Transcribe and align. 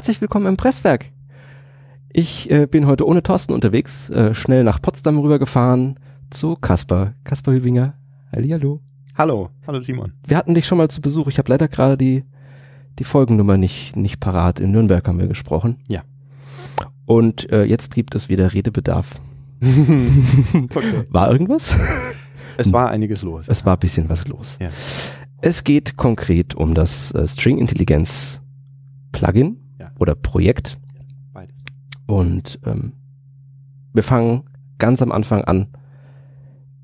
Herzlich 0.00 0.22
willkommen 0.22 0.46
im 0.46 0.56
Presswerk. 0.56 1.12
Ich 2.10 2.50
äh, 2.50 2.66
bin 2.66 2.86
heute 2.86 3.06
ohne 3.06 3.22
Thorsten 3.22 3.52
unterwegs, 3.52 4.08
äh, 4.08 4.34
schnell 4.34 4.64
nach 4.64 4.80
Potsdam 4.80 5.18
rübergefahren 5.18 6.00
zu 6.30 6.56
Kaspar. 6.56 7.12
Kaspar 7.22 7.52
Hübinger. 7.52 7.92
Hallihallo. 8.32 8.80
Hallo, 9.14 9.50
hallo 9.66 9.82
Simon. 9.82 10.14
Wir 10.26 10.38
hatten 10.38 10.54
dich 10.54 10.66
schon 10.66 10.78
mal 10.78 10.88
zu 10.88 11.02
Besuch. 11.02 11.26
Ich 11.26 11.36
habe 11.36 11.50
leider 11.50 11.68
gerade 11.68 11.98
die, 11.98 12.24
die 12.98 13.04
Folgennummer 13.04 13.58
nicht, 13.58 13.94
nicht 13.94 14.20
parat. 14.20 14.58
In 14.58 14.70
Nürnberg 14.70 15.06
haben 15.06 15.18
wir 15.18 15.28
gesprochen. 15.28 15.76
Ja. 15.86 16.00
Und 17.04 17.52
äh, 17.52 17.64
jetzt 17.64 17.94
gibt 17.94 18.14
es 18.14 18.30
wieder 18.30 18.54
Redebedarf. 18.54 19.20
okay. 19.60 21.04
War 21.10 21.30
irgendwas? 21.30 21.76
Es 22.56 22.72
war 22.72 22.88
einiges 22.88 23.20
los. 23.20 23.48
Es 23.48 23.66
war 23.66 23.76
ein 23.76 23.80
bisschen 23.80 24.08
was 24.08 24.26
los. 24.28 24.56
Ja. 24.62 24.70
Es 25.42 25.62
geht 25.62 25.98
konkret 25.98 26.54
um 26.54 26.72
das 26.72 27.12
äh, 27.12 27.28
String 27.28 27.58
Intelligenz 27.58 28.40
Plugin 29.12 29.58
Ja. 29.80 29.90
oder 29.98 30.14
Projekt. 30.14 30.78
Beides. 31.32 31.56
Und 32.06 32.60
ähm, 32.66 32.92
wir 33.94 34.02
fangen 34.02 34.42
ganz 34.78 35.00
am 35.00 35.10
Anfang 35.10 35.42
an. 35.44 35.68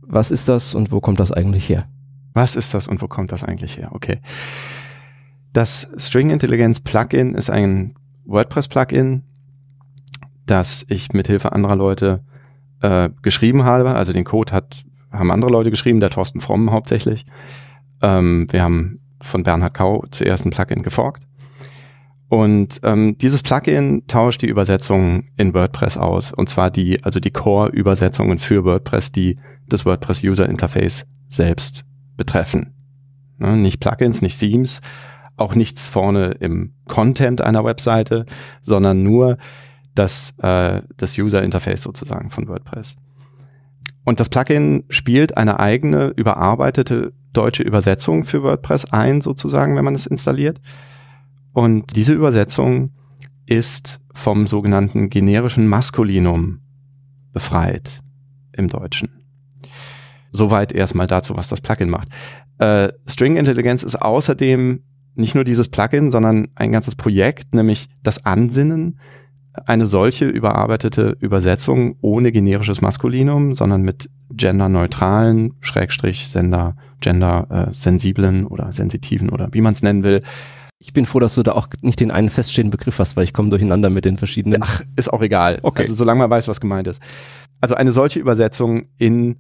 Was 0.00 0.30
ist 0.30 0.48
das 0.48 0.74
und 0.74 0.92
wo 0.92 1.00
kommt 1.00 1.20
das 1.20 1.30
eigentlich 1.30 1.68
her? 1.68 1.86
Was 2.32 2.56
ist 2.56 2.72
das 2.74 2.88
und 2.88 3.02
wo 3.02 3.08
kommt 3.08 3.32
das 3.32 3.44
eigentlich 3.44 3.76
her? 3.76 3.90
Okay. 3.92 4.20
Das 5.52 5.92
String 5.98 6.30
Intelligenz 6.30 6.80
Plugin 6.80 7.34
ist 7.34 7.50
ein 7.50 7.94
WordPress 8.24 8.68
Plugin, 8.68 9.24
das 10.46 10.86
ich 10.88 11.12
mit 11.12 11.26
Hilfe 11.26 11.52
anderer 11.52 11.76
Leute 11.76 12.24
äh, 12.80 13.10
geschrieben 13.22 13.64
habe. 13.64 13.94
Also 13.94 14.12
den 14.12 14.24
Code 14.24 14.52
hat, 14.52 14.84
haben 15.10 15.30
andere 15.30 15.50
Leute 15.50 15.70
geschrieben, 15.70 16.00
der 16.00 16.10
Thorsten 16.10 16.40
Fromm 16.40 16.70
hauptsächlich. 16.72 17.26
Ähm, 18.00 18.46
wir 18.50 18.62
haben 18.62 19.00
von 19.20 19.42
Bernhard 19.42 19.74
Kau 19.74 20.04
zuerst 20.10 20.44
ein 20.46 20.50
Plugin 20.50 20.82
geforkt. 20.82 21.26
Und 22.28 22.80
ähm, 22.82 23.16
dieses 23.18 23.42
Plugin 23.42 24.06
tauscht 24.08 24.42
die 24.42 24.48
Übersetzungen 24.48 25.30
in 25.36 25.54
WordPress 25.54 25.96
aus. 25.96 26.32
Und 26.32 26.48
zwar 26.48 26.70
die, 26.70 27.02
also 27.04 27.20
die 27.20 27.30
Core-Übersetzungen 27.30 28.38
für 28.38 28.64
WordPress, 28.64 29.12
die 29.12 29.36
das 29.68 29.86
WordPress 29.86 30.24
User 30.24 30.48
Interface 30.48 31.06
selbst 31.28 31.84
betreffen. 32.16 32.74
Ne, 33.38 33.56
nicht 33.56 33.80
Plugins, 33.80 34.22
nicht 34.22 34.40
Themes, 34.40 34.80
auch 35.36 35.54
nichts 35.54 35.86
vorne 35.86 36.32
im 36.40 36.74
Content 36.88 37.42
einer 37.42 37.64
Webseite, 37.64 38.26
sondern 38.60 39.02
nur 39.02 39.36
das, 39.94 40.34
äh, 40.38 40.82
das 40.96 41.16
User 41.18 41.42
Interface 41.42 41.82
sozusagen 41.82 42.30
von 42.30 42.48
WordPress. 42.48 42.96
Und 44.04 44.20
das 44.20 44.28
Plugin 44.28 44.84
spielt 44.88 45.36
eine 45.36 45.60
eigene 45.60 46.12
überarbeitete 46.16 47.12
deutsche 47.32 47.62
Übersetzung 47.62 48.24
für 48.24 48.42
WordPress 48.42 48.86
ein, 48.86 49.20
sozusagen, 49.20 49.76
wenn 49.76 49.84
man 49.84 49.94
es 49.94 50.06
installiert. 50.06 50.60
Und 51.56 51.96
diese 51.96 52.12
Übersetzung 52.12 52.90
ist 53.46 54.02
vom 54.12 54.46
sogenannten 54.46 55.08
generischen 55.08 55.66
Maskulinum 55.66 56.58
befreit 57.32 58.02
im 58.52 58.68
Deutschen. 58.68 59.24
Soweit 60.32 60.70
erstmal 60.70 61.06
dazu, 61.06 61.34
was 61.34 61.48
das 61.48 61.62
Plugin 61.62 61.88
macht. 61.88 62.08
Äh, 62.58 62.92
String 63.06 63.38
Intelligenz 63.38 63.84
ist 63.84 63.94
außerdem 63.96 64.82
nicht 65.14 65.34
nur 65.34 65.44
dieses 65.44 65.68
Plugin, 65.68 66.10
sondern 66.10 66.48
ein 66.56 66.72
ganzes 66.72 66.94
Projekt, 66.94 67.54
nämlich 67.54 67.88
das 68.02 68.26
Ansinnen, 68.26 69.00
eine 69.64 69.86
solche 69.86 70.26
überarbeitete 70.26 71.16
Übersetzung 71.20 71.96
ohne 72.02 72.32
generisches 72.32 72.82
Maskulinum, 72.82 73.54
sondern 73.54 73.80
mit 73.80 74.10
genderneutralen, 74.30 75.54
Schrägstrich, 75.60 76.28
Sender, 76.28 76.76
gendersensiblen 77.00 78.46
oder 78.46 78.72
sensitiven 78.72 79.30
oder 79.30 79.48
wie 79.52 79.62
man 79.62 79.72
es 79.72 79.82
nennen 79.82 80.02
will, 80.02 80.20
Ich 80.78 80.92
bin 80.92 81.06
froh, 81.06 81.20
dass 81.20 81.34
du 81.34 81.42
da 81.42 81.52
auch 81.52 81.68
nicht 81.80 82.00
den 82.00 82.10
einen 82.10 82.28
feststehenden 82.28 82.70
Begriff 82.70 82.98
hast, 82.98 83.16
weil 83.16 83.24
ich 83.24 83.32
komme 83.32 83.48
durcheinander 83.48 83.88
mit 83.88 84.04
den 84.04 84.18
verschiedenen. 84.18 84.62
Ach, 84.62 84.82
ist 84.96 85.12
auch 85.12 85.22
egal. 85.22 85.58
Okay. 85.62 85.82
Also 85.82 85.94
solange 85.94 86.18
man 86.18 86.30
weiß, 86.30 86.48
was 86.48 86.60
gemeint 86.60 86.86
ist. 86.86 87.00
Also 87.60 87.74
eine 87.74 87.92
solche 87.92 88.18
Übersetzung 88.18 88.82
in 88.98 89.38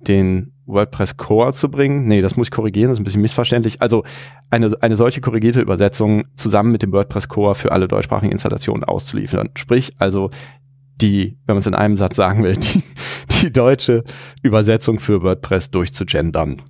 den 0.00 0.52
WordPress 0.66 1.16
Core 1.16 1.52
zu 1.52 1.70
bringen, 1.70 2.08
nee, 2.08 2.20
das 2.20 2.36
muss 2.36 2.48
ich 2.48 2.50
korrigieren, 2.50 2.88
das 2.88 2.96
ist 2.96 3.00
ein 3.00 3.04
bisschen 3.04 3.22
missverständlich. 3.22 3.80
Also 3.80 4.04
eine, 4.50 4.70
eine 4.80 4.96
solche 4.96 5.20
korrigierte 5.20 5.60
Übersetzung 5.60 6.24
zusammen 6.34 6.72
mit 6.72 6.82
dem 6.82 6.92
WordPress 6.92 7.28
Core 7.28 7.54
für 7.54 7.72
alle 7.72 7.88
deutschsprachigen 7.88 8.32
Installationen 8.32 8.84
auszuliefern. 8.84 9.50
Sprich, 9.56 9.94
also 9.98 10.30
die, 11.00 11.38
wenn 11.46 11.54
man 11.54 11.60
es 11.60 11.66
in 11.66 11.74
einem 11.74 11.96
Satz 11.96 12.16
sagen 12.16 12.42
will, 12.42 12.56
die, 12.56 12.82
die 13.42 13.52
deutsche 13.52 14.04
Übersetzung 14.42 14.98
für 14.98 15.22
WordPress 15.22 15.70
durchzugendern. 15.70 16.62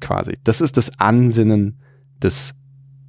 Quasi. 0.00 0.36
Das 0.44 0.60
ist 0.60 0.76
das 0.76 0.98
Ansinnen 0.98 1.80
des 2.22 2.54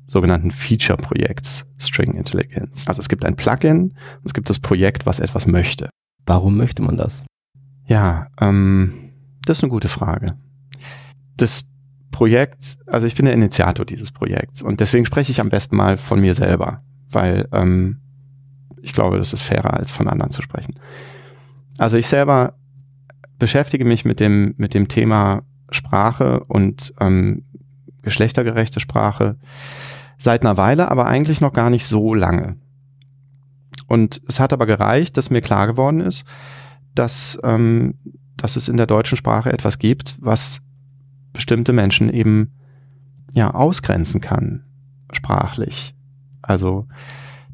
sogenannten 0.07 0.51
Feature-Projekts 0.51 1.65
String 1.79 2.13
Intelligence. 2.15 2.87
Also 2.87 2.99
es 2.99 3.09
gibt 3.09 3.25
ein 3.25 3.35
Plugin 3.35 3.81
und 3.81 4.25
es 4.25 4.33
gibt 4.33 4.49
das 4.49 4.59
Projekt, 4.59 5.05
was 5.05 5.19
etwas 5.19 5.47
möchte. 5.47 5.89
Warum 6.25 6.57
möchte 6.57 6.81
man 6.81 6.97
das? 6.97 7.23
Ja, 7.87 8.27
ähm, 8.39 8.93
das 9.45 9.59
ist 9.59 9.63
eine 9.63 9.71
gute 9.71 9.89
Frage. 9.89 10.37
Das 11.37 11.65
Projekt, 12.11 12.77
also 12.87 13.05
ich 13.07 13.15
bin 13.15 13.25
der 13.25 13.33
Initiator 13.33 13.85
dieses 13.85 14.11
Projekts 14.11 14.61
und 14.61 14.79
deswegen 14.79 15.05
spreche 15.05 15.31
ich 15.31 15.41
am 15.41 15.49
besten 15.49 15.75
mal 15.75 15.97
von 15.97 16.21
mir 16.21 16.33
selber, 16.33 16.83
weil 17.09 17.47
ähm, 17.51 18.01
ich 18.81 18.93
glaube, 18.93 19.17
das 19.17 19.33
ist 19.33 19.43
fairer, 19.43 19.73
als 19.73 19.91
von 19.91 20.07
anderen 20.07 20.31
zu 20.31 20.41
sprechen. 20.41 20.75
Also 21.77 21.97
ich 21.97 22.07
selber 22.07 22.57
beschäftige 23.37 23.83
mich 23.83 24.05
mit 24.05 24.19
dem, 24.19 24.53
mit 24.57 24.73
dem 24.73 24.87
Thema 24.87 25.43
Sprache 25.71 26.43
und 26.45 26.93
ähm, 26.99 27.43
geschlechtergerechte 28.01 28.79
Sprache 28.79 29.37
seit 30.17 30.41
einer 30.43 30.57
Weile, 30.57 30.91
aber 30.91 31.07
eigentlich 31.07 31.41
noch 31.41 31.53
gar 31.53 31.69
nicht 31.69 31.85
so 31.85 32.13
lange. 32.13 32.57
Und 33.87 34.21
es 34.27 34.39
hat 34.39 34.53
aber 34.53 34.65
gereicht, 34.65 35.17
dass 35.17 35.29
mir 35.29 35.41
klar 35.41 35.67
geworden 35.67 36.01
ist, 36.01 36.25
dass, 36.95 37.39
ähm, 37.43 37.95
dass 38.37 38.55
es 38.55 38.67
in 38.67 38.77
der 38.77 38.87
deutschen 38.87 39.17
Sprache 39.17 39.51
etwas 39.51 39.79
gibt, 39.79 40.17
was 40.19 40.61
bestimmte 41.33 41.73
Menschen 41.73 42.09
eben 42.09 42.51
ja 43.33 43.53
ausgrenzen 43.53 44.21
kann, 44.21 44.63
sprachlich. 45.11 45.93
Also 46.41 46.87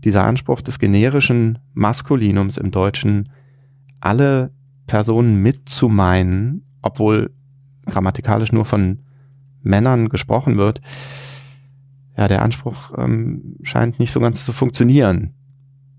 dieser 0.04 0.24
Anspruch 0.24 0.62
des 0.62 0.80
generischen 0.80 1.60
Maskulinums 1.74 2.58
im 2.58 2.72
Deutschen, 2.72 3.30
alle 4.00 4.52
Personen 4.88 5.42
mitzumeinen, 5.42 6.66
obwohl 6.82 7.32
grammatikalisch 7.86 8.52
nur 8.52 8.66
von 8.66 9.00
Männern 9.64 10.10
gesprochen 10.10 10.58
wird, 10.58 10.82
ja, 12.18 12.28
der 12.28 12.42
Anspruch 12.42 12.92
ähm, 12.98 13.56
scheint 13.64 14.00
nicht 14.00 14.12
so 14.12 14.20
ganz 14.20 14.46
zu 14.46 14.54
funktionieren, 14.54 15.34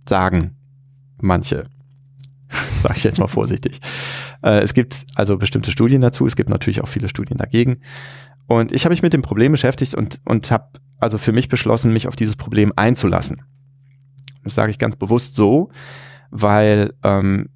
sagen 0.08 0.56
manche. 1.20 1.68
Sag 2.82 2.96
ich 2.96 3.04
jetzt 3.04 3.18
mal 3.18 3.28
vorsichtig. 3.28 3.80
Äh, 4.42 4.60
es 4.60 4.74
gibt 4.74 5.04
also 5.14 5.38
bestimmte 5.38 5.70
Studien 5.70 6.00
dazu, 6.00 6.26
es 6.26 6.36
gibt 6.36 6.50
natürlich 6.50 6.82
auch 6.82 6.88
viele 6.88 7.08
Studien 7.08 7.38
dagegen. 7.38 7.78
Und 8.46 8.72
ich 8.72 8.84
habe 8.84 8.92
mich 8.92 9.02
mit 9.02 9.12
dem 9.12 9.22
Problem 9.22 9.52
beschäftigt 9.52 9.94
und, 9.94 10.20
und 10.24 10.50
habe 10.50 10.68
also 10.98 11.16
für 11.16 11.32
mich 11.32 11.48
beschlossen, 11.48 11.92
mich 11.92 12.06
auf 12.08 12.16
dieses 12.16 12.36
Problem 12.36 12.72
einzulassen. 12.76 13.42
Das 14.44 14.54
sage 14.54 14.70
ich 14.70 14.78
ganz 14.78 14.96
bewusst 14.96 15.34
so, 15.34 15.70
weil 16.30 16.92
ähm, 17.02 17.48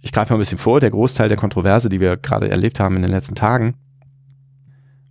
ich 0.00 0.12
greife 0.12 0.32
mal 0.32 0.38
ein 0.38 0.40
bisschen 0.40 0.58
vor, 0.58 0.80
der 0.80 0.90
Großteil 0.90 1.28
der 1.28 1.36
Kontroverse, 1.36 1.88
die 1.88 2.00
wir 2.00 2.16
gerade 2.16 2.48
erlebt 2.48 2.80
haben 2.80 2.96
in 2.96 3.02
den 3.02 3.10
letzten 3.10 3.34
Tagen, 3.34 3.74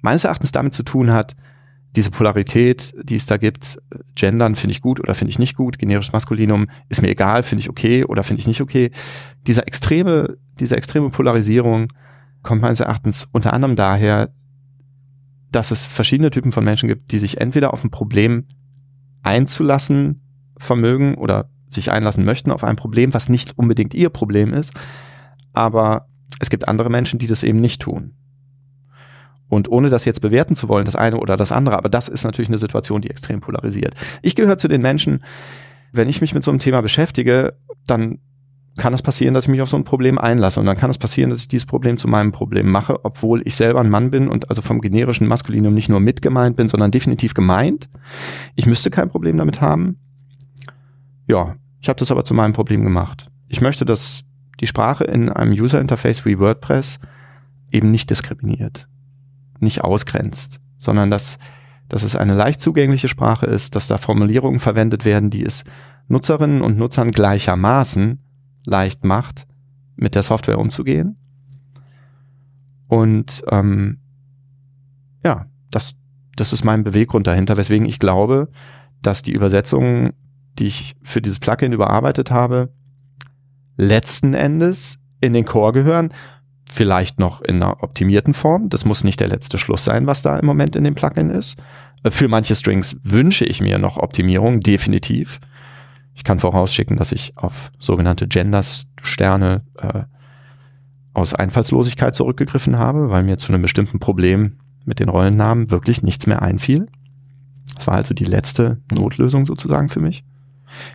meines 0.01 0.23
Erachtens 0.23 0.51
damit 0.51 0.73
zu 0.73 0.83
tun 0.83 1.11
hat, 1.11 1.35
diese 1.97 2.11
Polarität, 2.11 2.93
die 3.01 3.15
es 3.15 3.25
da 3.25 3.37
gibt, 3.37 3.79
gendern 4.13 4.53
finde 4.53 4.71
ich 4.71 4.81
gut 4.81 4.99
oder 4.99 5.15
finde 5.15 5.31
ich 5.31 5.39
nicht 5.39 5.57
gut, 5.57 5.79
generisches 5.79 6.13
Maskulinum 6.13 6.67
ist 6.89 7.01
mir 7.01 7.09
egal, 7.09 7.41
finde 7.41 7.61
ich 7.61 7.69
okay 7.69 8.05
oder 8.05 8.23
finde 8.23 8.39
ich 8.39 8.47
nicht 8.47 8.61
okay. 8.61 8.91
Dieser 9.47 9.67
extreme, 9.67 10.37
diese 10.59 10.77
extreme 10.77 11.09
Polarisierung 11.09 11.91
kommt 12.43 12.61
meines 12.61 12.81
Erachtens 12.81 13.27
unter 13.31 13.51
anderem 13.51 13.75
daher, 13.75 14.29
dass 15.51 15.71
es 15.71 15.87
verschiedene 15.87 16.29
Typen 16.29 16.51
von 16.51 16.63
Menschen 16.63 16.87
gibt, 16.87 17.11
die 17.11 17.19
sich 17.19 17.41
entweder 17.41 17.73
auf 17.73 17.83
ein 17.83 17.89
Problem 17.89 18.45
einzulassen 19.23 20.21
vermögen 20.57 21.15
oder 21.15 21.49
sich 21.67 21.91
einlassen 21.91 22.25
möchten 22.25 22.51
auf 22.51 22.63
ein 22.63 22.75
Problem, 22.75 23.15
was 23.15 23.27
nicht 23.27 23.57
unbedingt 23.57 23.95
ihr 23.95 24.09
Problem 24.09 24.53
ist, 24.53 24.71
aber 25.53 26.07
es 26.39 26.51
gibt 26.51 26.67
andere 26.67 26.91
Menschen, 26.91 27.17
die 27.17 27.27
das 27.27 27.41
eben 27.41 27.59
nicht 27.59 27.81
tun. 27.81 28.13
Und 29.49 29.69
ohne 29.69 29.89
das 29.89 30.05
jetzt 30.05 30.21
bewerten 30.21 30.55
zu 30.55 30.67
wollen, 30.69 30.85
das 30.85 30.95
eine 30.95 31.19
oder 31.19 31.37
das 31.37 31.51
andere, 31.51 31.77
aber 31.77 31.89
das 31.89 32.09
ist 32.09 32.23
natürlich 32.23 32.49
eine 32.49 32.57
Situation, 32.57 33.01
die 33.01 33.09
extrem 33.09 33.39
polarisiert. 33.39 33.95
Ich 34.21 34.35
gehöre 34.35 34.57
zu 34.57 34.67
den 34.67 34.81
Menschen, 34.81 35.23
wenn 35.93 36.09
ich 36.09 36.21
mich 36.21 36.33
mit 36.33 36.43
so 36.43 36.51
einem 36.51 36.59
Thema 36.59 36.81
beschäftige, 36.81 37.53
dann 37.85 38.19
kann 38.77 38.93
es 38.93 39.01
passieren, 39.01 39.33
dass 39.33 39.45
ich 39.45 39.49
mich 39.49 39.61
auf 39.61 39.69
so 39.69 39.77
ein 39.77 39.83
Problem 39.83 40.17
einlasse. 40.17 40.59
Und 40.59 40.67
dann 40.67 40.77
kann 40.77 40.89
es 40.89 40.97
passieren, 40.97 41.29
dass 41.29 41.39
ich 41.39 41.47
dieses 41.47 41.65
Problem 41.65 41.97
zu 41.97 42.07
meinem 42.07 42.31
Problem 42.31 42.69
mache, 42.69 43.03
obwohl 43.03 43.41
ich 43.45 43.55
selber 43.55 43.81
ein 43.81 43.89
Mann 43.89 44.11
bin 44.11 44.29
und 44.29 44.49
also 44.49 44.61
vom 44.61 44.79
generischen 44.79 45.27
Maskulinum 45.27 45.73
nicht 45.73 45.89
nur 45.89 45.99
mitgemeint 45.99 46.55
bin, 46.55 46.67
sondern 46.67 46.91
definitiv 46.91 47.33
gemeint. 47.33 47.89
Ich 48.55 48.65
müsste 48.65 48.89
kein 48.89 49.09
Problem 49.09 49.37
damit 49.37 49.61
haben. 49.61 49.97
Ja, 51.27 51.55
ich 51.81 51.89
habe 51.89 51.99
das 51.99 52.11
aber 52.11 52.23
zu 52.23 52.33
meinem 52.33 52.53
Problem 52.53 52.83
gemacht. 52.83 53.29
Ich 53.47 53.61
möchte, 53.61 53.83
dass 53.83 54.23
die 54.59 54.67
Sprache 54.67 55.03
in 55.03 55.29
einem 55.29 55.51
User 55.51 55.81
Interface 55.81 56.25
wie 56.25 56.39
WordPress 56.39 56.99
eben 57.71 57.91
nicht 57.91 58.09
diskriminiert, 58.09 58.87
nicht 59.61 59.81
ausgrenzt, 59.81 60.59
sondern 60.77 61.11
dass 61.11 61.37
dass 61.89 62.03
es 62.03 62.15
eine 62.15 62.33
leicht 62.33 62.59
zugängliche 62.59 63.07
Sprache 63.07 63.45
ist, 63.45 63.75
dass 63.75 63.87
da 63.87 63.97
Formulierungen 63.97 64.59
verwendet 64.59 65.05
werden, 65.05 65.29
die 65.29 65.43
es 65.43 65.63
Nutzerinnen 66.07 66.61
und 66.61 66.77
Nutzern 66.77 67.11
gleichermaßen 67.11 68.19
leicht 68.65 69.03
macht, 69.03 69.47
mit 69.95 70.15
der 70.15 70.23
Software 70.23 70.59
umzugehen. 70.59 71.17
Und 72.87 73.43
ähm, 73.49 73.99
ja, 75.23 75.47
das, 75.71 75.95
das 76.35 76.53
ist 76.53 76.63
mein 76.63 76.83
Beweggrund 76.83 77.27
dahinter, 77.27 77.57
weswegen 77.57 77.87
ich 77.87 77.99
glaube, 77.99 78.49
dass 79.01 79.21
die 79.21 79.33
Übersetzungen, 79.33 80.13
die 80.59 80.65
ich 80.65 80.95
für 81.03 81.21
dieses 81.21 81.39
Plugin 81.39 81.73
überarbeitet 81.73 82.31
habe, 82.31 82.73
letzten 83.77 84.33
Endes 84.33 84.99
in 85.21 85.33
den 85.33 85.45
Core 85.45 85.73
gehören. 85.73 86.13
Vielleicht 86.69 87.19
noch 87.19 87.41
in 87.41 87.57
einer 87.57 87.81
optimierten 87.83 88.33
Form. 88.33 88.69
Das 88.69 88.85
muss 88.85 89.03
nicht 89.03 89.19
der 89.19 89.29
letzte 89.29 89.57
Schluss 89.57 89.83
sein, 89.85 90.05
was 90.05 90.21
da 90.21 90.37
im 90.37 90.45
Moment 90.45 90.75
in 90.75 90.83
dem 90.83 90.95
Plugin 90.95 91.29
ist. 91.29 91.57
Äh, 92.03 92.11
für 92.11 92.27
manche 92.27 92.55
Strings 92.55 92.97
wünsche 93.03 93.45
ich 93.45 93.61
mir 93.61 93.77
noch 93.77 93.97
Optimierung, 93.97 94.59
definitiv. 94.59 95.39
Ich 96.13 96.23
kann 96.23 96.39
vorausschicken, 96.39 96.97
dass 96.97 97.11
ich 97.11 97.37
auf 97.37 97.71
sogenannte 97.79 98.27
Gender-Sterne 98.27 99.63
äh, 99.77 100.03
aus 101.13 101.33
Einfallslosigkeit 101.33 102.15
zurückgegriffen 102.15 102.77
habe, 102.77 103.09
weil 103.09 103.23
mir 103.23 103.37
zu 103.37 103.51
einem 103.51 103.61
bestimmten 103.61 103.99
Problem 103.99 104.57
mit 104.85 104.99
den 104.99 105.09
Rollennamen 105.09 105.71
wirklich 105.71 106.01
nichts 106.01 106.27
mehr 106.27 106.41
einfiel. 106.41 106.87
Das 107.75 107.87
war 107.87 107.95
also 107.95 108.13
die 108.13 108.25
letzte 108.25 108.81
Notlösung 108.91 109.45
sozusagen 109.45 109.89
für 109.89 109.99
mich. 109.99 110.23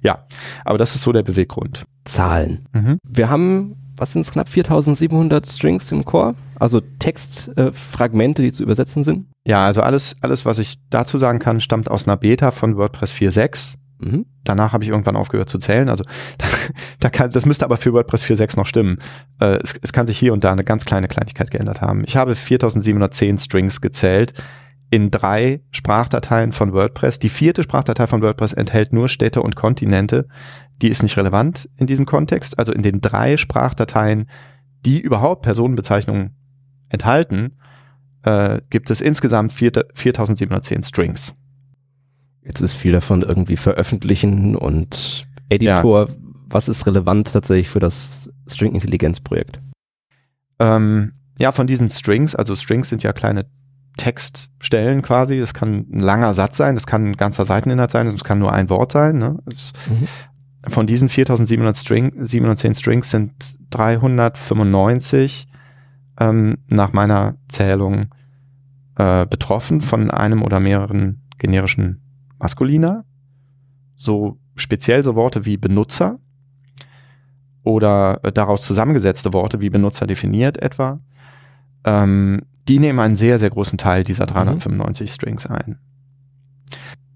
Ja, 0.02 0.26
aber 0.64 0.78
das 0.78 0.94
ist 0.94 1.02
so 1.02 1.12
der 1.12 1.22
Beweggrund. 1.22 1.84
Zahlen. 2.04 2.68
Mhm. 2.72 2.98
Wir 3.04 3.30
haben, 3.30 3.76
was 3.96 4.12
sind 4.12 4.22
es, 4.22 4.32
knapp 4.32 4.48
4700 4.48 5.46
Strings 5.46 5.90
im 5.92 6.04
Core, 6.04 6.34
also 6.58 6.80
Textfragmente, 6.98 8.42
äh, 8.42 8.46
die 8.46 8.52
zu 8.52 8.62
übersetzen 8.62 9.04
sind. 9.04 9.26
Ja, 9.46 9.64
also 9.66 9.82
alles, 9.82 10.14
alles, 10.20 10.44
was 10.44 10.58
ich 10.58 10.76
dazu 10.90 11.18
sagen 11.18 11.38
kann, 11.38 11.60
stammt 11.60 11.90
aus 11.90 12.06
einer 12.06 12.16
Beta 12.16 12.50
von 12.50 12.76
WordPress 12.76 13.14
4.6. 13.14 13.74
Mhm. 13.98 14.26
Danach 14.44 14.72
habe 14.72 14.82
ich 14.82 14.90
irgendwann 14.90 15.16
aufgehört 15.16 15.48
zu 15.48 15.58
zählen. 15.58 15.88
Also 15.88 16.04
da, 16.38 16.46
da 17.00 17.10
kann, 17.10 17.30
das 17.30 17.46
müsste 17.46 17.64
aber 17.64 17.76
für 17.76 17.92
WordPress 17.92 18.24
4.6 18.24 18.58
noch 18.58 18.66
stimmen. 18.66 18.98
Äh, 19.40 19.58
es, 19.62 19.74
es 19.80 19.92
kann 19.92 20.06
sich 20.06 20.18
hier 20.18 20.32
und 20.32 20.44
da 20.44 20.52
eine 20.52 20.64
ganz 20.64 20.84
kleine 20.84 21.08
Kleinigkeit 21.08 21.50
geändert 21.50 21.80
haben. 21.80 22.02
Ich 22.04 22.16
habe 22.16 22.34
4710 22.34 23.38
Strings 23.38 23.80
gezählt 23.80 24.34
in 24.92 25.10
drei 25.10 25.62
Sprachdateien 25.70 26.52
von 26.52 26.74
WordPress. 26.74 27.18
Die 27.18 27.30
vierte 27.30 27.62
Sprachdatei 27.62 28.06
von 28.06 28.20
WordPress 28.20 28.52
enthält 28.52 28.92
nur 28.92 29.08
Städte 29.08 29.40
und 29.40 29.56
Kontinente. 29.56 30.28
Die 30.82 30.88
ist 30.88 31.02
nicht 31.02 31.16
relevant 31.16 31.66
in 31.78 31.86
diesem 31.86 32.04
Kontext. 32.04 32.58
Also 32.58 32.74
in 32.74 32.82
den 32.82 33.00
drei 33.00 33.38
Sprachdateien, 33.38 34.28
die 34.84 35.00
überhaupt 35.00 35.40
Personenbezeichnungen 35.42 36.36
enthalten, 36.90 37.56
äh, 38.24 38.60
gibt 38.68 38.90
es 38.90 39.00
insgesamt 39.00 39.54
4, 39.54 39.72
4710 39.94 40.82
Strings. 40.82 41.34
Jetzt 42.44 42.60
ist 42.60 42.74
viel 42.74 42.92
davon 42.92 43.22
irgendwie 43.22 43.56
veröffentlichen 43.56 44.56
und 44.56 45.26
Editor. 45.48 46.08
Ja. 46.08 46.14
Was 46.50 46.68
ist 46.68 46.86
relevant 46.86 47.32
tatsächlich 47.32 47.70
für 47.70 47.80
das 47.80 48.28
String-Intelligenz-Projekt? 48.46 49.58
Ähm, 50.58 51.14
ja, 51.38 51.50
von 51.50 51.66
diesen 51.66 51.88
Strings, 51.88 52.34
also 52.34 52.54
Strings 52.54 52.90
sind 52.90 53.02
ja 53.02 53.14
kleine 53.14 53.46
Textstellen 53.96 55.02
quasi. 55.02 55.38
Das 55.38 55.54
kann 55.54 55.86
ein 55.92 56.00
langer 56.00 56.34
Satz 56.34 56.56
sein, 56.56 56.74
das 56.74 56.86
kann 56.86 57.06
ein 57.06 57.16
ganzer 57.16 57.44
Seiteninhalt 57.44 57.90
sein, 57.90 58.06
es 58.06 58.24
kann 58.24 58.38
nur 58.38 58.52
ein 58.52 58.70
Wort 58.70 58.92
sein. 58.92 59.18
Ne? 59.18 59.38
mhm. 59.46 60.08
Von 60.68 60.86
diesen 60.86 61.08
4700 61.08 61.76
String, 61.76 62.12
710 62.18 62.74
Strings 62.76 63.10
sind 63.10 63.32
395 63.70 65.48
ähm, 66.20 66.58
nach 66.68 66.92
meiner 66.92 67.34
Zählung 67.48 68.06
äh, 68.96 69.26
betroffen 69.26 69.80
von 69.80 70.10
einem 70.10 70.42
oder 70.42 70.60
mehreren 70.60 71.22
generischen 71.38 72.00
Maskuliner. 72.38 73.04
So 73.96 74.38
speziell 74.54 75.02
so 75.02 75.16
Worte 75.16 75.46
wie 75.46 75.56
Benutzer 75.56 76.18
oder 77.64 78.20
äh, 78.22 78.32
daraus 78.32 78.62
zusammengesetzte 78.62 79.32
Worte 79.32 79.60
wie 79.60 79.70
Benutzer 79.70 80.06
definiert 80.06 80.62
etwa. 80.62 81.00
Ähm, 81.84 82.40
die 82.68 82.78
nehmen 82.78 83.00
einen 83.00 83.16
sehr, 83.16 83.38
sehr 83.38 83.50
großen 83.50 83.78
Teil 83.78 84.04
dieser 84.04 84.26
395 84.26 85.10
mhm. 85.10 85.14
Strings 85.14 85.46
ein. 85.46 85.78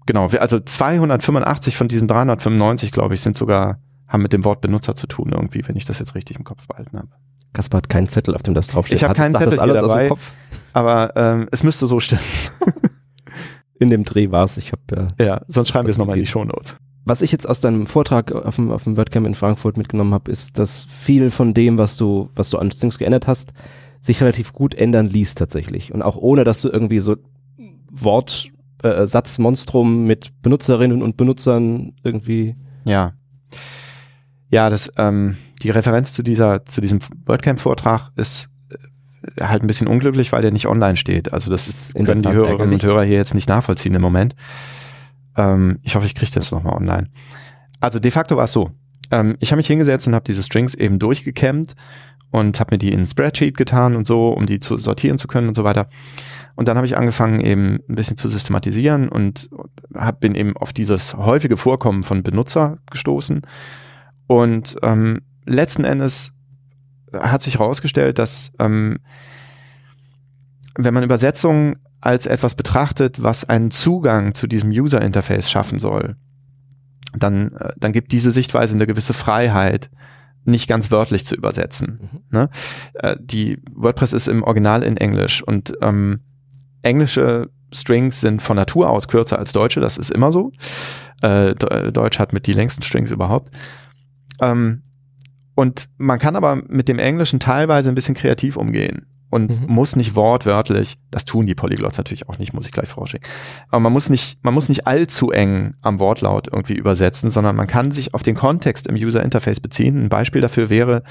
Genau, 0.05 0.27
also 0.27 0.59
285 0.59 1.75
von 1.75 1.87
diesen 1.87 2.07
395, 2.07 2.91
glaube 2.91 3.13
ich, 3.13 3.21
sind 3.21 3.35
sogar, 3.35 3.79
haben 4.07 4.23
mit 4.23 4.33
dem 4.33 4.45
Wort 4.45 4.61
Benutzer 4.61 4.95
zu 4.95 5.07
tun 5.07 5.31
irgendwie, 5.33 5.67
wenn 5.67 5.75
ich 5.75 5.85
das 5.85 5.99
jetzt 5.99 6.15
richtig 6.15 6.37
im 6.37 6.45
Kopf 6.45 6.65
behalten 6.67 6.97
habe. 6.97 7.09
Kaspar 7.53 7.79
hat 7.79 7.89
keinen 7.89 8.07
Zettel, 8.07 8.35
auf 8.35 8.43
dem 8.43 8.53
das 8.53 8.67
draufsteht. 8.67 8.97
Ich 8.97 9.03
habe 9.03 9.15
keinen 9.15 9.35
Zettel 9.35 9.61
hier 9.61 9.73
dabei, 9.73 10.11
aber 10.73 11.13
ähm, 11.15 11.47
es 11.51 11.63
müsste 11.63 11.87
so 11.87 11.99
stimmen. 11.99 12.21
in 13.79 13.89
dem 13.89 14.03
Dreh 14.03 14.31
war 14.31 14.45
es. 14.45 14.57
Ich 14.57 14.71
habe 14.71 15.07
ja. 15.19 15.25
Ja, 15.25 15.41
sonst 15.47 15.69
schreiben 15.69 15.87
wir 15.87 15.91
es 15.91 15.97
nochmal 15.97 16.17
in 16.17 16.23
die 16.23 16.29
Shownotes. 16.29 16.75
Was 17.05 17.21
ich 17.21 17.31
jetzt 17.31 17.47
aus 17.47 17.61
deinem 17.61 17.87
Vortrag 17.87 18.31
auf 18.33 18.55
dem, 18.55 18.71
auf 18.71 18.83
dem 18.83 18.97
WordCamp 18.97 19.25
in 19.25 19.35
Frankfurt 19.35 19.77
mitgenommen 19.77 20.13
habe, 20.13 20.29
ist, 20.29 20.59
dass 20.59 20.85
viel 20.85 21.31
von 21.31 21.53
dem, 21.53 21.77
was 21.77 21.95
du, 21.95 22.29
was 22.35 22.49
du 22.49 22.57
an 22.57 22.69
Strings 22.69 22.97
geändert 22.97 23.27
hast, 23.27 23.53
sich 24.01 24.21
relativ 24.21 24.53
gut 24.53 24.75
ändern 24.75 25.05
ließ 25.05 25.35
tatsächlich. 25.35 25.93
Und 25.93 26.01
auch 26.01 26.17
ohne, 26.17 26.43
dass 26.43 26.61
du 26.61 26.69
irgendwie 26.69 26.99
so 26.99 27.17
Wort, 27.91 28.49
äh, 28.83 29.05
Satzmonstrum 29.05 30.05
mit 30.05 30.41
Benutzerinnen 30.41 31.01
und 31.01 31.17
Benutzern 31.17 31.93
irgendwie. 32.03 32.55
Ja. 32.85 33.13
Ja, 34.49 34.69
das, 34.69 34.91
ähm, 34.97 35.37
die 35.61 35.71
Referenz 35.71 36.13
zu 36.13 36.23
dieser, 36.23 36.65
zu 36.65 36.79
diesem 36.79 36.99
WordCamp-Vortrag 37.25 38.11
ist 38.15 38.49
halt 39.41 39.63
ein 39.63 39.67
bisschen 39.67 39.87
unglücklich, 39.87 40.31
weil 40.31 40.41
der 40.41 40.51
nicht 40.51 40.67
online 40.67 40.95
steht. 40.95 41.33
Also 41.33 41.51
das, 41.51 41.65
das 41.65 42.05
können 42.05 42.21
die 42.21 42.29
Hörerinnen 42.29 42.73
und 42.73 42.83
Hörer 42.83 43.03
hier 43.03 43.17
jetzt 43.17 43.33
nicht 43.33 43.49
nachvollziehen 43.49 43.93
im 43.93 44.01
Moment. 44.01 44.35
Ähm, 45.35 45.79
ich 45.83 45.95
hoffe, 45.95 46.05
ich 46.05 46.15
kriege 46.15 46.31
das 46.33 46.51
nochmal 46.51 46.75
online. 46.75 47.09
Also 47.79 47.99
de 47.99 48.11
facto 48.11 48.37
war 48.37 48.45
es 48.45 48.53
so. 48.53 48.71
Ähm, 49.11 49.35
ich 49.39 49.51
habe 49.51 49.57
mich 49.57 49.67
hingesetzt 49.67 50.07
und 50.07 50.15
habe 50.15 50.23
diese 50.23 50.43
Strings 50.43 50.73
eben 50.73 50.99
durchgekämmt 50.99 51.75
und 52.31 52.59
habe 52.59 52.75
mir 52.75 52.79
die 52.79 52.91
in 52.91 53.05
Spreadsheet 53.05 53.57
getan 53.57 53.95
und 53.95 54.05
so, 54.05 54.29
um 54.29 54.45
die 54.45 54.59
zu 54.59 54.77
sortieren 54.77 55.17
zu 55.17 55.27
können 55.27 55.47
und 55.47 55.55
so 55.55 55.63
weiter. 55.63 55.87
Und 56.55 56.67
dann 56.67 56.77
habe 56.77 56.87
ich 56.87 56.97
angefangen 56.97 57.39
eben 57.39 57.79
ein 57.87 57.95
bisschen 57.95 58.17
zu 58.17 58.27
systematisieren 58.27 59.09
und 59.09 59.49
hab, 59.93 60.19
bin 60.19 60.35
eben 60.35 60.57
auf 60.57 60.73
dieses 60.73 61.15
häufige 61.15 61.55
Vorkommen 61.55 62.03
von 62.03 62.23
Benutzer 62.23 62.79
gestoßen. 62.91 63.41
Und 64.27 64.75
ähm, 64.81 65.19
letzten 65.45 65.83
Endes 65.83 66.33
hat 67.13 67.41
sich 67.41 67.59
herausgestellt, 67.59 68.19
dass 68.19 68.51
ähm, 68.59 68.97
wenn 70.75 70.93
man 70.93 71.03
Übersetzungen 71.03 71.75
als 72.01 72.25
etwas 72.25 72.55
betrachtet, 72.55 73.23
was 73.23 73.47
einen 73.47 73.71
Zugang 73.71 74.33
zu 74.33 74.47
diesem 74.47 74.69
User 74.69 75.01
Interface 75.01 75.49
schaffen 75.49 75.79
soll, 75.79 76.15
dann, 77.13 77.53
äh, 77.53 77.73
dann 77.77 77.91
gibt 77.91 78.11
diese 78.11 78.31
Sichtweise 78.31 78.75
eine 78.75 78.87
gewisse 78.87 79.13
Freiheit, 79.13 79.89
nicht 80.47 80.67
ganz 80.67 80.91
wörtlich 80.91 81.25
zu 81.25 81.35
übersetzen. 81.35 81.99
Mhm. 82.01 82.19
Ne? 82.31 82.49
Äh, 82.95 83.17
die 83.19 83.61
WordPress 83.73 84.13
ist 84.13 84.27
im 84.27 84.43
Original 84.43 84.83
in 84.83 84.97
Englisch 84.97 85.43
und 85.43 85.73
ähm, 85.81 86.21
englische 86.81 87.49
Strings 87.73 88.21
sind 88.21 88.41
von 88.41 88.55
Natur 88.55 88.89
aus 88.89 89.07
kürzer 89.07 89.37
als 89.37 89.51
deutsche, 89.51 89.81
das 89.81 89.97
ist 89.97 90.09
immer 90.09 90.31
so. 90.31 90.51
Äh, 91.21 91.55
Deutsch 91.55 92.19
hat 92.19 92.31
mit 92.31 92.47
die 92.47 92.53
längsten 92.53 92.83
Strings 92.83 93.11
überhaupt. 93.11 93.49
Ähm, 94.41 94.83
und 95.55 95.89
man 95.97 96.19
kann 96.19 96.35
aber 96.35 96.55
mit 96.55 96.87
dem 96.87 96.99
Englischen 96.99 97.39
teilweise 97.39 97.89
ein 97.89 97.95
bisschen 97.95 98.15
kreativ 98.15 98.55
umgehen 98.55 99.07
und 99.29 99.61
mhm. 99.61 99.73
muss 99.73 99.95
nicht 99.95 100.15
wortwörtlich, 100.15 100.97
das 101.11 101.25
tun 101.25 101.45
die 101.45 101.55
Polyglots 101.55 101.97
natürlich 101.97 102.29
auch 102.29 102.37
nicht, 102.37 102.53
muss 102.53 102.65
ich 102.65 102.71
gleich 102.71 102.87
vorausschicken. 102.87 103.27
Aber 103.69 103.81
man 103.81 103.93
muss 103.93 104.09
nicht, 104.09 104.43
man 104.43 104.53
muss 104.53 104.69
nicht 104.69 104.87
allzu 104.87 105.31
eng 105.31 105.73
am 105.81 105.99
Wortlaut 105.99 106.47
irgendwie 106.47 106.75
übersetzen, 106.75 107.29
sondern 107.29 107.55
man 107.55 107.67
kann 107.67 107.91
sich 107.91 108.13
auf 108.13 108.23
den 108.23 108.35
Kontext 108.35 108.87
im 108.87 108.95
User 108.95 109.21
Interface 109.23 109.59
beziehen. 109.59 110.03
Ein 110.03 110.09
Beispiel 110.09 110.41
dafür 110.41 110.69
wäre 110.69 111.03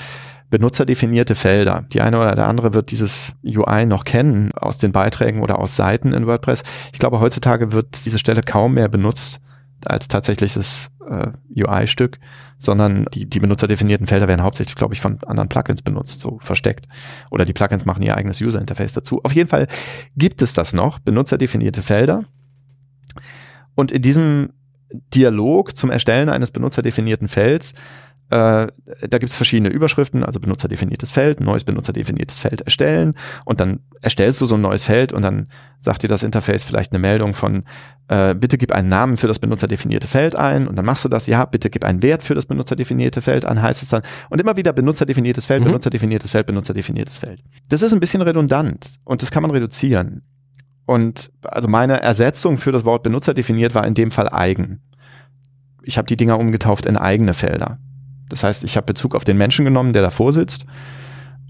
benutzerdefinierte 0.48 1.34
Felder. 1.34 1.84
Die 1.92 2.00
eine 2.00 2.18
oder 2.18 2.34
der 2.34 2.46
andere 2.46 2.72
wird 2.72 2.90
dieses 2.90 3.34
UI 3.44 3.84
noch 3.84 4.04
kennen 4.04 4.52
aus 4.52 4.78
den 4.78 4.92
Beiträgen 4.92 5.42
oder 5.42 5.58
aus 5.58 5.76
Seiten 5.76 6.12
in 6.12 6.26
WordPress. 6.26 6.62
Ich 6.92 6.98
glaube, 6.98 7.20
heutzutage 7.20 7.72
wird 7.72 8.06
diese 8.06 8.18
Stelle 8.18 8.42
kaum 8.42 8.74
mehr 8.74 8.88
benutzt 8.88 9.40
als 9.84 10.08
tatsächliches 10.08 10.90
äh, 11.08 11.28
UI-Stück, 11.56 12.18
sondern 12.58 13.06
die, 13.12 13.28
die 13.28 13.40
benutzerdefinierten 13.40 14.06
Felder 14.06 14.28
werden 14.28 14.42
hauptsächlich, 14.42 14.74
glaube 14.74 14.94
ich, 14.94 15.00
von 15.00 15.18
anderen 15.26 15.48
Plugins 15.48 15.82
benutzt, 15.82 16.20
so 16.20 16.38
versteckt. 16.40 16.86
Oder 17.30 17.44
die 17.44 17.52
Plugins 17.52 17.84
machen 17.84 18.02
ihr 18.02 18.16
eigenes 18.16 18.40
User-Interface 18.40 18.94
dazu. 18.94 19.20
Auf 19.22 19.34
jeden 19.34 19.48
Fall 19.48 19.68
gibt 20.16 20.42
es 20.42 20.54
das 20.54 20.72
noch, 20.72 20.98
benutzerdefinierte 20.98 21.82
Felder. 21.82 22.24
Und 23.74 23.92
in 23.92 24.02
diesem 24.02 24.50
Dialog 25.14 25.76
zum 25.76 25.90
Erstellen 25.90 26.28
eines 26.28 26.50
benutzerdefinierten 26.50 27.28
Felds 27.28 27.74
äh, 28.30 28.66
da 28.66 29.18
gibt 29.18 29.30
es 29.30 29.36
verschiedene 29.36 29.68
Überschriften, 29.68 30.24
also 30.24 30.40
benutzerdefiniertes 30.40 31.12
Feld, 31.12 31.40
neues 31.40 31.62
benutzerdefiniertes 31.62 32.40
Feld 32.40 32.62
erstellen 32.62 33.14
und 33.44 33.60
dann 33.60 33.80
erstellst 34.00 34.40
du 34.40 34.46
so 34.46 34.56
ein 34.56 34.60
neues 34.60 34.84
Feld 34.84 35.12
und 35.12 35.22
dann 35.22 35.46
sagt 35.78 36.02
dir 36.02 36.08
das 36.08 36.24
Interface 36.24 36.64
vielleicht 36.64 36.92
eine 36.92 36.98
Meldung 36.98 37.34
von 37.34 37.62
äh, 38.08 38.34
bitte 38.34 38.58
gib 38.58 38.72
einen 38.72 38.88
Namen 38.88 39.16
für 39.16 39.28
das 39.28 39.38
benutzerdefinierte 39.38 40.08
Feld 40.08 40.34
ein 40.34 40.66
und 40.66 40.74
dann 40.74 40.84
machst 40.84 41.04
du 41.04 41.08
das, 41.08 41.28
ja, 41.28 41.44
bitte 41.44 41.70
gib 41.70 41.84
einen 41.84 42.02
Wert 42.02 42.24
für 42.24 42.34
das 42.34 42.46
benutzerdefinierte 42.46 43.22
Feld 43.22 43.44
ein, 43.44 43.62
heißt 43.62 43.82
es 43.82 43.90
dann 43.90 44.02
und 44.28 44.40
immer 44.40 44.56
wieder 44.56 44.72
benutzerdefiniertes 44.72 45.46
Feld, 45.46 45.60
mhm. 45.60 45.66
benutzerdefiniertes 45.66 46.32
Feld, 46.32 46.46
benutzerdefiniertes 46.46 47.18
Feld. 47.18 47.40
Das 47.68 47.82
ist 47.82 47.92
ein 47.92 48.00
bisschen 48.00 48.22
redundant 48.22 48.96
und 49.04 49.22
das 49.22 49.30
kann 49.30 49.42
man 49.42 49.52
reduzieren. 49.52 50.22
Und 50.84 51.32
also 51.42 51.68
meine 51.68 52.00
Ersetzung 52.00 52.58
für 52.58 52.72
das 52.72 52.84
Wort 52.84 53.02
Benutzer 53.02 53.34
definiert 53.34 53.74
war 53.74 53.86
in 53.86 53.94
dem 53.94 54.10
Fall 54.10 54.28
eigen. 54.28 54.82
Ich 55.82 55.98
habe 55.98 56.06
die 56.06 56.16
Dinger 56.16 56.38
umgetauft 56.38 56.86
in 56.86 56.96
eigene 56.96 57.34
Felder. 57.34 57.78
Das 58.28 58.42
heißt, 58.42 58.64
ich 58.64 58.76
habe 58.76 58.86
Bezug 58.86 59.14
auf 59.14 59.24
den 59.24 59.36
Menschen 59.36 59.64
genommen, 59.64 59.92
der 59.92 60.02
davor 60.02 60.32
sitzt 60.32 60.66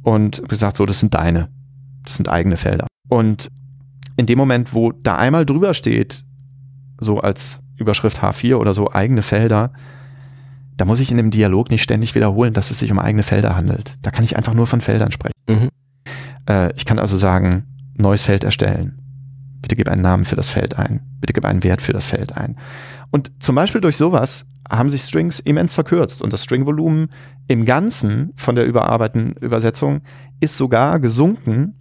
und 0.02 0.49
gesagt, 0.49 0.76
so, 0.76 0.87
das 0.87 1.00
sind 1.00 1.14
deine. 1.14 1.49
Das 2.04 2.16
sind 2.16 2.28
eigene 2.28 2.56
Felder. 2.56 2.87
Und 3.09 3.50
in 4.16 4.26
dem 4.26 4.38
Moment, 4.38 4.73
wo 4.73 4.92
da 4.92 5.16
einmal 5.16 5.45
drüber 5.45 5.75
steht, 5.75 6.25
so 6.99 7.21
als 7.21 7.61
Überschrift 7.76 8.21
H4 8.21 8.56
oder 8.56 8.75
so, 8.75 8.90
eigene 8.90 9.23
Felder, 9.23 9.73
da 10.76 10.85
muss 10.85 11.00
ich 11.00 11.11
in 11.11 11.16
dem 11.16 11.30
Dialog 11.30 11.71
nicht 11.71 11.83
ständig 11.83 12.14
wiederholen, 12.14 12.52
dass 12.52 12.71
es 12.71 12.78
sich 12.78 12.92
um 12.92 12.99
eigene 12.99 13.23
Felder 13.23 13.56
handelt. 13.56 13.97
Da 14.02 14.11
kann 14.11 14.25
ich 14.25 14.37
einfach 14.37 14.54
nur 14.54 14.66
von 14.66 14.80
Feldern 14.80 15.11
sprechen. 15.11 15.35
Mhm. 15.49 15.68
Äh, 16.49 16.73
ich 16.76 16.85
kann 16.85 16.99
also 16.99 17.16
sagen, 17.16 17.64
neues 17.97 18.23
Feld 18.23 18.45
erstellen. 18.45 18.99
Bitte 19.63 19.77
gib 19.77 19.89
einen 19.89 20.03
Namen 20.03 20.25
für 20.25 20.37
das 20.37 20.49
Feld 20.49 20.79
ein. 20.79 21.01
Bitte 21.21 21.33
gib 21.33 21.45
einen 21.45 21.65
Wert 21.65 21.83
für 21.83 21.93
das 21.93 22.07
Feld 22.07 22.37
ein. 22.37 22.57
Und 23.11 23.31
zum 23.39 23.55
Beispiel 23.55 23.81
durch 23.81 23.97
sowas 23.97 24.47
haben 24.69 24.91
sich 24.91 25.03
Strings 25.03 25.39
immens 25.41 25.75
verkürzt 25.75 26.23
und 26.23 26.33
das 26.33 26.43
Stringvolumen 26.43 27.11
im 27.47 27.65
Ganzen 27.65 28.33
von 28.37 28.57
der 28.57 28.67
überarbeiteten 28.67 29.33
Übersetzung 29.41 30.01
ist 30.41 30.57
sogar 30.57 30.99
gesunken, 30.99 31.75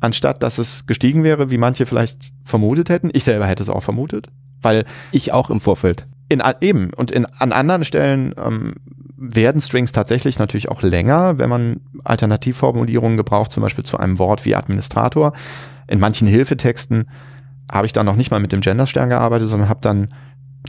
anstatt 0.00 0.42
dass 0.42 0.58
es 0.58 0.86
gestiegen 0.86 1.22
wäre, 1.22 1.50
wie 1.50 1.58
manche 1.58 1.86
vielleicht 1.86 2.32
vermutet 2.44 2.88
hätten. 2.88 3.10
Ich 3.12 3.24
selber 3.24 3.46
hätte 3.46 3.62
es 3.62 3.70
auch 3.70 3.82
vermutet, 3.82 4.28
weil 4.62 4.84
ich 5.12 5.32
auch 5.32 5.50
im 5.50 5.60
Vorfeld. 5.60 6.06
In, 6.28 6.42
eben 6.60 6.90
und 6.94 7.10
in, 7.10 7.24
an 7.24 7.52
anderen 7.52 7.84
Stellen 7.84 8.34
ähm, 8.36 8.74
werden 9.16 9.60
Strings 9.60 9.92
tatsächlich 9.92 10.38
natürlich 10.38 10.68
auch 10.68 10.82
länger, 10.82 11.38
wenn 11.38 11.48
man 11.48 11.80
Alternativformulierungen 12.04 13.16
gebraucht, 13.16 13.50
zum 13.50 13.62
Beispiel 13.62 13.84
zu 13.84 13.96
einem 13.96 14.18
Wort 14.18 14.44
wie 14.44 14.54
Administrator. 14.54 15.32
In 15.88 15.98
manchen 15.98 16.28
Hilfetexten 16.28 17.08
habe 17.70 17.86
ich 17.86 17.92
dann 17.92 18.06
noch 18.06 18.16
nicht 18.16 18.30
mal 18.30 18.40
mit 18.40 18.52
dem 18.52 18.60
Genderstern 18.60 19.08
gearbeitet, 19.08 19.48
sondern 19.48 19.68
habe 19.68 19.80
dann 19.80 20.08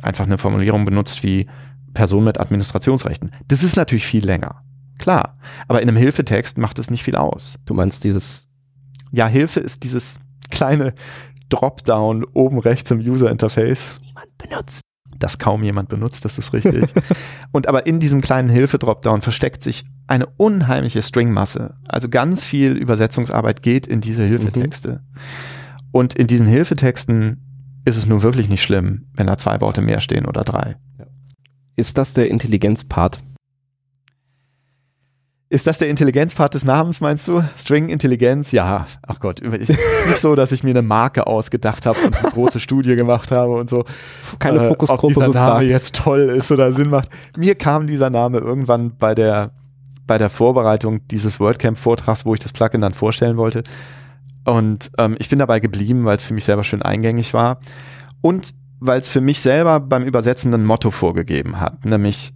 einfach 0.01 0.25
eine 0.25 0.37
Formulierung 0.37 0.85
benutzt 0.85 1.23
wie 1.23 1.47
Person 1.93 2.23
mit 2.23 2.39
Administrationsrechten. 2.39 3.31
Das 3.47 3.63
ist 3.63 3.75
natürlich 3.75 4.05
viel 4.05 4.25
länger. 4.25 4.63
Klar. 4.97 5.37
Aber 5.67 5.81
in 5.81 5.87
einem 5.87 5.97
Hilfetext 5.97 6.57
macht 6.57 6.79
es 6.79 6.89
nicht 6.89 7.03
viel 7.03 7.15
aus. 7.15 7.59
Du 7.65 7.73
meinst 7.73 8.03
dieses? 8.03 8.47
Ja, 9.11 9.27
Hilfe 9.27 9.59
ist 9.59 9.83
dieses 9.83 10.19
kleine 10.49 10.93
Dropdown 11.49 12.25
oben 12.33 12.59
rechts 12.59 12.91
im 12.91 12.99
User 12.99 13.31
Interface. 13.31 13.95
Niemand 14.03 14.37
benutzt. 14.37 14.88
Das 15.19 15.37
kaum 15.37 15.63
jemand 15.63 15.89
benutzt, 15.89 16.25
das 16.25 16.37
ist 16.37 16.53
richtig. 16.53 16.93
Und 17.51 17.67
aber 17.67 17.85
in 17.85 17.99
diesem 17.99 18.21
kleinen 18.21 18.49
Hilfe-Dropdown 18.49 19.21
versteckt 19.21 19.63
sich 19.63 19.85
eine 20.07 20.25
unheimliche 20.37 21.01
Stringmasse. 21.01 21.75
Also 21.87 22.09
ganz 22.09 22.43
viel 22.43 22.71
Übersetzungsarbeit 22.71 23.61
geht 23.61 23.85
in 23.85 24.01
diese 24.01 24.23
Hilfetexte. 24.23 24.91
Mhm. 24.91 25.19
Und 25.91 26.13
in 26.13 26.27
diesen 26.27 26.47
Hilfetexten 26.47 27.45
ist 27.85 27.97
es 27.97 28.05
nun 28.05 28.21
wirklich 28.21 28.49
nicht 28.49 28.63
schlimm, 28.63 29.07
wenn 29.13 29.27
da 29.27 29.37
zwei 29.37 29.61
Worte 29.61 29.81
mehr 29.81 29.99
stehen 29.99 30.25
oder 30.25 30.43
drei. 30.43 30.77
Ist 31.75 31.97
das 31.97 32.13
der 32.13 32.29
Intelligenzpart? 32.29 33.21
Ist 35.51 35.65
das 35.65 35.79
der 35.79 35.89
Intelligenzpart 35.89 36.53
des 36.53 36.63
Namens, 36.63 37.01
meinst 37.01 37.27
du? 37.27 37.43
String 37.57 37.89
Intelligenz? 37.89 38.51
Ja. 38.51 38.85
Ach 39.01 39.19
Gott, 39.19 39.39
ist 39.39 39.69
nicht 39.69 40.19
so, 40.19 40.35
dass 40.35 40.51
ich 40.51 40.63
mir 40.63 40.69
eine 40.69 40.83
Marke 40.83 41.25
ausgedacht 41.25 41.87
habe 41.87 41.97
und 42.05 42.15
eine 42.15 42.29
große 42.31 42.59
Studie 42.59 42.95
gemacht 42.95 43.31
habe 43.31 43.53
und 43.53 43.67
so. 43.67 43.83
Keine 44.37 44.59
äh, 44.59 44.67
Fokusgruppe. 44.67 45.07
Ob 45.07 45.13
dieser 45.25 45.29
Name 45.29 45.63
jetzt 45.63 45.95
toll 45.95 46.35
ist 46.37 46.51
oder 46.51 46.71
Sinn 46.71 46.91
macht. 46.91 47.09
Mir 47.35 47.55
kam 47.55 47.87
dieser 47.87 48.11
Name 48.11 48.37
irgendwann 48.37 48.95
bei 48.95 49.15
der, 49.15 49.49
bei 50.05 50.19
der 50.19 50.29
Vorbereitung 50.29 51.07
dieses 51.07 51.39
WordCamp-Vortrags, 51.39 52.27
wo 52.27 52.35
ich 52.35 52.39
das 52.39 52.53
Plugin 52.53 52.81
dann 52.81 52.93
vorstellen 52.93 53.37
wollte. 53.37 53.63
Und 54.45 54.91
ähm, 54.99 55.15
ich 55.17 55.29
bin 55.29 55.39
dabei 55.39 55.59
geblieben, 55.59 56.05
weil 56.05 56.17
es 56.17 56.25
für 56.25 56.35
mich 56.35 56.43
selber 56.43 56.63
schön 56.63 56.83
eingängig 56.83 57.33
war. 57.33 57.59
Und 58.21 58.53
weil 58.79 58.99
es 58.99 59.09
für 59.09 59.19
mich 59.19 59.39
selber 59.39 59.79
beim 59.79 60.03
Übersetzen 60.03 60.53
ein 60.53 60.63
Motto 60.63 60.91
vorgegeben 60.91 61.59
hat, 61.59 61.85
nämlich 61.85 62.33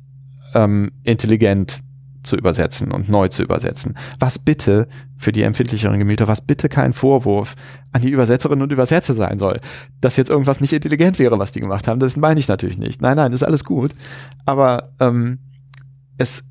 ähm, 0.55 0.91
intelligent 1.03 1.83
zu 2.23 2.35
übersetzen 2.35 2.91
und 2.91 3.09
neu 3.09 3.27
zu 3.27 3.43
übersetzen. 3.43 3.95
Was 4.19 4.39
bitte 4.39 4.87
für 5.17 5.31
die 5.31 5.43
empfindlicheren 5.43 5.99
Gemüter, 5.99 6.27
was 6.27 6.41
bitte 6.41 6.69
kein 6.69 6.93
Vorwurf 6.93 7.55
an 7.91 8.01
die 8.01 8.09
Übersetzerinnen 8.09 8.63
und 8.63 8.71
Übersetzer 8.71 9.13
sein 9.13 9.37
soll, 9.37 9.59
dass 10.01 10.17
jetzt 10.17 10.29
irgendwas 10.29 10.61
nicht 10.61 10.73
intelligent 10.73 11.19
wäre, 11.19 11.39
was 11.39 11.51
die 11.51 11.61
gemacht 11.61 11.87
haben. 11.87 11.99
Das 11.99 12.17
meine 12.17 12.39
ich 12.39 12.47
natürlich 12.47 12.77
nicht. 12.77 13.01
Nein, 13.01 13.17
nein, 13.17 13.33
ist 13.33 13.43
alles 13.43 13.63
gut. 13.63 13.91
Aber 14.45 14.89
ähm, 14.99 15.39
es 16.17 16.43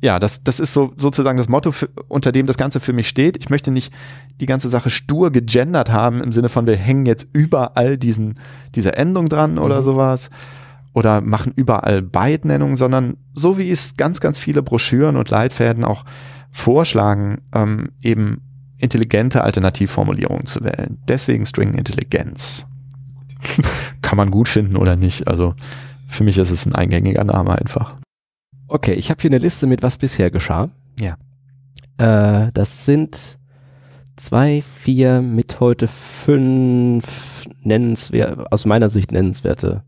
ja, 0.00 0.20
das, 0.20 0.44
das 0.44 0.60
ist 0.60 0.72
so 0.72 0.92
sozusagen 0.96 1.38
das 1.38 1.48
Motto, 1.48 1.72
für, 1.72 1.88
unter 2.06 2.30
dem 2.30 2.46
das 2.46 2.56
Ganze 2.56 2.78
für 2.78 2.92
mich 2.92 3.08
steht. 3.08 3.36
Ich 3.36 3.50
möchte 3.50 3.72
nicht 3.72 3.92
die 4.40 4.46
ganze 4.46 4.68
Sache 4.68 4.90
stur 4.90 5.32
gegendert 5.32 5.90
haben 5.90 6.22
im 6.22 6.30
Sinne 6.30 6.48
von, 6.48 6.68
wir 6.68 6.76
hängen 6.76 7.04
jetzt 7.04 7.26
überall 7.32 7.98
diesen, 7.98 8.38
diese 8.76 8.96
Endung 8.96 9.28
dran 9.28 9.52
mhm. 9.52 9.58
oder 9.58 9.82
sowas 9.82 10.30
oder 10.98 11.20
machen 11.20 11.52
überall 11.54 12.02
Byte-Nennungen, 12.02 12.74
sondern 12.74 13.18
so 13.32 13.56
wie 13.56 13.70
es 13.70 13.96
ganz, 13.96 14.18
ganz 14.18 14.40
viele 14.40 14.62
Broschüren 14.62 15.16
und 15.16 15.30
Leitfäden 15.30 15.84
auch 15.84 16.04
vorschlagen, 16.50 17.42
ähm, 17.54 17.90
eben 18.02 18.42
intelligente 18.78 19.44
Alternativformulierungen 19.44 20.46
zu 20.46 20.64
wählen. 20.64 20.98
Deswegen 21.06 21.46
String-Intelligenz. 21.46 22.66
Kann 24.02 24.16
man 24.16 24.32
gut 24.32 24.48
finden 24.48 24.76
oder 24.76 24.96
nicht. 24.96 25.28
Also 25.28 25.54
für 26.08 26.24
mich 26.24 26.36
ist 26.36 26.50
es 26.50 26.66
ein 26.66 26.74
eingängiger 26.74 27.22
Name 27.22 27.56
einfach. 27.56 27.94
Okay, 28.66 28.94
ich 28.94 29.10
habe 29.10 29.22
hier 29.22 29.30
eine 29.30 29.38
Liste 29.38 29.68
mit 29.68 29.84
was 29.84 29.98
bisher 29.98 30.32
geschah. 30.32 30.70
Ja. 30.98 31.16
Äh, 31.98 32.50
das 32.52 32.84
sind 32.84 33.38
zwei, 34.16 34.62
vier, 34.62 35.22
mit 35.22 35.60
heute 35.60 35.86
fünf 35.86 37.46
nennenswerte, 37.62 38.50
aus 38.50 38.64
meiner 38.64 38.88
Sicht 38.88 39.12
nennenswerte 39.12 39.84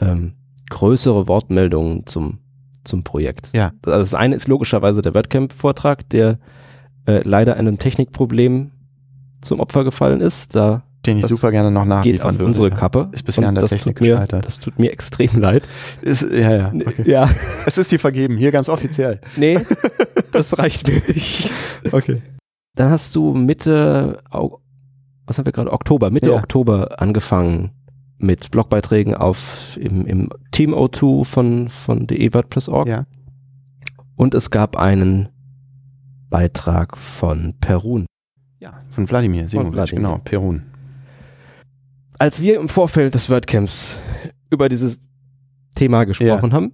ähm, 0.00 0.34
größere 0.70 1.28
Wortmeldungen 1.28 2.06
zum 2.06 2.38
zum 2.84 3.04
Projekt. 3.04 3.50
Ja. 3.52 3.72
Also 3.86 3.98
das 3.98 4.14
eine 4.14 4.34
ist 4.34 4.48
logischerweise 4.48 5.02
der 5.02 5.14
WordCamp-Vortrag, 5.14 6.08
der 6.10 6.38
äh, 7.06 7.20
leider 7.24 7.56
einem 7.56 7.78
Technikproblem 7.78 8.72
zum 9.40 9.60
Opfer 9.60 9.84
gefallen 9.84 10.20
ist. 10.20 10.54
Da 10.54 10.82
den 11.06 11.18
ich 11.18 11.26
super 11.26 11.50
gerne 11.50 11.70
noch 11.70 11.84
nachliefern 11.84 12.36
würde. 12.36 12.44
unsere 12.44 12.70
Kappe. 12.70 13.08
Ist 13.12 13.24
bisher 13.24 13.48
an 13.48 13.56
der 13.56 13.64
Technik 13.64 14.00
mir, 14.00 14.14
gescheitert. 14.14 14.46
Das 14.46 14.60
tut 14.60 14.78
mir 14.78 14.92
extrem 14.92 15.36
leid. 15.38 15.68
Ist, 16.00 16.22
ja, 16.22 16.54
ja. 16.54 16.72
Okay. 16.72 17.10
ja. 17.10 17.28
Es 17.66 17.76
ist 17.76 17.90
dir 17.90 17.98
vergeben, 17.98 18.36
hier 18.36 18.52
ganz 18.52 18.68
offiziell. 18.68 19.20
Nee, 19.36 19.58
das 20.32 20.58
reicht 20.58 20.86
mir 20.86 21.02
nicht. 21.08 21.52
Okay. 21.90 22.22
Dann 22.76 22.90
hast 22.90 23.16
du 23.16 23.34
Mitte, 23.34 24.22
was 24.30 25.38
haben 25.38 25.44
wir 25.44 25.52
gerade, 25.52 25.72
Oktober, 25.72 26.10
Mitte 26.10 26.30
ja. 26.30 26.36
Oktober 26.36 27.00
angefangen 27.00 27.72
mit 28.22 28.50
Blogbeiträgen 28.50 29.14
auf 29.14 29.76
im, 29.80 30.06
im 30.06 30.28
Team 30.50 30.74
O2 30.74 31.24
von, 31.24 31.68
von 31.68 32.06
de-WordPress.org. 32.06 32.88
Ja. 32.88 33.06
Und 34.16 34.34
es 34.34 34.50
gab 34.50 34.76
einen 34.76 35.28
Beitrag 36.30 36.96
von 36.96 37.54
Perun. 37.60 38.06
Ja, 38.60 38.74
von 38.90 39.10
Wladimir 39.10 39.48
Simovic, 39.48 39.90
genau, 39.90 40.18
Perun 40.18 40.62
als 42.22 42.40
wir 42.40 42.60
im 42.60 42.68
Vorfeld 42.68 43.14
des 43.14 43.28
WordCamps 43.30 43.96
über 44.48 44.68
dieses 44.68 45.00
Thema 45.74 46.04
gesprochen 46.04 46.50
ja. 46.50 46.52
haben, 46.52 46.72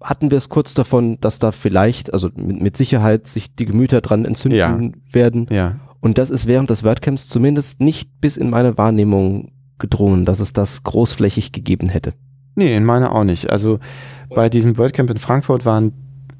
hatten 0.00 0.30
wir 0.30 0.38
es 0.38 0.48
kurz 0.48 0.74
davon, 0.74 1.18
dass 1.18 1.40
da 1.40 1.50
vielleicht, 1.50 2.12
also 2.12 2.30
mit, 2.36 2.62
mit 2.62 2.76
Sicherheit 2.76 3.26
sich 3.26 3.56
die 3.56 3.66
Gemüter 3.66 4.00
dran 4.00 4.24
entzünden 4.24 4.58
ja. 4.58 4.78
werden. 5.12 5.48
Ja. 5.50 5.80
Und 6.00 6.18
das 6.18 6.30
ist 6.30 6.46
während 6.46 6.70
des 6.70 6.84
WordCamps 6.84 7.28
zumindest 7.28 7.80
nicht 7.80 8.20
bis 8.20 8.36
in 8.36 8.48
meine 8.48 8.78
Wahrnehmung 8.78 9.50
gedrungen, 9.78 10.24
dass 10.24 10.40
es 10.40 10.52
das 10.52 10.82
großflächig 10.82 11.52
gegeben 11.52 11.88
hätte. 11.88 12.14
Nee, 12.56 12.76
in 12.76 12.84
meiner 12.84 13.14
auch 13.14 13.24
nicht. 13.24 13.50
Also 13.50 13.80
bei 14.30 14.48
diesem 14.48 14.78
WordCamp 14.78 15.10
in 15.10 15.18
Frankfurt 15.18 15.64
waren 15.64 15.92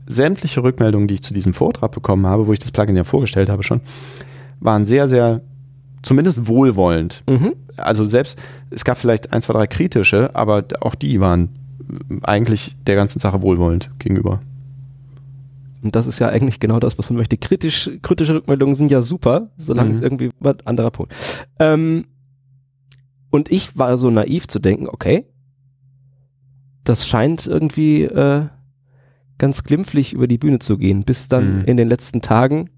sämtliche 0.07 0.63
Rückmeldungen, 0.63 1.09
die 1.09 1.15
ich 1.15 1.23
zu 1.23 1.35
diesem 1.35 1.55
Vortrag 1.55 1.91
bekommen 1.93 2.27
habe, 2.27 2.47
wo 2.47 2.53
ich 2.53 2.59
das 2.59 2.71
Plugin 2.71 2.97
ja 2.97 3.05
vorgestellt 3.05 3.49
habe 3.49 3.63
schon, 3.63 3.81
waren 4.61 4.87
sehr, 4.87 5.09
sehr 5.09 5.41
zumindest 6.03 6.47
wohlwollend. 6.47 7.23
Mhm. 7.29 7.55
Also 7.77 8.05
selbst, 8.05 8.39
es 8.71 8.85
gab 8.85 8.99
vielleicht 8.99 9.33
ein, 9.33 9.43
zwei, 9.43 9.55
drei 9.55 9.67
kritische, 9.67 10.35
aber 10.35 10.65
auch 10.81 10.95
die 10.95 11.21
waren 11.21 11.49
eigentlich 12.23 12.77
der 12.87 12.97
ganzen 12.97 13.19
Sache 13.19 13.43
wohlwollend 13.43 13.91
gegenüber. 13.99 14.41
Und 15.83 15.95
das 15.97 16.07
ist 16.07 16.19
ja 16.19 16.29
eigentlich 16.29 16.61
genau 16.61 16.81
das, 16.81 16.99
was 16.99 17.11
man 17.11 17.19
möchte. 17.19 17.37
Kritisch, 17.37 17.91
kritische 18.01 18.37
Rückmeldungen 18.37 18.75
sind 18.75 18.91
ja 18.91 19.03
super, 19.03 19.49
solange 19.59 19.91
mhm. 19.91 19.97
es 19.97 20.03
irgendwie 20.03 20.31
ein 20.43 20.57
anderer 20.65 20.91
Punkt. 20.91 21.13
Ähm, 21.59 22.07
und 23.35 23.51
ich 23.51 23.77
war 23.77 23.99
so 23.99 24.11
naiv 24.11 24.47
zu 24.47 24.61
denken, 24.61 24.87
okay, 24.89 25.27
das 26.85 27.09
scheint 27.09 27.49
irgendwie 27.49 28.05
äh, 28.05 28.47
ganz 29.39 29.65
glimpflich 29.65 30.13
über 30.13 30.29
die 30.29 30.39
Bühne 30.39 30.61
zu 30.61 30.79
gehen, 30.79 31.03
bis 31.03 31.29
dann 31.29 31.59
mhm. 31.59 31.65
in 31.65 31.77
den 31.77 31.89
letzten 31.89 32.21
Tagen 32.21 32.71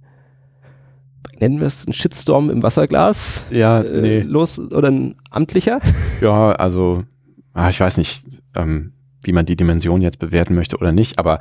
nennen 1.38 1.60
wir 1.60 1.66
es 1.66 1.86
ein 1.86 1.92
Shitstorm 1.92 2.48
im 2.48 2.62
Wasserglas? 2.62 3.44
Ja, 3.50 3.82
äh, 3.82 4.00
nee. 4.00 4.20
Los 4.20 4.58
oder 4.58 4.90
ein 4.90 5.16
amtlicher? 5.30 5.80
Ja, 6.22 6.52
also, 6.52 7.04
ah, 7.52 7.68
ich 7.68 7.78
weiß 7.78 7.98
nicht, 7.98 8.24
ähm, 8.54 8.94
wie 9.24 9.32
man 9.32 9.44
die 9.44 9.56
Dimension 9.56 10.00
jetzt 10.00 10.18
bewerten 10.18 10.54
möchte 10.54 10.78
oder 10.78 10.92
nicht, 10.92 11.18
aber 11.18 11.38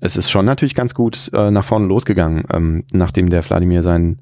es 0.00 0.18
ist 0.18 0.30
schon 0.30 0.44
natürlich 0.44 0.74
ganz 0.74 0.92
gut 0.92 1.30
äh, 1.32 1.50
nach 1.50 1.64
vorne 1.64 1.86
losgegangen, 1.86 2.44
ähm, 2.52 2.84
nachdem 2.92 3.30
der 3.30 3.42
Wladimir 3.48 3.82
seinen 3.82 4.20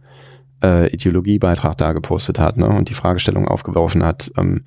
äh, 0.63 0.89
Ideologiebeitrag 0.93 1.77
da 1.77 1.93
gepostet 1.93 2.39
hat 2.39 2.57
ne, 2.57 2.69
und 2.69 2.89
die 2.89 2.95
Fragestellung 2.95 3.49
aufgeworfen 3.49 4.05
hat. 4.05 4.31
Ähm, 4.37 4.65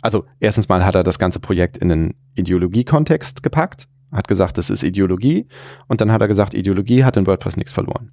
also 0.00 0.24
erstens 0.40 0.68
mal 0.68 0.84
hat 0.84 0.94
er 0.94 1.02
das 1.02 1.18
ganze 1.18 1.40
Projekt 1.40 1.78
in 1.78 1.88
den 1.88 2.14
Ideologiekontext 2.34 3.42
gepackt, 3.42 3.88
hat 4.10 4.28
gesagt, 4.28 4.58
das 4.58 4.70
ist 4.70 4.82
Ideologie 4.82 5.46
und 5.86 6.00
dann 6.00 6.12
hat 6.12 6.20
er 6.20 6.28
gesagt, 6.28 6.54
Ideologie 6.54 7.04
hat 7.04 7.16
in 7.16 7.26
WordPress 7.26 7.56
nichts 7.56 7.72
verloren. 7.72 8.10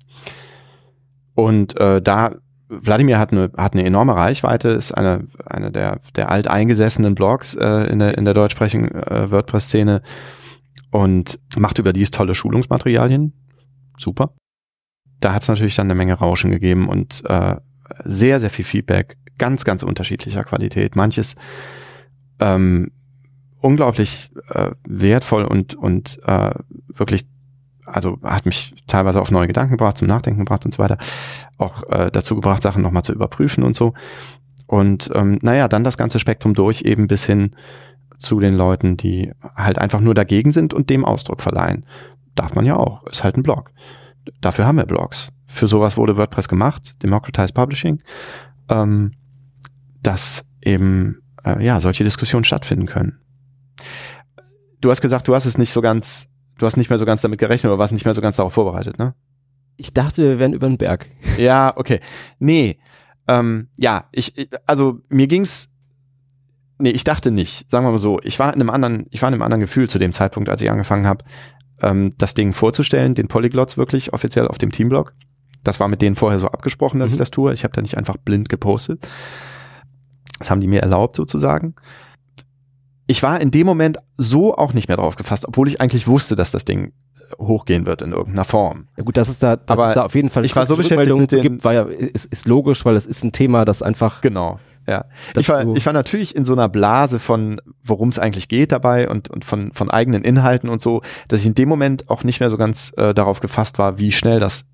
Und 1.33 1.79
äh, 1.79 2.01
da 2.01 2.35
Wladimir 2.69 3.17
hat 3.17 3.31
eine, 3.31 3.51
hat 3.57 3.73
eine 3.73 3.83
enorme 3.83 4.15
Reichweite, 4.15 4.69
ist 4.69 4.91
eine, 4.91 5.27
eine 5.45 5.71
der, 5.71 5.99
der 6.15 6.29
alteingesessenen 6.29 7.15
Blogs 7.15 7.55
äh, 7.55 7.91
in, 7.91 7.99
der, 7.99 8.17
in 8.17 8.25
der 8.25 8.35
deutschsprachigen 8.35 8.89
äh, 8.91 9.31
WordPress-Szene 9.31 10.03
und 10.91 11.39
macht 11.57 11.79
überdies 11.79 12.11
tolle 12.11 12.35
Schulungsmaterialien. 12.35 13.33
Super. 13.97 14.33
Da 15.19 15.33
hat 15.33 15.41
es 15.41 15.47
natürlich 15.47 15.75
dann 15.75 15.87
eine 15.87 15.95
Menge 15.95 16.13
Rauschen 16.13 16.51
gegeben 16.51 16.87
und 16.87 17.23
äh, 17.25 17.55
sehr, 18.03 18.39
sehr 18.39 18.49
viel 18.49 18.65
Feedback, 18.65 19.17
ganz, 19.37 19.65
ganz 19.65 19.83
unterschiedlicher 19.83 20.43
Qualität. 20.43 20.95
Manches 20.95 21.35
ähm, 22.39 22.91
unglaublich 23.59 24.31
äh, 24.49 24.71
wertvoll 24.87 25.43
und, 25.43 25.75
und 25.75 26.19
äh, 26.25 26.51
wirklich 26.87 27.25
also 27.91 28.19
hat 28.23 28.45
mich 28.45 28.75
teilweise 28.87 29.19
auf 29.21 29.31
neue 29.31 29.47
Gedanken 29.47 29.71
gebracht, 29.71 29.97
zum 29.97 30.07
Nachdenken 30.07 30.39
gebracht 30.39 30.65
und 30.65 30.71
so 30.71 30.79
weiter. 30.79 30.97
Auch 31.57 31.83
äh, 31.89 32.11
dazu 32.11 32.35
gebracht, 32.35 32.61
Sachen 32.61 32.81
nochmal 32.81 33.03
zu 33.03 33.13
überprüfen 33.13 33.63
und 33.63 33.75
so. 33.75 33.93
Und 34.67 35.09
ähm, 35.15 35.39
naja, 35.41 35.67
dann 35.67 35.83
das 35.83 35.97
ganze 35.97 36.19
Spektrum 36.19 36.53
durch, 36.53 36.83
eben 36.83 37.07
bis 37.07 37.25
hin 37.25 37.55
zu 38.19 38.39
den 38.39 38.53
Leuten, 38.53 38.97
die 38.97 39.31
halt 39.55 39.79
einfach 39.79 40.01
nur 40.01 40.13
dagegen 40.13 40.51
sind 40.51 40.73
und 40.73 40.89
dem 40.89 41.05
Ausdruck 41.05 41.41
verleihen. 41.41 41.85
Darf 42.35 42.53
man 42.53 42.65
ja 42.65 42.75
auch, 42.75 43.05
ist 43.07 43.23
halt 43.23 43.37
ein 43.37 43.43
Blog. 43.43 43.71
Dafür 44.41 44.65
haben 44.65 44.77
wir 44.77 44.85
Blogs. 44.85 45.31
Für 45.45 45.67
sowas 45.67 45.97
wurde 45.97 46.17
WordPress 46.17 46.47
gemacht, 46.47 47.01
Democratized 47.03 47.55
Publishing, 47.55 48.01
ähm, 48.69 49.13
dass 50.03 50.45
eben 50.61 51.21
äh, 51.43 51.63
ja 51.63 51.79
solche 51.79 52.03
Diskussionen 52.03 52.43
stattfinden 52.43 52.85
können. 52.85 53.19
Du 54.81 54.91
hast 54.91 55.01
gesagt, 55.01 55.27
du 55.27 55.35
hast 55.35 55.45
es 55.45 55.57
nicht 55.57 55.71
so 55.71 55.81
ganz 55.81 56.29
du 56.59 56.65
hast 56.65 56.77
nicht 56.77 56.89
mehr 56.89 56.99
so 56.99 57.05
ganz 57.05 57.21
damit 57.21 57.39
gerechnet 57.39 57.71
oder 57.71 57.79
warst 57.79 57.93
nicht 57.93 58.05
mehr 58.05 58.13
so 58.13 58.21
ganz 58.21 58.35
darauf 58.35 58.53
vorbereitet, 58.53 58.99
ne? 58.99 59.15
Ich 59.77 59.93
dachte, 59.93 60.21
wir 60.23 60.39
wären 60.39 60.53
über 60.53 60.67
den 60.67 60.77
Berg. 60.77 61.09
Ja, 61.37 61.73
okay. 61.75 62.01
Nee. 62.37 62.79
Ähm, 63.27 63.69
ja, 63.77 64.09
ich, 64.11 64.49
also 64.65 64.99
mir 65.07 65.27
ging's. 65.27 65.69
Nee, 66.79 66.91
ich 66.91 67.03
dachte 67.03 67.31
nicht. 67.31 67.69
Sagen 67.71 67.85
wir 67.85 67.91
mal 67.91 67.97
so. 67.97 68.19
Ich 68.23 68.39
war 68.39 68.53
in 68.53 68.59
einem 68.59 68.69
anderen, 68.69 69.05
ich 69.09 69.21
war 69.21 69.29
in 69.29 69.33
einem 69.33 69.41
anderen 69.41 69.61
Gefühl 69.61 69.89
zu 69.89 69.99
dem 69.99 70.11
Zeitpunkt, 70.11 70.49
als 70.49 70.61
ich 70.61 70.69
angefangen 70.69 71.07
habe, 71.07 71.23
ähm, 71.81 72.13
das 72.17 72.33
Ding 72.33 72.53
vorzustellen, 72.53 73.15
den 73.15 73.27
Polyglots 73.27 73.77
wirklich 73.77 74.13
offiziell 74.13 74.47
auf 74.47 74.57
dem 74.57 74.71
Teamblog. 74.71 75.13
Das 75.63 75.79
war 75.79 75.87
mit 75.87 76.01
denen 76.01 76.15
vorher 76.15 76.39
so 76.39 76.47
abgesprochen, 76.47 76.99
dass 76.99 77.09
mhm. 77.09 77.15
ich 77.15 77.19
das 77.19 77.31
tue. 77.31 77.53
Ich 77.53 77.63
habe 77.63 77.73
da 77.73 77.81
nicht 77.81 77.97
einfach 77.97 78.17
blind 78.17 78.49
gepostet. 78.49 79.07
Das 80.39 80.49
haben 80.49 80.61
die 80.61 80.67
mir 80.67 80.81
erlaubt 80.81 81.15
sozusagen 81.15 81.75
ich 83.09 83.23
war 83.23 83.41
in 83.41 83.49
dem 83.49 83.65
Moment 83.65 83.97
so 84.17 84.55
auch 84.55 84.73
nicht 84.73 84.87
mehr 84.87 84.97
drauf 84.97 85.15
gefasst, 85.15 85.47
obwohl 85.47 85.67
ich 85.67 85.81
eigentlich 85.81 86.07
wusste, 86.07 86.35
dass 86.35 86.51
das 86.51 86.63
Ding 86.63 86.93
hochgehen 87.39 87.87
wird 87.87 88.03
in 88.03 88.11
irgendeiner 88.11 88.43
Form. 88.43 88.87
Ja 88.97 89.03
gut, 89.03 89.17
das 89.17 89.29
ist 89.29 89.41
da, 89.41 89.55
das 89.55 89.67
Aber 89.67 89.89
ist 89.89 89.95
da 89.95 90.05
auf 90.05 90.13
jeden 90.13 90.29
Fall 90.29 90.45
ich 90.45 90.55
war 90.55 90.67
so 90.67 90.75
beschäftigt 90.75 91.17
mit 91.17 91.31
dem, 91.31 91.41
gibt, 91.41 91.63
war 91.63 91.73
ja, 91.73 91.83
ist, 91.83 92.25
ist 92.25 92.47
logisch, 92.47 92.85
weil 92.85 92.95
es 92.95 93.07
ist 93.07 93.23
ein 93.23 93.31
Thema, 93.31 93.65
das 93.65 93.81
einfach 93.81 94.21
genau. 94.21 94.59
Ja, 94.89 95.05
ich 95.35 95.47
war, 95.49 95.75
ich 95.75 95.85
war 95.85 95.93
natürlich 95.93 96.35
in 96.35 96.45
so 96.45 96.53
einer 96.53 96.67
Blase 96.67 97.19
von, 97.19 97.61
worum 97.83 98.09
es 98.09 98.17
eigentlich 98.17 98.47
geht 98.47 98.71
dabei 98.71 99.07
und, 99.07 99.29
und 99.29 99.45
von, 99.45 99.71
von 99.71 99.91
eigenen 99.91 100.23
Inhalten 100.23 100.67
und 100.67 100.81
so, 100.81 101.03
dass 101.27 101.41
ich 101.41 101.45
in 101.45 101.53
dem 101.53 101.69
Moment 101.69 102.09
auch 102.09 102.23
nicht 102.23 102.39
mehr 102.39 102.49
so 102.49 102.57
ganz 102.57 102.91
äh, 102.97 103.13
darauf 103.13 103.39
gefasst 103.39 103.77
war, 103.77 103.99
wie 103.99 104.11
schnell 104.11 104.39
das 104.39 104.65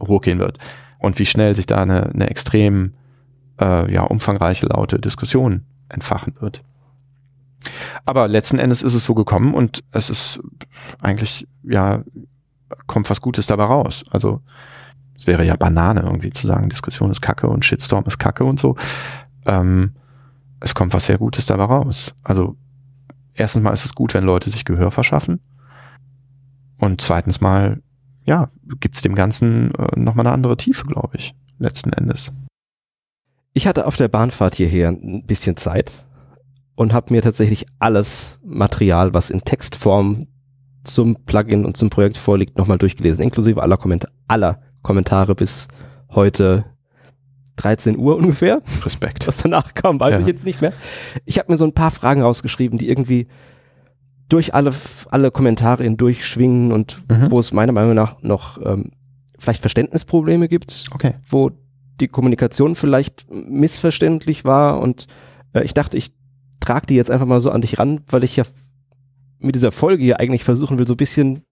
hochgehen 0.00 0.40
wird 0.40 0.58
und 0.98 1.20
wie 1.20 1.26
schnell 1.26 1.54
sich 1.54 1.66
da 1.66 1.80
eine, 1.80 2.06
eine 2.06 2.28
extrem 2.28 2.94
äh, 3.60 3.92
ja, 3.92 4.02
umfangreiche, 4.02 4.66
laute 4.66 4.98
Diskussion 4.98 5.64
entfachen 5.88 6.34
wird. 6.40 6.64
Aber 8.04 8.26
letzten 8.26 8.58
Endes 8.58 8.82
ist 8.82 8.94
es 8.94 9.04
so 9.04 9.14
gekommen 9.14 9.54
und 9.54 9.84
es 9.92 10.10
ist 10.10 10.40
eigentlich, 11.00 11.46
ja, 11.62 12.02
kommt 12.88 13.08
was 13.10 13.20
Gutes 13.20 13.46
dabei 13.46 13.66
raus. 13.66 14.02
Also 14.10 14.40
es 15.16 15.28
wäre 15.28 15.46
ja 15.46 15.54
Banane 15.54 16.00
irgendwie 16.00 16.32
zu 16.32 16.48
sagen, 16.48 16.68
Diskussion 16.68 17.12
ist 17.12 17.20
Kacke 17.20 17.46
und 17.46 17.64
Shitstorm 17.64 18.02
ist 18.06 18.18
Kacke 18.18 18.42
und 18.42 18.58
so. 18.58 18.74
Ähm, 19.46 19.92
es 20.60 20.74
kommt 20.74 20.94
was 20.94 21.06
sehr 21.06 21.18
Gutes 21.18 21.46
dabei 21.46 21.64
raus. 21.64 22.14
Also 22.22 22.56
erstens 23.34 23.62
mal 23.62 23.72
ist 23.72 23.84
es 23.84 23.94
gut, 23.94 24.14
wenn 24.14 24.24
Leute 24.24 24.50
sich 24.50 24.64
Gehör 24.64 24.90
verschaffen. 24.90 25.40
Und 26.78 27.00
zweitens 27.00 27.40
mal, 27.40 27.82
ja, 28.24 28.50
gibt's 28.80 29.02
dem 29.02 29.14
Ganzen 29.14 29.74
äh, 29.74 29.98
nochmal 29.98 30.26
eine 30.26 30.34
andere 30.34 30.56
Tiefe, 30.56 30.84
glaube 30.86 31.16
ich, 31.16 31.34
letzten 31.58 31.92
Endes. 31.92 32.32
Ich 33.54 33.66
hatte 33.66 33.86
auf 33.86 33.96
der 33.96 34.08
Bahnfahrt 34.08 34.54
hierher 34.54 34.88
ein 34.88 35.24
bisschen 35.26 35.56
Zeit 35.56 35.92
und 36.74 36.92
habe 36.92 37.12
mir 37.12 37.22
tatsächlich 37.22 37.66
alles 37.78 38.38
Material, 38.44 39.14
was 39.14 39.30
in 39.30 39.42
Textform 39.42 40.26
zum 40.84 41.16
Plugin 41.24 41.64
und 41.64 41.76
zum 41.76 41.90
Projekt 41.90 42.16
vorliegt, 42.16 42.58
nochmal 42.58 42.78
durchgelesen, 42.78 43.22
inklusive 43.22 43.62
aller, 43.62 43.76
Kommentar 43.76 44.10
aller 44.26 44.60
Kommentare 44.82 45.34
bis 45.34 45.68
heute 46.10 46.64
13 47.56 47.98
Uhr 47.98 48.16
ungefähr. 48.16 48.62
Respekt. 48.84 49.26
Was 49.26 49.38
danach 49.38 49.74
kam, 49.74 50.00
weiß 50.00 50.12
ja. 50.12 50.20
ich 50.20 50.26
jetzt 50.26 50.44
nicht 50.44 50.60
mehr. 50.60 50.72
Ich 51.24 51.38
habe 51.38 51.52
mir 51.52 51.58
so 51.58 51.64
ein 51.64 51.74
paar 51.74 51.90
Fragen 51.90 52.22
rausgeschrieben, 52.22 52.78
die 52.78 52.88
irgendwie 52.88 53.26
durch 54.28 54.54
alle, 54.54 54.72
alle 55.10 55.30
Kommentare 55.30 55.84
hindurchschwingen 55.84 56.72
und 56.72 57.02
mhm. 57.10 57.30
wo 57.30 57.38
es 57.38 57.52
meiner 57.52 57.72
Meinung 57.72 57.94
nach 57.94 58.22
noch 58.22 58.58
ähm, 58.64 58.92
vielleicht 59.38 59.60
Verständnisprobleme 59.60 60.48
gibt, 60.48 60.86
okay. 60.94 61.14
wo 61.28 61.50
die 62.00 62.08
Kommunikation 62.08 62.74
vielleicht 62.74 63.26
missverständlich 63.30 64.44
war 64.44 64.80
und 64.80 65.06
äh, 65.52 65.62
ich 65.64 65.74
dachte, 65.74 65.96
ich 65.98 66.14
trag 66.60 66.86
die 66.86 66.94
jetzt 66.94 67.10
einfach 67.10 67.26
mal 67.26 67.40
so 67.40 67.50
an 67.50 67.60
dich 67.60 67.78
ran, 67.78 68.00
weil 68.08 68.24
ich 68.24 68.36
ja 68.36 68.44
mit 69.38 69.54
dieser 69.54 69.72
Folge 69.72 70.02
hier 70.02 70.20
eigentlich 70.20 70.44
versuchen 70.44 70.78
will, 70.78 70.86
so 70.86 70.94
ein 70.94 70.98
bisschen 70.98 71.44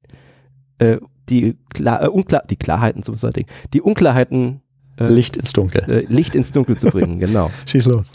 äh, 0.78 0.98
die, 1.28 1.58
Klar, 1.74 2.02
äh, 2.04 2.08
unklar, 2.08 2.44
die 2.48 2.56
Klarheiten 2.56 3.02
zum 3.02 3.16
Ding, 3.32 3.46
die 3.74 3.82
Unklarheiten 3.82 4.62
Licht 5.08 5.36
ins 5.36 5.52
Dunkel. 5.52 5.82
Äh, 5.88 6.06
Licht 6.12 6.34
ins 6.34 6.52
Dunkel 6.52 6.76
zu 6.78 6.88
bringen, 6.88 7.18
genau. 7.20 7.50
Schieß 7.66 7.86
los. 7.86 8.10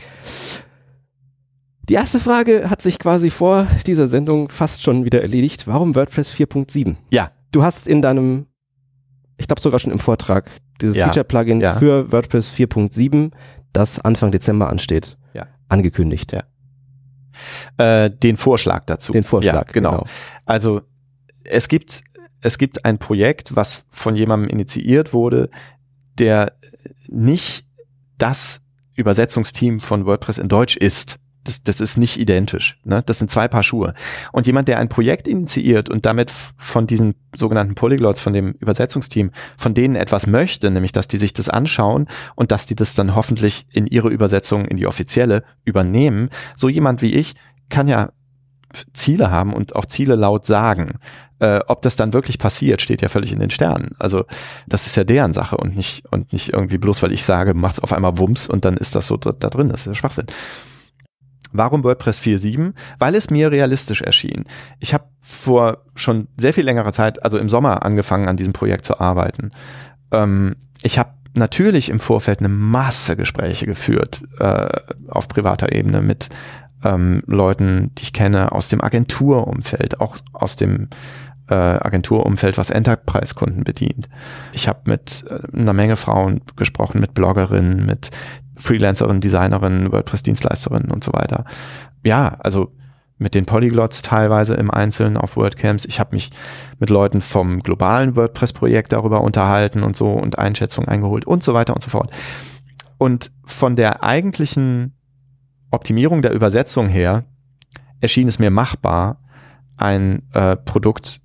Die 1.87 1.93
erste 1.93 2.19
Frage 2.19 2.69
hat 2.69 2.81
sich 2.81 2.97
quasi 2.97 3.29
vor 3.29 3.67
dieser 3.85 4.07
Sendung 4.07 4.49
fast 4.49 4.81
schon 4.81 5.05
wieder 5.05 5.21
erledigt. 5.21 5.67
Warum 5.67 5.95
WordPress 5.95 6.33
4.7? 6.33 6.95
Ja. 7.11 7.31
Du 7.51 7.63
hast 7.63 7.87
in 7.87 8.01
deinem, 8.01 8.47
ich 9.37 9.47
glaube 9.47 9.61
sogar 9.61 9.79
schon 9.79 9.91
im 9.91 9.99
Vortrag, 9.99 10.49
dieses 10.81 10.97
ja. 10.97 11.05
Feature-Plugin 11.05 11.61
ja. 11.61 11.75
für 11.75 12.11
WordPress 12.11 12.51
4.7, 12.51 13.31
das 13.71 13.99
Anfang 13.99 14.31
Dezember 14.31 14.69
ansteht, 14.69 15.17
ja. 15.33 15.47
angekündigt. 15.69 16.33
Ja. 16.33 16.43
Äh, 17.77 18.09
den 18.09 18.37
Vorschlag 18.37 18.85
dazu. 18.85 19.11
Den 19.11 19.23
Vorschlag, 19.23 19.71
genau. 19.71 19.91
genau. 19.91 20.03
Also 20.45 20.81
es 21.43 21.67
gibt, 21.67 22.03
es 22.41 22.57
gibt 22.57 22.83
ein 22.85 22.97
Projekt, 22.97 23.55
was 23.55 23.83
von 23.89 24.15
jemandem 24.15 24.49
initiiert 24.49 25.13
wurde, 25.13 25.49
der 26.19 26.53
nicht 27.07 27.65
das 28.17 28.61
Übersetzungsteam 28.95 29.79
von 29.79 30.05
WordPress 30.05 30.37
in 30.37 30.47
Deutsch 30.47 30.77
ist 30.77 31.19
das, 31.45 31.63
das 31.63 31.79
ist 31.79 31.97
nicht 31.97 32.19
identisch. 32.19 32.77
Ne? 32.83 33.03
Das 33.05 33.19
sind 33.19 33.31
zwei 33.31 33.47
Paar 33.47 33.63
Schuhe. 33.63 33.93
Und 34.31 34.47
jemand, 34.47 34.67
der 34.67 34.79
ein 34.79 34.89
Projekt 34.89 35.27
initiiert 35.27 35.89
und 35.89 36.05
damit 36.05 36.31
von 36.31 36.87
diesen 36.87 37.15
sogenannten 37.35 37.75
Polyglots, 37.75 38.19
von 38.19 38.33
dem 38.33 38.53
Übersetzungsteam, 38.53 39.31
von 39.57 39.73
denen 39.73 39.95
etwas 39.95 40.27
möchte, 40.27 40.71
nämlich 40.71 40.91
dass 40.91 41.07
die 41.07 41.17
sich 41.17 41.33
das 41.33 41.49
anschauen 41.49 42.07
und 42.35 42.51
dass 42.51 42.65
die 42.65 42.75
das 42.75 42.95
dann 42.95 43.15
hoffentlich 43.15 43.67
in 43.71 43.87
ihre 43.87 44.09
Übersetzung, 44.09 44.65
in 44.65 44.77
die 44.77 44.87
offizielle 44.87 45.43
übernehmen, 45.63 46.29
so 46.55 46.67
jemand 46.67 47.01
wie 47.01 47.13
ich 47.13 47.35
kann 47.69 47.87
ja 47.87 48.11
Ziele 48.93 49.31
haben 49.31 49.53
und 49.53 49.75
auch 49.75 49.85
Ziele 49.85 50.15
laut 50.15 50.45
sagen. 50.45 50.99
Äh, 51.39 51.59
ob 51.67 51.81
das 51.81 51.95
dann 51.95 52.13
wirklich 52.13 52.39
passiert, 52.39 52.81
steht 52.81 53.01
ja 53.01 53.09
völlig 53.09 53.33
in 53.33 53.39
den 53.39 53.49
Sternen. 53.49 53.91
Also 53.99 54.25
das 54.67 54.87
ist 54.87 54.95
ja 54.95 55.03
deren 55.03 55.33
Sache 55.33 55.57
und 55.57 55.75
nicht 55.75 56.05
und 56.11 56.31
nicht 56.31 56.53
irgendwie 56.53 56.77
bloß, 56.77 57.03
weil 57.03 57.11
ich 57.11 57.23
sage, 57.23 57.53
macht's 57.53 57.79
auf 57.79 57.91
einmal 57.91 58.17
Wumms 58.17 58.47
und 58.47 58.63
dann 58.63 58.77
ist 58.77 58.95
das 58.95 59.07
so 59.07 59.17
da, 59.17 59.31
da 59.31 59.49
drin. 59.49 59.69
Das 59.69 59.81
ist 59.81 59.87
ja 59.87 59.95
Schwachsinn. 59.95 60.27
Warum 61.51 61.83
WordPress 61.83 62.19
4.7? 62.21 62.73
Weil 62.99 63.15
es 63.15 63.29
mir 63.29 63.51
realistisch 63.51 64.01
erschien. 64.01 64.43
Ich 64.79 64.93
habe 64.93 65.05
vor 65.21 65.83
schon 65.95 66.27
sehr 66.37 66.53
viel 66.53 66.65
längerer 66.65 66.91
Zeit, 66.91 67.23
also 67.23 67.37
im 67.37 67.49
Sommer, 67.49 67.83
angefangen 67.85 68.27
an 68.27 68.37
diesem 68.37 68.53
Projekt 68.53 68.85
zu 68.85 68.99
arbeiten. 68.99 69.51
Ähm, 70.11 70.55
ich 70.83 70.99
habe 70.99 71.11
natürlich 71.33 71.89
im 71.89 71.99
Vorfeld 71.99 72.39
eine 72.39 72.49
Masse 72.49 73.15
Gespräche 73.15 73.65
geführt 73.65 74.21
äh, 74.39 74.67
auf 75.07 75.27
privater 75.27 75.73
Ebene 75.73 76.01
mit 76.01 76.29
ähm, 76.85 77.21
Leuten, 77.25 77.91
die 77.95 78.03
ich 78.03 78.13
kenne 78.13 78.51
aus 78.51 78.69
dem 78.69 78.81
Agenturumfeld, 78.81 79.99
auch 79.99 80.17
aus 80.31 80.55
dem 80.55 80.89
äh, 81.49 81.53
Agenturumfeld, 81.53 82.57
was 82.57 82.69
Enterprise-Kunden 82.69 83.63
bedient. 83.63 84.07
Ich 84.53 84.67
habe 84.67 84.79
mit 84.85 85.25
äh, 85.29 85.57
einer 85.57 85.73
Menge 85.73 85.95
Frauen 85.97 86.41
gesprochen, 86.55 87.01
mit 87.01 87.13
Bloggerinnen, 87.13 87.85
mit 87.85 88.11
Freelancerinnen, 88.55 89.21
Designerinnen, 89.21 89.91
WordPress-Dienstleisterinnen 89.91 90.91
und 90.91 91.03
so 91.03 91.11
weiter. 91.13 91.43
Ja, 92.03 92.37
also 92.39 92.71
mit 93.17 93.33
den 93.33 93.45
Polyglots 93.45 94.01
teilweise 94.01 94.55
im 94.55 94.69
Einzelnen 94.69 95.17
auf 95.17 95.37
WordCamps. 95.37 95.85
Ich 95.85 95.99
habe 95.99 96.15
mich 96.15 96.31
mit 96.79 96.89
Leuten 96.89 97.21
vom 97.21 97.59
globalen 97.59 98.15
WordPress-Projekt 98.15 98.93
darüber 98.93 99.21
unterhalten 99.21 99.83
und 99.83 99.95
so 99.95 100.11
und 100.11 100.37
Einschätzungen 100.37 100.89
eingeholt 100.89 101.25
und 101.25 101.43
so 101.43 101.53
weiter 101.53 101.73
und 101.73 101.81
so 101.81 101.89
fort. 101.89 102.11
Und 102.97 103.31
von 103.45 103.75
der 103.75 104.03
eigentlichen 104.03 104.93
Optimierung 105.75 106.21
der 106.21 106.33
Übersetzung 106.33 106.87
her 106.87 107.25
erschien 108.01 108.27
es 108.27 108.39
mir 108.39 108.51
machbar, 108.51 109.21
ein 109.77 110.23
äh, 110.33 110.55
Produkt 110.55 111.21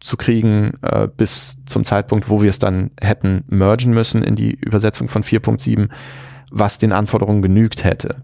zu 0.00 0.16
kriegen 0.16 0.72
äh, 0.82 1.08
bis 1.08 1.56
zum 1.66 1.84
Zeitpunkt, 1.84 2.28
wo 2.28 2.42
wir 2.42 2.50
es 2.50 2.58
dann 2.58 2.90
hätten 3.00 3.44
mergen 3.48 3.92
müssen 3.92 4.22
in 4.22 4.36
die 4.36 4.52
Übersetzung 4.52 5.08
von 5.08 5.22
4.7, 5.22 5.88
was 6.50 6.78
den 6.78 6.92
Anforderungen 6.92 7.42
genügt 7.42 7.84
hätte. 7.84 8.22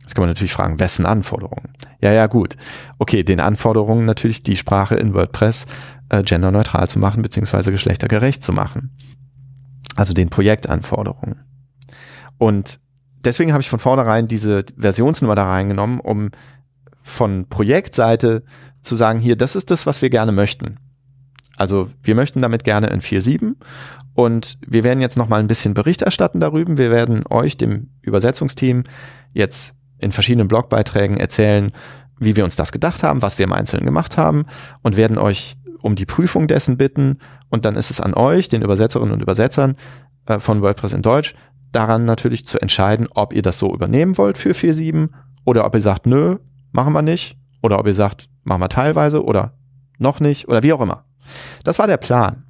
Jetzt 0.00 0.14
kann 0.14 0.22
man 0.22 0.30
natürlich 0.30 0.52
fragen, 0.52 0.78
wessen 0.78 1.04
Anforderungen? 1.04 1.70
Ja, 2.00 2.12
ja, 2.12 2.28
gut. 2.28 2.56
Okay, 2.98 3.24
den 3.24 3.40
Anforderungen 3.40 4.04
natürlich 4.04 4.44
die 4.44 4.56
Sprache 4.56 4.94
in 4.94 5.14
WordPress 5.14 5.66
äh, 6.10 6.22
genderneutral 6.22 6.88
zu 6.88 7.00
machen, 7.00 7.22
beziehungsweise 7.22 7.72
geschlechtergerecht 7.72 8.42
zu 8.42 8.52
machen. 8.52 8.96
Also 9.96 10.14
den 10.14 10.28
Projektanforderungen. 10.28 11.40
Und 12.38 12.78
deswegen 13.26 13.52
habe 13.52 13.60
ich 13.60 13.68
von 13.68 13.78
vornherein 13.78 14.26
diese 14.26 14.64
Versionsnummer 14.78 15.34
da 15.34 15.44
reingenommen, 15.44 16.00
um 16.00 16.30
von 17.02 17.48
Projektseite 17.48 18.42
zu 18.80 18.96
sagen, 18.96 19.20
hier, 19.20 19.36
das 19.36 19.56
ist 19.56 19.70
das, 19.70 19.86
was 19.86 20.02
wir 20.02 20.10
gerne 20.10 20.32
möchten. 20.32 20.78
Also 21.56 21.88
wir 22.02 22.14
möchten 22.14 22.42
damit 22.42 22.64
gerne 22.64 22.88
in 22.88 23.00
4.7 23.00 23.54
und 24.14 24.58
wir 24.66 24.84
werden 24.84 25.00
jetzt 25.00 25.16
noch 25.16 25.28
mal 25.28 25.40
ein 25.40 25.46
bisschen 25.46 25.74
Bericht 25.74 26.02
erstatten 26.02 26.40
darüber. 26.40 26.78
Wir 26.78 26.90
werden 26.90 27.24
euch, 27.28 27.56
dem 27.56 27.90
Übersetzungsteam, 28.02 28.84
jetzt 29.32 29.74
in 29.98 30.12
verschiedenen 30.12 30.48
Blogbeiträgen 30.48 31.16
erzählen, 31.16 31.70
wie 32.18 32.36
wir 32.36 32.44
uns 32.44 32.56
das 32.56 32.72
gedacht 32.72 33.02
haben, 33.02 33.22
was 33.22 33.38
wir 33.38 33.44
im 33.44 33.52
Einzelnen 33.52 33.84
gemacht 33.84 34.16
haben 34.16 34.46
und 34.82 34.96
werden 34.96 35.18
euch 35.18 35.56
um 35.82 35.94
die 35.94 36.06
Prüfung 36.06 36.46
dessen 36.46 36.76
bitten. 36.76 37.18
Und 37.48 37.64
dann 37.64 37.76
ist 37.76 37.90
es 37.90 38.00
an 38.00 38.14
euch, 38.14 38.48
den 38.48 38.62
Übersetzerinnen 38.62 39.14
und 39.14 39.22
Übersetzern 39.22 39.76
äh, 40.26 40.38
von 40.38 40.62
WordPress 40.62 40.92
in 40.92 41.02
Deutsch, 41.02 41.34
daran 41.76 42.06
natürlich 42.06 42.46
zu 42.46 42.58
entscheiden, 42.58 43.06
ob 43.14 43.32
ihr 43.32 43.42
das 43.42 43.58
so 43.58 43.72
übernehmen 43.72 44.16
wollt 44.16 44.38
für 44.38 44.52
4.7 44.52 45.10
oder 45.44 45.66
ob 45.66 45.74
ihr 45.74 45.80
sagt, 45.80 46.06
nö, 46.06 46.36
machen 46.72 46.92
wir 46.92 47.02
nicht. 47.02 47.36
Oder 47.62 47.78
ob 47.78 47.86
ihr 47.86 47.94
sagt, 47.94 48.28
machen 48.44 48.60
wir 48.60 48.68
teilweise 48.68 49.24
oder 49.24 49.54
noch 49.98 50.20
nicht 50.20 50.48
oder 50.48 50.62
wie 50.62 50.72
auch 50.72 50.80
immer. 50.80 51.04
Das 51.64 51.78
war 51.78 51.86
der 51.86 51.96
Plan. 51.96 52.44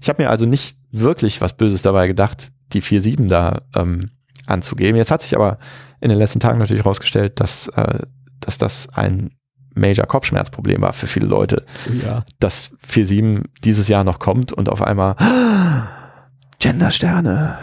Ich 0.00 0.08
habe 0.08 0.22
mir 0.22 0.30
also 0.30 0.46
nicht 0.46 0.76
wirklich 0.90 1.40
was 1.40 1.56
Böses 1.56 1.82
dabei 1.82 2.06
gedacht, 2.06 2.50
die 2.72 2.82
4.7 2.82 3.28
da 3.28 3.62
ähm, 3.74 4.10
anzugeben. 4.46 4.96
Jetzt 4.96 5.10
hat 5.10 5.22
sich 5.22 5.34
aber 5.36 5.58
in 6.00 6.08
den 6.08 6.18
letzten 6.18 6.40
Tagen 6.40 6.58
natürlich 6.58 6.84
herausgestellt, 6.84 7.40
dass, 7.40 7.68
äh, 7.68 8.00
dass 8.40 8.58
das 8.58 8.88
ein 8.90 9.30
Major 9.74 10.06
Kopfschmerzproblem 10.06 10.82
war 10.82 10.92
für 10.92 11.06
viele 11.06 11.26
Leute. 11.26 11.64
Ja. 12.02 12.24
Dass 12.40 12.76
4.7 12.86 13.44
dieses 13.64 13.88
Jahr 13.88 14.04
noch 14.04 14.18
kommt 14.18 14.52
und 14.52 14.68
auf 14.68 14.82
einmal 14.82 15.16
Gendersterne. 16.58 17.58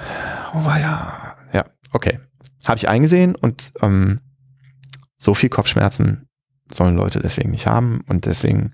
Oh 0.54 0.66
war 0.66 0.80
ja. 0.80 1.36
Ja, 1.54 1.66
okay. 1.92 2.20
Habe 2.66 2.78
ich 2.78 2.90
eingesehen 2.90 3.36
und 3.36 3.72
ähm, 3.82 4.20
so 5.18 5.34
viel 5.34 5.50
Kopfschmerzen 5.50 6.28
sollen 6.72 6.96
Leute 6.96 7.20
deswegen 7.20 7.52
nicht 7.52 7.68
haben 7.68 8.02
und 8.08 8.26
deswegen 8.26 8.72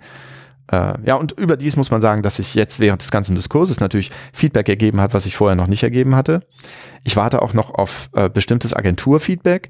äh, 0.71 0.93
ja, 1.05 1.15
und 1.15 1.33
überdies 1.33 1.75
muss 1.75 1.91
man 1.91 2.01
sagen, 2.01 2.23
dass 2.23 2.37
sich 2.37 2.55
jetzt 2.55 2.79
während 2.79 3.01
des 3.01 3.11
ganzen 3.11 3.35
Diskurses 3.35 3.79
natürlich 3.79 4.11
Feedback 4.33 4.67
ergeben 4.67 4.99
hat, 4.99 5.13
was 5.13 5.25
ich 5.25 5.35
vorher 5.35 5.55
noch 5.55 5.67
nicht 5.67 5.83
ergeben 5.83 6.15
hatte. 6.15 6.41
Ich 7.03 7.15
warte 7.15 7.41
auch 7.41 7.53
noch 7.53 7.71
auf 7.71 8.09
äh, 8.13 8.29
bestimmtes 8.29 8.73
Agenturfeedback 8.73 9.69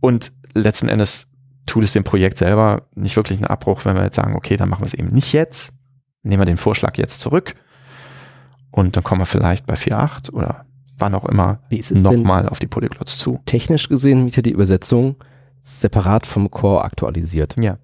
und 0.00 0.32
letzten 0.52 0.88
Endes 0.88 1.28
tut 1.66 1.82
es 1.82 1.94
dem 1.94 2.04
Projekt 2.04 2.36
selber 2.36 2.82
nicht 2.94 3.16
wirklich 3.16 3.38
einen 3.38 3.46
Abbruch, 3.46 3.84
wenn 3.86 3.96
wir 3.96 4.04
jetzt 4.04 4.16
sagen, 4.16 4.36
okay, 4.36 4.56
dann 4.56 4.68
machen 4.68 4.82
wir 4.82 4.86
es 4.86 4.94
eben 4.94 5.08
nicht 5.08 5.32
jetzt, 5.32 5.72
nehmen 6.22 6.42
wir 6.42 6.46
den 6.46 6.58
Vorschlag 6.58 6.98
jetzt 6.98 7.20
zurück 7.20 7.54
und 8.70 8.96
dann 8.96 9.04
kommen 9.04 9.22
wir 9.22 9.26
vielleicht 9.26 9.66
bei 9.66 9.74
4.8 9.74 10.32
oder 10.32 10.66
wann 10.98 11.14
auch 11.14 11.26
immer 11.26 11.60
nochmal 11.90 12.48
auf 12.48 12.58
die 12.58 12.66
Polyglots 12.66 13.18
zu. 13.18 13.40
Technisch 13.46 13.88
gesehen 13.88 14.24
wird 14.24 14.36
ja 14.36 14.42
die 14.42 14.52
Übersetzung 14.52 15.16
separat 15.62 16.26
vom 16.26 16.50
Core 16.50 16.84
aktualisiert. 16.84 17.56
Ja 17.60 17.78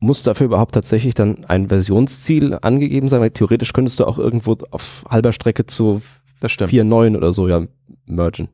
muss 0.00 0.22
dafür 0.22 0.46
überhaupt 0.46 0.74
tatsächlich 0.74 1.14
dann 1.14 1.44
ein 1.46 1.68
Versionsziel 1.68 2.58
angegeben 2.62 3.08
sein? 3.08 3.20
Weil 3.20 3.30
theoretisch 3.30 3.72
könntest 3.72 4.00
du 4.00 4.06
auch 4.06 4.18
irgendwo 4.18 4.56
auf 4.70 5.04
halber 5.08 5.32
Strecke 5.32 5.66
zu 5.66 6.02
4.9 6.42 7.16
oder 7.16 7.32
so 7.32 7.48
ja 7.48 7.62
mergen. 8.06 8.48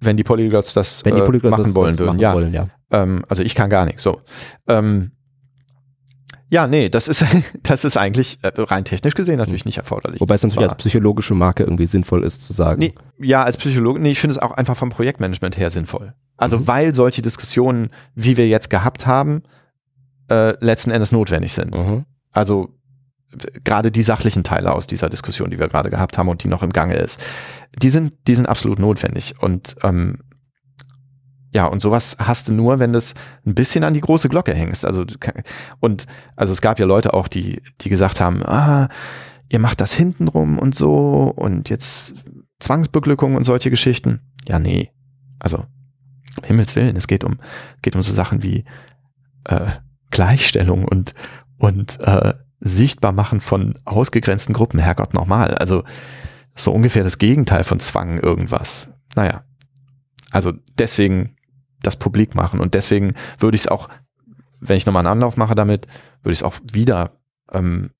Wenn 0.00 0.16
die 0.16 0.24
Polyglots 0.24 0.74
das 0.74 1.04
Wenn 1.04 1.16
die 1.16 1.22
Polyglots 1.22 1.54
äh, 1.54 1.60
machen 1.60 1.64
das, 1.64 1.74
wollen 1.74 1.90
das 1.90 1.98
würden, 1.98 2.06
machen 2.08 2.20
ja. 2.20 2.34
Wollen, 2.34 2.52
ja. 2.52 2.68
Ähm, 2.90 3.24
also 3.28 3.42
ich 3.42 3.54
kann 3.54 3.68
gar 3.68 3.84
nichts. 3.84 4.02
So. 4.02 4.20
Ähm, 4.68 5.12
ja, 6.50 6.66
nee, 6.66 6.88
das 6.88 7.08
ist, 7.08 7.24
das 7.62 7.84
ist 7.84 7.96
eigentlich 7.96 8.38
äh, 8.42 8.50
rein 8.56 8.84
technisch 8.84 9.14
gesehen 9.14 9.36
natürlich 9.38 9.64
nicht 9.64 9.76
erforderlich. 9.78 10.20
Wobei 10.20 10.34
es 10.34 10.42
natürlich 10.42 10.58
War- 10.62 10.70
als 10.72 10.76
psychologische 10.76 11.34
Marke 11.34 11.62
irgendwie 11.64 11.86
sinnvoll 11.86 12.24
ist 12.24 12.42
zu 12.42 12.52
sagen. 12.52 12.78
Nee, 12.80 12.94
ja, 13.18 13.42
als 13.44 13.56
Psychologe, 13.56 14.00
nee, 14.00 14.10
ich 14.10 14.20
finde 14.20 14.36
es 14.36 14.38
auch 14.42 14.52
einfach 14.52 14.76
vom 14.76 14.90
Projektmanagement 14.90 15.56
her 15.58 15.70
sinnvoll. 15.70 16.14
Also 16.36 16.58
Mhm. 16.58 16.68
weil 16.68 16.94
solche 16.94 17.22
Diskussionen, 17.22 17.90
wie 18.14 18.36
wir 18.36 18.48
jetzt 18.48 18.70
gehabt 18.70 19.06
haben, 19.06 19.42
äh, 20.30 20.54
letzten 20.64 20.90
Endes 20.90 21.12
notwendig 21.12 21.52
sind. 21.52 21.76
Mhm. 21.76 22.04
Also 22.32 22.70
gerade 23.64 23.90
die 23.90 24.02
sachlichen 24.02 24.42
Teile 24.44 24.72
aus 24.72 24.86
dieser 24.86 25.10
Diskussion, 25.10 25.50
die 25.50 25.58
wir 25.58 25.68
gerade 25.68 25.90
gehabt 25.90 26.16
haben 26.16 26.28
und 26.28 26.42
die 26.44 26.48
noch 26.48 26.62
im 26.62 26.70
Gange 26.70 26.94
ist, 26.94 27.20
die 27.82 27.90
sind, 27.90 28.12
die 28.26 28.34
sind 28.34 28.46
absolut 28.46 28.78
notwendig. 28.78 29.34
Und 29.40 29.76
ähm, 29.82 30.20
ja, 31.52 31.66
und 31.66 31.80
sowas 31.80 32.16
hast 32.18 32.48
du 32.48 32.52
nur, 32.52 32.78
wenn 32.78 32.92
du 32.92 32.98
es 32.98 33.14
ein 33.46 33.54
bisschen 33.54 33.84
an 33.84 33.94
die 33.94 34.00
große 34.00 34.28
Glocke 34.28 34.54
hängst. 34.54 34.84
Also 34.84 35.04
und 35.80 36.06
also 36.36 36.52
es 36.52 36.60
gab 36.60 36.78
ja 36.78 36.86
Leute 36.86 37.14
auch, 37.14 37.28
die, 37.28 37.62
die 37.80 37.88
gesagt 37.88 38.20
haben, 38.20 38.44
ah, 38.44 38.88
ihr 39.48 39.58
macht 39.58 39.80
das 39.80 39.94
hintenrum 39.94 40.58
und 40.58 40.74
so 40.74 41.32
und 41.34 41.70
jetzt 41.70 42.14
Zwangsbeglückung 42.60 43.34
und 43.34 43.44
solche 43.44 43.70
Geschichten. 43.70 44.20
Ja, 44.46 44.58
nee. 44.58 44.90
Also, 45.38 45.58
um 45.58 46.44
Himmels 46.44 46.76
Willen, 46.76 46.96
es 46.96 47.06
geht 47.06 47.24
um, 47.24 47.38
geht 47.82 47.94
um 47.94 48.02
so 48.02 48.12
Sachen 48.12 48.42
wie 48.42 48.64
äh, 49.44 49.66
Gleichstellung 50.10 50.84
und, 50.84 51.14
und 51.56 52.00
äh, 52.00 52.34
sichtbar 52.60 53.12
machen 53.12 53.40
von 53.40 53.74
ausgegrenzten 53.84 54.52
Gruppen. 54.52 54.80
Herrgott, 54.80 55.14
nochmal. 55.14 55.54
Also 55.54 55.84
so 56.54 56.72
ungefähr 56.72 57.04
das 57.04 57.18
Gegenteil 57.18 57.64
von 57.64 57.78
Zwang 57.78 58.18
irgendwas. 58.18 58.90
Naja. 59.14 59.44
Also 60.30 60.52
deswegen 60.78 61.36
das 61.82 61.96
publik 61.96 62.34
machen 62.34 62.60
und 62.60 62.74
deswegen 62.74 63.14
würde 63.38 63.54
ich 63.54 63.62
es 63.62 63.68
auch, 63.68 63.88
wenn 64.60 64.76
ich 64.76 64.86
nochmal 64.86 65.06
einen 65.06 65.12
Anlauf 65.12 65.36
mache 65.36 65.54
damit, 65.54 65.86
würde 66.22 66.32
ich 66.32 66.40
es 66.40 66.42
auch 66.42 66.56
wieder 66.72 67.12
ähm, 67.52 67.90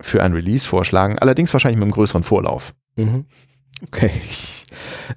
für 0.00 0.22
ein 0.22 0.32
Release 0.32 0.66
vorschlagen. 0.66 1.18
Allerdings 1.18 1.52
wahrscheinlich 1.52 1.78
mit 1.78 1.84
einem 1.84 1.92
größeren 1.92 2.22
Vorlauf. 2.22 2.74
Mhm. 2.96 3.26
Okay. 3.82 4.10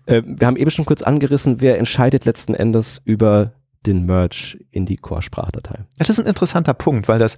Äh, 0.06 0.22
wir 0.26 0.46
haben 0.46 0.58
eben 0.58 0.70
schon 0.70 0.86
kurz 0.86 1.02
angerissen, 1.02 1.62
wer 1.62 1.80
entscheidet 1.80 2.26
letzten 2.26 2.54
Endes 2.54 3.02
über 3.06 3.54
den 3.86 4.06
Merge 4.06 4.60
in 4.70 4.86
die 4.86 4.98
Core-Sprachdatei. 4.98 5.86
Das 5.98 6.10
ist 6.10 6.20
ein 6.20 6.28
interessanter 6.28 6.74
Punkt, 6.74 7.08
weil 7.08 7.20
das 7.20 7.38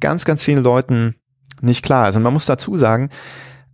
ganz, 0.00 0.24
ganz 0.24 0.42
vielen 0.42 0.62
Leuten 0.62 1.16
nicht 1.60 1.84
klar 1.84 2.08
ist. 2.08 2.16
Und 2.16 2.22
man 2.22 2.32
muss 2.32 2.46
dazu 2.46 2.76
sagen, 2.76 3.10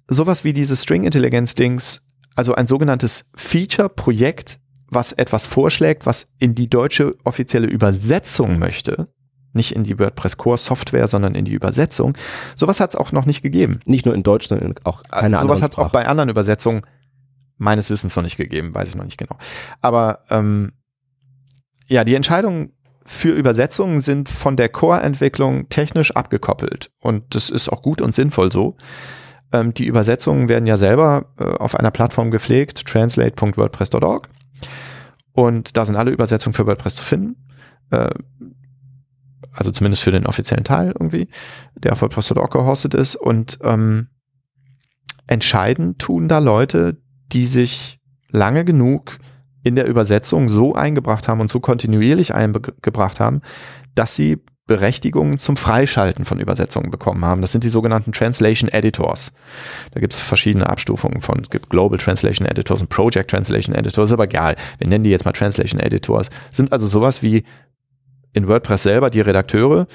sowas 0.08 0.44
wie 0.44 0.52
diese 0.52 0.76
String-Intelligenz-Dings, 0.76 2.02
also 2.34 2.54
ein 2.54 2.66
sogenanntes 2.66 3.26
Feature-Projekt, 3.37 4.58
was 4.88 5.12
etwas 5.12 5.47
vorschlägt, 5.47 6.07
was 6.07 6.29
in 6.38 6.55
die 6.55 6.68
deutsche 6.68 7.16
offizielle 7.25 7.66
Übersetzung 7.66 8.59
möchte, 8.59 9.09
nicht 9.53 9.75
in 9.75 9.85
die 9.85 9.99
WordPress 9.99 10.37
Core 10.37 10.59
Software, 10.59 11.09
sondern 11.09 11.35
in 11.35 11.44
die 11.44 11.53
Übersetzung. 11.53 12.16
Sowas 12.57 12.81
hat 12.81 12.90
es 12.90 12.97
auch 12.97 13.12
noch 13.12 13.25
nicht 13.25 13.42
gegeben. 13.42 13.81
Nicht 13.87 14.05
nur 14.05 14.14
in 14.14 14.23
Deutsch, 14.23 14.49
sondern 14.49 14.75
auch 14.85 15.03
keine 15.05 15.37
Sowas 15.37 15.42
anderen 15.42 15.62
hat 15.62 15.73
es 15.73 15.79
auch 15.79 15.90
bei 15.90 16.07
anderen 16.07 16.29
Übersetzungen 16.29 16.83
meines 17.57 17.88
Wissens 17.88 18.16
noch 18.16 18.25
nicht 18.25 18.37
gegeben, 18.37 18.75
weiß 18.75 18.88
ich 18.88 18.97
noch 18.97 19.05
nicht 19.05 19.18
genau. 19.18 19.37
Aber 19.81 20.25
ähm, 20.29 20.73
ja, 21.87 22.05
die 22.05 22.14
Entscheidungen 22.14 22.73
für 23.05 23.31
Übersetzungen 23.31 24.01
sind 24.01 24.29
von 24.29 24.57
der 24.57 24.70
Core-Entwicklung 24.70 25.68
technisch 25.68 26.11
abgekoppelt. 26.12 26.90
Und 27.01 27.35
das 27.35 27.51
ist 27.51 27.68
auch 27.68 27.83
gut 27.83 28.01
und 28.01 28.14
sinnvoll 28.14 28.51
so. 28.51 28.77
Ähm, 29.53 29.75
die 29.75 29.87
Übersetzungen 29.87 30.49
werden 30.49 30.66
ja 30.66 30.77
selber 30.77 31.27
äh, 31.38 31.44
auf 31.44 31.75
einer 31.75 31.90
Plattform 31.90 32.31
gepflegt, 32.31 32.87
translate.wordpress.org. 32.87 34.29
Und 35.35 35.77
da 35.77 35.85
sind 35.85 35.97
alle 35.97 36.12
Übersetzungen 36.12 36.55
für 36.55 36.66
WordPress 36.66 36.94
zu 36.94 37.05
finden. 37.05 37.37
Äh, 37.90 38.11
also 39.53 39.70
zumindest 39.70 40.03
für 40.03 40.12
den 40.12 40.27
offiziellen 40.27 40.64
Teil 40.64 40.94
irgendwie, 40.99 41.29
der 41.77 41.92
auf 41.92 42.03
WordPress.org 42.03 42.53
gehostet 42.53 42.94
ist. 42.94 43.16
Und 43.16 43.59
ähm, 43.62 44.09
entscheidend 45.27 45.99
tun 45.99 46.29
da 46.29 46.38
Leute, 46.38 46.99
die 47.33 47.47
sich 47.47 48.01
lange 48.31 48.64
genug 48.64 49.18
in 49.62 49.75
der 49.77 49.88
Übersetzung 49.88 50.49
so 50.49 50.75
eingebracht 50.75 51.27
haben 51.29 51.40
und 51.40 51.51
so 51.51 51.59
kontinuierlich 51.61 52.35
eingebracht 52.35 53.18
haben, 53.18 53.40
dass 53.94 54.14
sie 54.14 54.44
Berechtigungen 54.66 55.38
zum 55.38 55.57
Freischalten 55.57 56.24
von 56.24 56.40
Übersetzungen 56.40 56.90
bekommen 56.90 57.24
haben. 57.24 57.42
Das 57.42 57.53
sind 57.53 57.64
die 57.64 57.68
sogenannten 57.68 58.12
Translation 58.12 58.70
Editors. 58.70 59.33
Da 59.92 60.00
gibt 60.00 60.14
es 60.14 60.20
verschiedene 60.22 60.68
Abstufungen 60.68 61.20
von, 61.20 61.40
es 61.40 61.50
gibt 61.50 61.68
Global 61.68 61.98
Translation 61.98 62.48
Editors 62.48 62.81
und 62.81 62.88
Project 62.88 63.31
Translation 63.31 63.74
Editors, 63.74 64.12
aber 64.12 64.24
egal, 64.24 64.57
wir 64.79 64.87
nennen 64.87 65.05
die 65.05 65.11
jetzt 65.11 65.27
mal 65.27 65.33
Translation 65.33 65.81
Editors. 65.81 66.31
Sind 66.50 66.72
also 66.72 66.87
sowas 66.87 67.22
wie 67.22 67.44
in 68.33 68.48
WordPress 68.48 68.85
selber 68.85 69.11
die 69.11 69.20
Redakteure, 69.20 69.87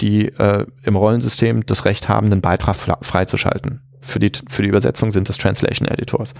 die 0.00 0.26
äh, 0.26 0.66
im 0.82 0.96
Rollensystem 0.96 1.64
das 1.64 1.84
Recht 1.84 2.08
haben, 2.08 2.26
einen 2.26 2.40
Beitrag 2.40 2.76
freizuschalten. 3.02 3.80
Für 4.00 4.18
die, 4.18 4.32
für 4.48 4.62
die 4.62 4.68
Übersetzung 4.68 5.10
sind 5.12 5.28
das 5.28 5.38
Translation 5.38 5.88
Editors. 5.88 6.34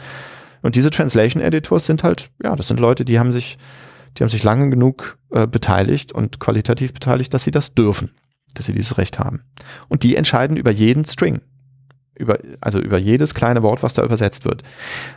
Und 0.62 0.75
diese 0.75 0.90
Translation 0.90 1.42
Editors 1.42 1.87
sind 1.87 2.03
halt, 2.03 2.31
ja, 2.42 2.57
das 2.57 2.66
sind 2.66 2.81
Leute, 2.81 3.05
die 3.05 3.18
haben 3.18 3.33
sich, 3.33 3.59
die 4.16 4.22
haben 4.22 4.31
sich 4.31 4.42
lange 4.42 4.70
genug 4.70 5.18
äh, 5.31 5.46
beteiligt 5.46 6.12
und 6.12 6.40
qualitativ 6.40 6.92
beteiligt, 6.92 7.33
dass 7.35 7.44
sie 7.44 7.50
das 7.50 7.74
dürfen, 7.74 8.12
dass 8.55 8.66
sie 8.66 8.72
dieses 8.72 8.98
Recht 8.98 9.18
haben. 9.18 9.42
Und 9.88 10.02
die 10.02 10.16
entscheiden 10.16 10.57
über 10.57 10.70
jeden 10.70 11.05
String. 11.05 11.40
Über, 12.18 12.38
also 12.62 12.79
über 12.81 12.96
jedes 12.96 13.35
kleine 13.35 13.62
Wort, 13.62 13.83
was 13.83 13.92
da 13.92 14.02
übersetzt 14.02 14.46
wird. 14.46 14.62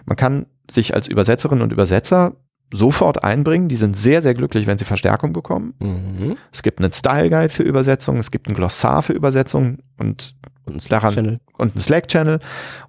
Man 0.05 0.17
kann 0.17 0.47
sich 0.69 0.93
als 0.93 1.07
Übersetzerin 1.07 1.61
und 1.61 1.71
Übersetzer 1.71 2.35
sofort 2.71 3.23
einbringen. 3.23 3.69
Die 3.69 3.75
sind 3.75 3.95
sehr, 3.95 4.21
sehr 4.21 4.33
glücklich, 4.33 4.67
wenn 4.67 4.77
sie 4.77 4.85
Verstärkung 4.85 5.33
bekommen. 5.33 5.73
Mhm. 5.79 6.37
Es 6.51 6.61
gibt 6.61 6.79
einen 6.79 6.91
Style 6.91 7.29
Guide 7.29 7.49
für 7.49 7.63
Übersetzungen, 7.63 8.19
es 8.19 8.31
gibt 8.31 8.47
ein 8.47 8.53
Glossar 8.53 9.01
für 9.01 9.13
Übersetzungen 9.13 9.79
und, 9.97 10.35
und 10.65 10.81
Slack-Channel. 10.81 11.39
Und 11.57 11.75
ein 11.75 11.79
Slack-Channel. 11.79 12.39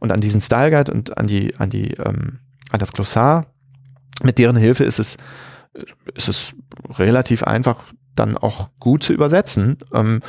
Und 0.00 0.12
an 0.12 0.20
diesen 0.20 0.40
Style 0.40 0.70
Guide 0.70 0.92
und 0.92 1.16
an 1.16 1.26
die, 1.26 1.56
an 1.56 1.70
die, 1.70 1.92
ähm, 1.94 2.40
an 2.70 2.78
das 2.78 2.92
Glossar, 2.92 3.46
mit 4.22 4.38
deren 4.38 4.56
Hilfe 4.56 4.84
ist 4.84 4.98
es, 4.98 5.16
ist 6.14 6.28
es 6.28 6.54
relativ 6.90 7.42
einfach, 7.42 7.84
dann 8.16 8.36
auch 8.36 8.70
gut 8.78 9.02
zu 9.02 9.12
übersetzen. 9.12 9.78
Ähm, 9.92 10.20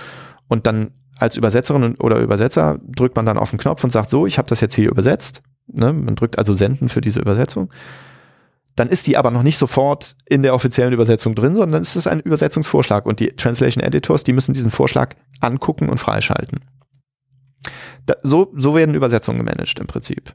und 0.47 0.67
dann 0.67 0.91
als 1.17 1.37
Übersetzerin 1.37 1.95
oder 1.95 2.19
Übersetzer 2.19 2.79
drückt 2.83 3.15
man 3.15 3.25
dann 3.25 3.37
auf 3.37 3.51
den 3.51 3.59
Knopf 3.59 3.83
und 3.83 3.91
sagt, 3.91 4.09
so, 4.09 4.25
ich 4.25 4.37
habe 4.37 4.47
das 4.47 4.61
jetzt 4.61 4.75
hier 4.75 4.89
übersetzt. 4.89 5.43
Ne? 5.67 5.93
Man 5.93 6.15
drückt 6.15 6.37
also 6.37 6.53
Senden 6.53 6.89
für 6.89 7.01
diese 7.01 7.19
Übersetzung 7.19 7.71
dann 8.75 8.89
ist 8.89 9.07
die 9.07 9.17
aber 9.17 9.31
noch 9.31 9.43
nicht 9.43 9.57
sofort 9.57 10.15
in 10.25 10.43
der 10.43 10.53
offiziellen 10.53 10.93
Übersetzung 10.93 11.35
drin, 11.35 11.55
sondern 11.55 11.81
ist 11.81 11.95
es 11.95 12.07
ein 12.07 12.19
Übersetzungsvorschlag 12.19 13.05
und 13.05 13.19
die 13.19 13.35
Translation 13.35 13.83
Editors, 13.83 14.23
die 14.23 14.33
müssen 14.33 14.53
diesen 14.53 14.71
Vorschlag 14.71 15.15
angucken 15.39 15.89
und 15.89 15.99
freischalten. 15.99 16.59
Da, 18.05 18.15
so, 18.23 18.51
so 18.55 18.75
werden 18.75 18.95
Übersetzungen 18.95 19.39
gemanagt 19.39 19.79
im 19.79 19.87
Prinzip. 19.87 20.33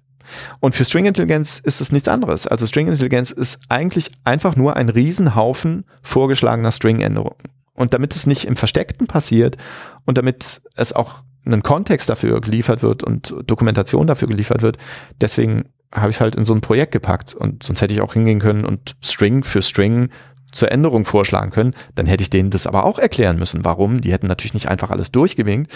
Und 0.60 0.74
für 0.74 0.84
String 0.84 1.06
Intelligenz 1.06 1.58
ist 1.58 1.80
es 1.80 1.92
nichts 1.92 2.08
anderes. 2.08 2.46
Also 2.46 2.66
String 2.66 2.88
Intelligenz 2.88 3.30
ist 3.30 3.58
eigentlich 3.68 4.10
einfach 4.24 4.56
nur 4.56 4.76
ein 4.76 4.88
Riesenhaufen 4.88 5.84
vorgeschlagener 6.02 6.72
String-Änderungen. 6.72 7.36
Und 7.74 7.94
damit 7.94 8.14
es 8.16 8.26
nicht 8.26 8.46
im 8.46 8.56
Versteckten 8.56 9.06
passiert 9.06 9.56
und 10.04 10.18
damit 10.18 10.62
es 10.74 10.92
auch 10.92 11.22
einen 11.44 11.62
Kontext 11.62 12.08
dafür 12.08 12.40
geliefert 12.40 12.82
wird 12.82 13.04
und 13.04 13.34
Dokumentation 13.46 14.06
dafür 14.06 14.28
geliefert 14.28 14.62
wird, 14.62 14.78
deswegen 15.20 15.66
habe 15.94 16.10
ich 16.10 16.20
halt 16.20 16.34
in 16.34 16.44
so 16.44 16.54
ein 16.54 16.60
Projekt 16.60 16.92
gepackt 16.92 17.34
und 17.34 17.62
sonst 17.62 17.80
hätte 17.80 17.94
ich 17.94 18.00
auch 18.00 18.14
hingehen 18.14 18.40
können 18.40 18.64
und 18.64 18.96
String 19.02 19.44
für 19.44 19.62
String 19.62 20.08
zur 20.52 20.72
Änderung 20.72 21.04
vorschlagen 21.04 21.50
können. 21.50 21.74
Dann 21.94 22.06
hätte 22.06 22.22
ich 22.22 22.30
denen 22.30 22.50
das 22.50 22.66
aber 22.66 22.84
auch 22.84 22.98
erklären 22.98 23.38
müssen. 23.38 23.64
Warum? 23.64 24.00
Die 24.00 24.12
hätten 24.12 24.26
natürlich 24.26 24.54
nicht 24.54 24.68
einfach 24.68 24.90
alles 24.90 25.12
durchgewinkt. 25.12 25.72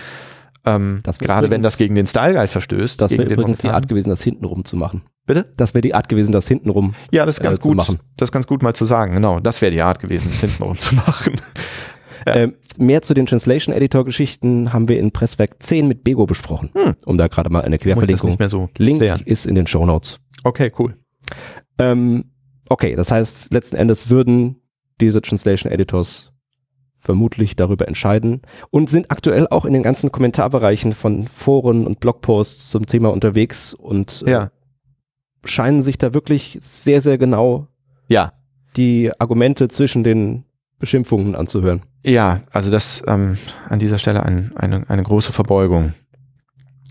Ähm, 0.66 1.00
gerade 1.02 1.46
übrigens, 1.46 1.50
wenn 1.50 1.62
das 1.62 1.76
gegen 1.78 1.94
den 1.94 2.06
Style 2.06 2.34
Guide 2.34 2.48
verstößt. 2.48 3.00
Das 3.00 3.12
wäre 3.12 3.24
übrigens 3.24 3.60
die 3.60 3.68
Art 3.68 3.88
gewesen, 3.88 4.10
das 4.10 4.22
hintenrum 4.22 4.64
zu 4.64 4.76
machen. 4.76 5.02
Bitte? 5.26 5.50
Das 5.56 5.74
wäre 5.74 5.82
die 5.82 5.94
Art 5.94 6.08
gewesen, 6.08 6.32
das 6.32 6.48
hintenrum 6.48 6.94
Ja, 7.10 7.24
das 7.24 7.38
ist 7.38 7.42
ganz 7.42 7.58
äh, 7.58 7.62
gut. 7.62 7.76
Machen. 7.76 8.00
Das 8.16 8.28
ist 8.28 8.32
ganz 8.32 8.46
gut 8.46 8.62
mal 8.62 8.74
zu 8.74 8.84
sagen. 8.84 9.14
Genau, 9.14 9.40
das 9.40 9.62
wäre 9.62 9.72
die 9.72 9.80
Art 9.80 10.00
gewesen, 10.00 10.28
das 10.30 10.40
hintenrum 10.40 10.76
zu 10.76 10.94
machen. 10.94 11.34
Ja. 11.36 11.44
Ähm, 12.26 12.54
mehr 12.76 13.00
zu 13.00 13.14
den 13.14 13.24
Translation 13.24 13.74
Editor 13.74 14.04
Geschichten 14.04 14.74
haben 14.74 14.88
wir 14.88 14.98
in 14.98 15.10
Presswerk 15.10 15.62
10 15.62 15.88
mit 15.88 16.04
Bego 16.04 16.26
besprochen, 16.26 16.68
hm. 16.74 16.94
um 17.06 17.16
da 17.16 17.28
gerade 17.28 17.48
mal 17.48 17.62
eine 17.62 17.78
Querverlinkung. 17.78 18.28
Nicht 18.28 18.38
mehr 18.38 18.50
so 18.50 18.68
Link 18.76 18.98
klären. 18.98 19.22
ist 19.24 19.46
in 19.46 19.54
den 19.54 19.66
Show 19.66 19.86
Notes. 19.86 20.20
Okay, 20.44 20.70
cool. 20.78 20.96
Ähm, 21.78 22.24
okay, 22.68 22.94
das 22.94 23.10
heißt, 23.10 23.52
letzten 23.54 23.76
Endes 23.76 24.10
würden 24.10 24.56
diese 25.00 25.22
Translation 25.22 25.72
Editors 25.72 26.29
vermutlich 27.00 27.56
darüber 27.56 27.88
entscheiden 27.88 28.42
und 28.68 28.90
sind 28.90 29.10
aktuell 29.10 29.48
auch 29.48 29.64
in 29.64 29.72
den 29.72 29.82
ganzen 29.82 30.12
Kommentarbereichen 30.12 30.92
von 30.92 31.26
Foren 31.26 31.86
und 31.86 31.98
Blogposts 31.98 32.70
zum 32.70 32.86
Thema 32.86 33.10
unterwegs 33.10 33.72
und 33.72 34.22
äh, 34.26 34.30
ja. 34.30 34.50
scheinen 35.44 35.82
sich 35.82 35.96
da 35.96 36.12
wirklich 36.12 36.58
sehr, 36.60 37.00
sehr 37.00 37.16
genau 37.16 37.68
ja. 38.06 38.34
die 38.76 39.10
Argumente 39.18 39.68
zwischen 39.68 40.04
den 40.04 40.44
Beschimpfungen 40.78 41.34
anzuhören. 41.34 41.82
Ja, 42.04 42.42
also 42.50 42.70
das 42.70 43.02
ähm, 43.06 43.38
an 43.68 43.78
dieser 43.78 43.98
Stelle 43.98 44.22
ein, 44.22 44.52
eine, 44.56 44.88
eine 44.88 45.02
große 45.02 45.32
Verbeugung 45.32 45.94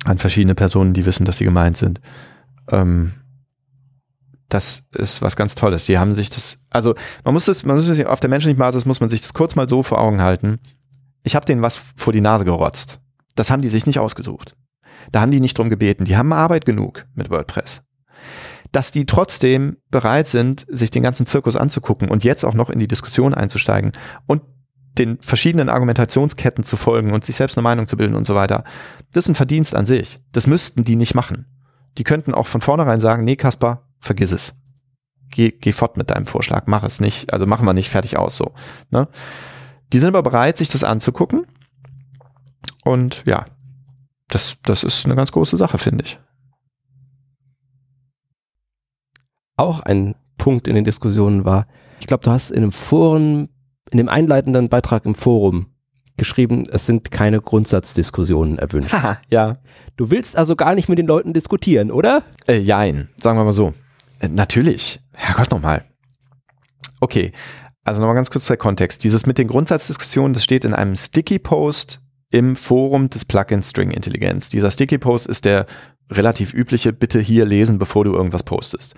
an 0.05 0.17
verschiedene 0.17 0.55
Personen, 0.55 0.93
die 0.93 1.05
wissen, 1.05 1.25
dass 1.25 1.37
sie 1.37 1.45
gemeint 1.45 1.77
sind. 1.77 2.01
Ähm, 2.71 3.13
das 4.49 4.83
ist 4.95 5.21
was 5.21 5.35
ganz 5.35 5.55
Tolles. 5.55 5.85
Die 5.85 5.97
haben 5.97 6.15
sich 6.15 6.29
das, 6.29 6.57
also 6.69 6.95
man 7.23 7.33
muss 7.33 7.45
das, 7.45 7.63
man 7.63 7.75
muss 7.75 7.88
das 7.88 8.03
auf 8.05 8.19
der 8.19 8.29
menschlichen 8.29 8.57
Basis 8.57 8.85
muss 8.85 8.99
man 8.99 9.09
sich 9.09 9.21
das 9.21 9.33
kurz 9.33 9.55
mal 9.55 9.69
so 9.69 9.83
vor 9.83 9.99
Augen 9.99 10.21
halten. 10.21 10.59
Ich 11.23 11.35
habe 11.35 11.45
denen 11.45 11.62
was 11.62 11.79
vor 11.95 12.13
die 12.13 12.21
Nase 12.21 12.45
gerotzt. 12.45 12.99
Das 13.35 13.51
haben 13.51 13.62
die 13.62 13.69
sich 13.69 13.85
nicht 13.85 13.99
ausgesucht. 13.99 14.55
Da 15.12 15.21
haben 15.21 15.31
die 15.31 15.39
nicht 15.39 15.57
drum 15.57 15.69
gebeten. 15.69 16.05
Die 16.05 16.17
haben 16.17 16.33
Arbeit 16.33 16.65
genug 16.65 17.05
mit 17.15 17.29
WordPress 17.29 17.83
dass 18.71 18.91
die 18.91 19.05
trotzdem 19.05 19.77
bereit 19.89 20.27
sind, 20.27 20.65
sich 20.69 20.91
den 20.91 21.03
ganzen 21.03 21.25
Zirkus 21.25 21.55
anzugucken 21.55 22.09
und 22.09 22.23
jetzt 22.23 22.43
auch 22.43 22.53
noch 22.53 22.69
in 22.69 22.79
die 22.79 22.88
Diskussion 22.88 23.33
einzusteigen 23.33 23.91
und 24.27 24.41
den 24.97 25.17
verschiedenen 25.21 25.69
Argumentationsketten 25.69 26.63
zu 26.63 26.75
folgen 26.75 27.12
und 27.12 27.23
sich 27.23 27.35
selbst 27.35 27.57
eine 27.57 27.63
Meinung 27.63 27.88
zu 27.88 27.95
bilden 27.97 28.15
und 28.15 28.25
so 28.25 28.35
weiter. 28.35 28.63
Das 29.13 29.25
ist 29.25 29.29
ein 29.29 29.35
Verdienst 29.35 29.75
an 29.75 29.85
sich. 29.85 30.19
Das 30.31 30.45
müssten 30.45 30.83
die 30.83 30.95
nicht 30.95 31.15
machen. 31.15 31.45
Die 31.97 32.03
könnten 32.03 32.33
auch 32.33 32.47
von 32.47 32.62
vornherein 32.62 32.99
sagen, 32.99 33.23
nee, 33.23 33.35
Kaspar, 33.35 33.88
vergiss 33.99 34.31
es. 34.31 34.53
Geh, 35.29 35.51
geh 35.51 35.71
fort 35.71 35.97
mit 35.97 36.09
deinem 36.09 36.25
Vorschlag, 36.25 36.63
mach 36.65 36.83
es 36.83 36.99
nicht, 36.99 37.31
also 37.33 37.45
machen 37.45 37.65
wir 37.65 37.73
nicht 37.73 37.89
fertig 37.89 38.17
aus 38.17 38.35
so. 38.35 38.53
Ne? 38.89 39.07
Die 39.93 39.99
sind 39.99 40.09
aber 40.09 40.23
bereit, 40.23 40.57
sich 40.57 40.69
das 40.69 40.83
anzugucken. 40.83 41.45
Und 42.83 43.23
ja, 43.25 43.45
das, 44.27 44.57
das 44.63 44.83
ist 44.83 45.05
eine 45.05 45.15
ganz 45.15 45.31
große 45.31 45.57
Sache, 45.57 45.77
finde 45.77 46.05
ich. 46.05 46.19
auch 49.59 49.81
ein 49.81 50.15
Punkt 50.38 50.67
in 50.67 50.75
den 50.75 50.85
Diskussionen 50.85 51.45
war. 51.45 51.67
Ich 51.99 52.07
glaube, 52.07 52.23
du 52.23 52.31
hast 52.31 52.49
in 52.49 52.63
einem 52.63 52.71
Forum, 52.71 53.49
in 53.91 53.97
dem 53.97 54.09
einleitenden 54.09 54.69
Beitrag 54.69 55.05
im 55.05 55.15
Forum 55.15 55.67
geschrieben, 56.17 56.65
es 56.71 56.85
sind 56.85 57.12
keine 57.12 57.41
Grundsatzdiskussionen 57.41 58.57
erwünscht. 58.57 58.93
Haha, 58.93 59.19
ja. 59.29 59.57
Du 59.95 60.12
willst 60.12 60.38
also 60.38 60.55
gar 60.55 60.75
nicht 60.75 60.89
mit 60.89 60.97
den 60.97 61.07
Leuten 61.07 61.33
diskutieren, 61.33 61.91
oder? 61.91 62.23
Äh, 62.47 62.59
jein, 62.59 63.09
sagen 63.17 63.38
wir 63.38 63.43
mal 63.43 63.51
so. 63.51 63.73
Äh, 64.19 64.29
natürlich. 64.29 64.99
Herrgott 65.13 65.51
nochmal. 65.51 65.86
Okay, 66.99 67.32
also 67.84 68.01
nochmal 68.01 68.15
ganz 68.15 68.29
kurz 68.29 68.45
der 68.47 68.58
Kontext. 68.58 69.03
Dieses 69.03 69.25
mit 69.25 69.38
den 69.38 69.47
Grundsatzdiskussionen, 69.47 70.34
das 70.34 70.43
steht 70.43 70.63
in 70.63 70.73
einem 70.73 70.95
Sticky 70.95 71.39
Post 71.39 72.01
im 72.32 72.55
Forum 72.55 73.10
des 73.10 73.25
Plugins 73.25 73.69
String 73.69 73.91
Intelligenz. 73.91 74.49
Dieser 74.49 74.69
Sticky 74.69 74.97
Post 74.97 75.27
ist 75.27 75.45
der 75.45 75.65
relativ 76.12 76.53
übliche, 76.53 76.93
bitte 76.93 77.19
hier 77.19 77.45
lesen, 77.45 77.79
bevor 77.79 78.03
du 78.03 78.13
irgendwas 78.13 78.43
postest. 78.43 78.95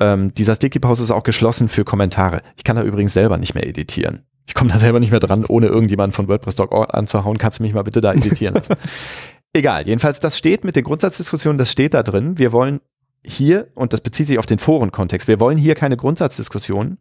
Ähm, 0.00 0.34
dieser 0.34 0.54
Sticky 0.54 0.78
Post 0.78 1.00
ist 1.00 1.10
auch 1.10 1.22
geschlossen 1.22 1.68
für 1.68 1.84
Kommentare. 1.84 2.42
Ich 2.56 2.64
kann 2.64 2.76
da 2.76 2.82
übrigens 2.82 3.12
selber 3.12 3.38
nicht 3.38 3.54
mehr 3.54 3.66
editieren. 3.66 4.24
Ich 4.46 4.54
komme 4.54 4.72
da 4.72 4.78
selber 4.78 5.00
nicht 5.00 5.10
mehr 5.10 5.20
dran, 5.20 5.44
ohne 5.44 5.66
irgendjemanden 5.66 6.12
von 6.14 6.28
WordPress.org 6.28 6.92
anzuhauen. 6.92 7.38
Kannst 7.38 7.60
du 7.60 7.62
mich 7.62 7.74
mal 7.74 7.84
bitte 7.84 8.00
da 8.00 8.12
editieren 8.12 8.54
lassen? 8.54 8.74
Egal, 9.54 9.86
jedenfalls, 9.86 10.18
das 10.18 10.38
steht 10.38 10.64
mit 10.64 10.76
den 10.76 10.84
Grundsatzdiskussionen, 10.84 11.58
das 11.58 11.70
steht 11.70 11.94
da 11.94 12.02
drin. 12.02 12.38
Wir 12.38 12.52
wollen 12.52 12.80
hier, 13.24 13.68
und 13.74 13.92
das 13.92 14.00
bezieht 14.00 14.26
sich 14.26 14.38
auf 14.38 14.46
den 14.46 14.58
Forenkontext, 14.58 15.28
wir 15.28 15.40
wollen 15.40 15.58
hier 15.58 15.74
keine 15.74 15.96
Grundsatzdiskussionen, 15.96 16.98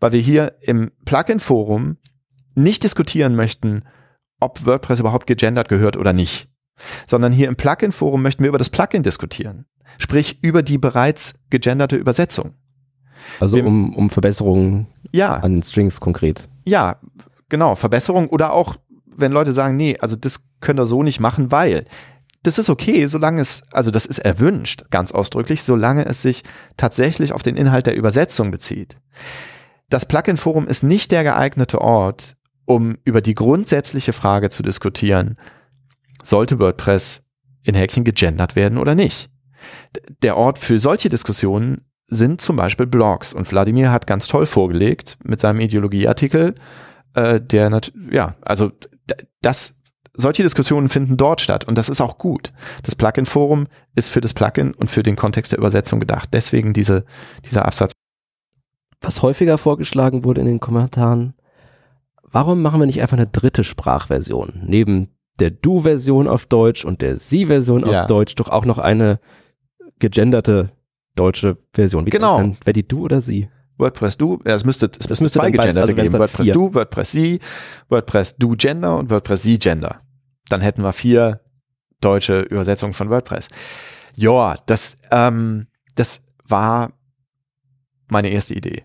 weil 0.00 0.12
wir 0.12 0.20
hier 0.20 0.54
im 0.60 0.90
Plugin-Forum 1.04 1.96
nicht 2.54 2.82
diskutieren 2.82 3.36
möchten, 3.36 3.84
ob 4.40 4.66
WordPress 4.66 5.00
überhaupt 5.00 5.26
gegendert 5.26 5.68
gehört 5.68 5.96
oder 5.96 6.12
nicht, 6.12 6.48
sondern 7.06 7.32
hier 7.32 7.48
im 7.48 7.56
Plugin-Forum 7.56 8.22
möchten 8.22 8.42
wir 8.42 8.48
über 8.48 8.58
das 8.58 8.70
Plugin 8.70 9.02
diskutieren 9.02 9.66
sprich 9.98 10.42
über 10.42 10.62
die 10.62 10.78
bereits 10.78 11.34
gegenderte 11.50 11.96
Übersetzung. 11.96 12.54
Also 13.38 13.56
wir, 13.56 13.66
um, 13.66 13.94
um 13.94 14.10
Verbesserungen 14.10 14.86
ja, 15.12 15.34
an 15.36 15.62
Strings 15.62 16.00
konkret. 16.00 16.48
Ja, 16.64 16.96
genau, 17.48 17.74
Verbesserung 17.74 18.28
oder 18.28 18.52
auch, 18.52 18.76
wenn 19.06 19.32
Leute 19.32 19.52
sagen, 19.52 19.76
nee, 19.76 19.96
also 20.00 20.16
das 20.16 20.44
könnt 20.60 20.80
ihr 20.80 20.86
so 20.86 21.02
nicht 21.02 21.20
machen, 21.20 21.50
weil 21.50 21.84
das 22.42 22.58
ist 22.58 22.70
okay, 22.70 23.06
solange 23.06 23.40
es, 23.40 23.62
also 23.72 23.90
das 23.90 24.06
ist 24.06 24.18
erwünscht, 24.18 24.84
ganz 24.90 25.12
ausdrücklich, 25.12 25.62
solange 25.62 26.06
es 26.06 26.22
sich 26.22 26.42
tatsächlich 26.76 27.32
auf 27.32 27.42
den 27.42 27.56
Inhalt 27.56 27.86
der 27.86 27.96
Übersetzung 27.96 28.50
bezieht. 28.50 28.96
Das 29.90 30.06
Plugin-Forum 30.06 30.66
ist 30.66 30.82
nicht 30.82 31.10
der 31.10 31.24
geeignete 31.24 31.80
Ort, 31.80 32.36
um 32.64 32.96
über 33.04 33.20
die 33.20 33.34
grundsätzliche 33.34 34.12
Frage 34.12 34.48
zu 34.48 34.62
diskutieren, 34.62 35.36
sollte 36.22 36.58
WordPress 36.58 37.28
in 37.62 37.74
Häkchen 37.74 38.04
gegendert 38.04 38.56
werden 38.56 38.78
oder 38.78 38.94
nicht. 38.94 39.30
Der 40.22 40.36
Ort 40.36 40.58
für 40.58 40.78
solche 40.78 41.08
Diskussionen 41.08 41.84
sind 42.06 42.40
zum 42.40 42.56
Beispiel 42.56 42.86
Blogs. 42.86 43.32
Und 43.32 43.50
Wladimir 43.50 43.90
hat 43.90 44.06
ganz 44.06 44.28
toll 44.28 44.46
vorgelegt 44.46 45.18
mit 45.22 45.40
seinem 45.40 45.60
Ideologieartikel, 45.60 46.54
äh, 47.14 47.40
der, 47.40 47.80
ja, 48.10 48.36
also 48.40 48.72
das, 49.40 49.79
solche 50.20 50.42
Diskussionen 50.42 50.88
finden 50.88 51.16
dort 51.16 51.40
statt 51.40 51.64
und 51.66 51.76
das 51.76 51.88
ist 51.88 52.00
auch 52.00 52.18
gut. 52.18 52.52
Das 52.84 52.94
Plugin-Forum 52.94 53.66
ist 53.94 54.10
für 54.10 54.20
das 54.20 54.34
Plugin 54.34 54.72
und 54.74 54.90
für 54.90 55.02
den 55.02 55.16
Kontext 55.16 55.52
der 55.52 55.58
Übersetzung 55.58 56.00
gedacht. 56.00 56.28
Deswegen 56.32 56.72
diese, 56.72 57.04
dieser 57.44 57.64
Absatz. 57.66 57.92
Was 59.00 59.22
häufiger 59.22 59.58
vorgeschlagen 59.58 60.24
wurde 60.24 60.40
in 60.42 60.46
den 60.46 60.60
Kommentaren, 60.60 61.34
warum 62.22 62.62
machen 62.62 62.80
wir 62.80 62.86
nicht 62.86 63.00
einfach 63.02 63.16
eine 63.16 63.26
dritte 63.26 63.64
Sprachversion? 63.64 64.62
Neben 64.66 65.08
der 65.38 65.50
Du-Version 65.50 66.28
auf 66.28 66.44
Deutsch 66.46 66.84
und 66.84 67.00
der 67.00 67.16
Sie-Version 67.16 67.86
Ja. 67.90 68.02
auf 68.02 68.06
Deutsch 68.08 68.34
doch 68.34 68.48
auch 68.48 68.66
noch 68.66 68.78
eine 68.78 69.18
gegenderte 69.98 70.70
deutsche 71.16 71.56
Version. 71.72 72.06
Wie 72.06 72.10
Genau. 72.10 72.38
Wäre 72.64 72.72
die 72.74 72.86
Du 72.86 73.04
oder 73.04 73.20
Sie? 73.20 73.48
WordPress 73.78 74.18
Du, 74.18 74.38
ja, 74.44 74.54
es 74.54 74.64
müsste, 74.66 74.90
es 74.98 75.08
müsste 75.08 75.24
müsste 75.24 75.38
zwei 75.38 75.44
dann 75.46 75.52
Gegenderte 75.52 75.80
also 75.80 75.94
geben. 75.94 76.12
dann 76.12 76.20
WordPress 76.20 76.44
vier. 76.44 76.52
Du, 76.54 76.74
WordPress 76.74 77.12
Sie, 77.12 77.40
WordPress 77.88 78.36
Du 78.36 78.50
Gender 78.56 78.98
und 78.98 79.10
WordPress 79.10 79.42
Sie 79.42 79.58
Gender. 79.58 80.00
Dann 80.48 80.60
hätten 80.60 80.82
wir 80.82 80.92
vier 80.92 81.40
deutsche 82.00 82.40
Übersetzungen 82.40 82.94
von 82.94 83.10
WordPress. 83.10 83.48
Ja, 84.16 84.56
das, 84.66 84.98
ähm, 85.10 85.66
das 85.94 86.24
war 86.44 86.92
meine 88.08 88.30
erste 88.30 88.54
Idee. 88.54 88.84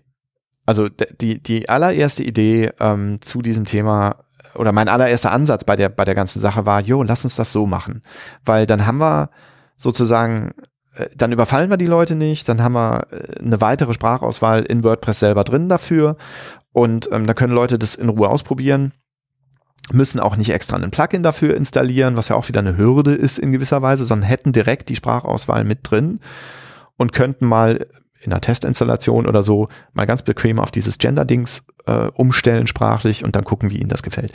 Also 0.64 0.88
die, 0.88 1.42
die 1.42 1.68
allererste 1.68 2.24
Idee 2.24 2.72
ähm, 2.80 3.20
zu 3.20 3.40
diesem 3.40 3.64
Thema 3.64 4.24
oder 4.54 4.72
mein 4.72 4.88
allererster 4.88 5.32
Ansatz 5.32 5.64
bei 5.64 5.76
der, 5.76 5.88
bei 5.88 6.04
der 6.04 6.14
ganzen 6.14 6.40
Sache 6.40 6.66
war, 6.66 6.80
jo, 6.80 7.02
lass 7.02 7.24
uns 7.24 7.36
das 7.36 7.52
so 7.52 7.66
machen. 7.66 8.02
Weil 8.44 8.66
dann 8.66 8.86
haben 8.86 8.98
wir 8.98 9.30
sozusagen, 9.76 10.52
äh, 10.94 11.08
dann 11.16 11.32
überfallen 11.32 11.70
wir 11.70 11.76
die 11.76 11.86
Leute 11.86 12.14
nicht, 12.14 12.48
dann 12.48 12.62
haben 12.62 12.72
wir 12.72 13.06
äh, 13.10 13.40
eine 13.40 13.60
weitere 13.60 13.94
Sprachauswahl 13.94 14.62
in 14.62 14.82
WordPress 14.82 15.20
selber 15.20 15.44
drin 15.44 15.68
dafür 15.68 16.16
und 16.72 17.08
ähm, 17.12 17.26
da 17.26 17.34
können 17.34 17.54
Leute 17.54 17.78
das 17.78 17.94
in 17.94 18.08
Ruhe 18.08 18.28
ausprobieren, 18.28 18.92
müssen 19.92 20.20
auch 20.20 20.36
nicht 20.36 20.50
extra 20.50 20.76
ein 20.76 20.90
Plugin 20.90 21.22
dafür 21.22 21.56
installieren, 21.56 22.16
was 22.16 22.28
ja 22.28 22.36
auch 22.36 22.48
wieder 22.48 22.60
eine 22.60 22.76
Hürde 22.76 23.14
ist 23.14 23.38
in 23.38 23.52
gewisser 23.52 23.82
Weise, 23.82 24.04
sondern 24.04 24.28
hätten 24.28 24.52
direkt 24.52 24.88
die 24.88 24.96
Sprachauswahl 24.96 25.64
mit 25.64 25.80
drin 25.82 26.20
und 26.96 27.12
könnten 27.12 27.46
mal 27.46 27.86
in 28.20 28.32
einer 28.32 28.40
Testinstallation 28.40 29.26
oder 29.26 29.42
so 29.42 29.68
mal 29.92 30.06
ganz 30.06 30.22
bequem 30.22 30.58
auf 30.58 30.70
dieses 30.70 30.98
Gender-Dings 30.98 31.64
äh, 31.86 32.08
umstellen 32.14 32.66
sprachlich 32.66 33.24
und 33.24 33.36
dann 33.36 33.44
gucken, 33.44 33.70
wie 33.70 33.78
ihnen 33.78 33.88
das 33.88 34.02
gefällt. 34.02 34.32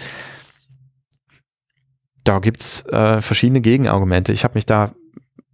Da 2.23 2.39
gibt's 2.39 2.85
äh, 2.85 3.19
verschiedene 3.21 3.61
Gegenargumente. 3.61 4.31
Ich 4.31 4.43
habe 4.43 4.53
mich 4.53 4.65
da 4.65 4.93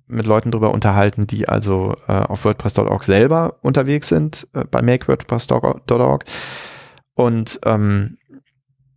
mit 0.07 0.25
Leuten 0.25 0.51
drüber 0.51 0.71
unterhalten, 0.71 1.27
die 1.27 1.49
also 1.49 1.95
äh, 2.07 2.11
auf 2.11 2.45
WordPress.org 2.45 3.03
selber 3.03 3.57
unterwegs 3.61 4.09
sind, 4.09 4.47
äh, 4.53 4.65
bei 4.65 4.81
makewordpress.org 4.81 6.25
und 7.13 7.59
ähm, 7.65 8.16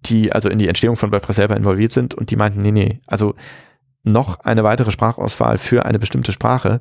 die 0.07 0.33
also 0.33 0.49
in 0.49 0.59
die 0.59 0.69
Entstehung 0.69 0.97
von 0.97 1.13
WordPress 1.13 1.37
selber 1.37 1.57
involviert 1.57 1.93
sind 1.93 2.15
und 2.15 2.31
die 2.31 2.37
meinten, 2.37 2.63
nee, 2.63 2.73
nee, 2.73 3.01
also 3.07 3.35
noch 4.03 4.41
eine 4.41 4.65
weitere 4.65 4.91
Sprachauswahl 4.91 5.59
für 5.59 5.85
eine 5.85 5.99
bestimmte 5.99 6.33
Sprache, 6.33 6.81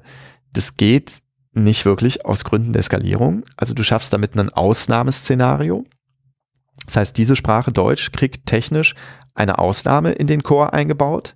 das 0.53 0.77
geht 0.77 1.21
nicht 1.51 1.85
wirklich 1.85 2.25
aus 2.25 2.43
Gründen 2.43 2.73
der 2.73 2.83
Skalierung. 2.83 3.43
Also 3.57 3.73
du 3.73 3.83
schaffst 3.83 4.13
damit 4.13 4.35
ein 4.35 4.49
Ausnahmeszenario. 4.49 5.85
Das 6.85 6.95
heißt, 6.95 7.17
diese 7.17 7.35
Sprache 7.35 7.71
Deutsch 7.71 8.11
kriegt 8.11 8.45
technisch 8.45 8.95
eine 9.33 9.59
Ausnahme 9.59 10.11
in 10.11 10.27
den 10.27 10.43
Core 10.43 10.73
eingebaut 10.73 11.35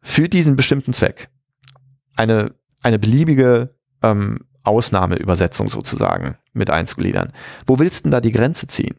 für 0.00 0.28
diesen 0.28 0.56
bestimmten 0.56 0.92
Zweck. 0.92 1.28
Eine, 2.16 2.54
eine 2.82 2.98
beliebige 2.98 3.74
ähm, 4.02 4.40
Ausnahmeübersetzung 4.64 5.68
sozusagen 5.68 6.36
mit 6.52 6.70
einzugliedern. 6.70 7.32
Wo 7.66 7.78
willst 7.78 8.00
du 8.00 8.02
denn 8.04 8.10
da 8.12 8.20
die 8.20 8.32
Grenze 8.32 8.66
ziehen? 8.66 8.96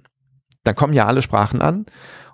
Dann 0.64 0.76
kommen 0.76 0.94
ja 0.94 1.06
alle 1.06 1.22
Sprachen 1.22 1.62
an 1.62 1.86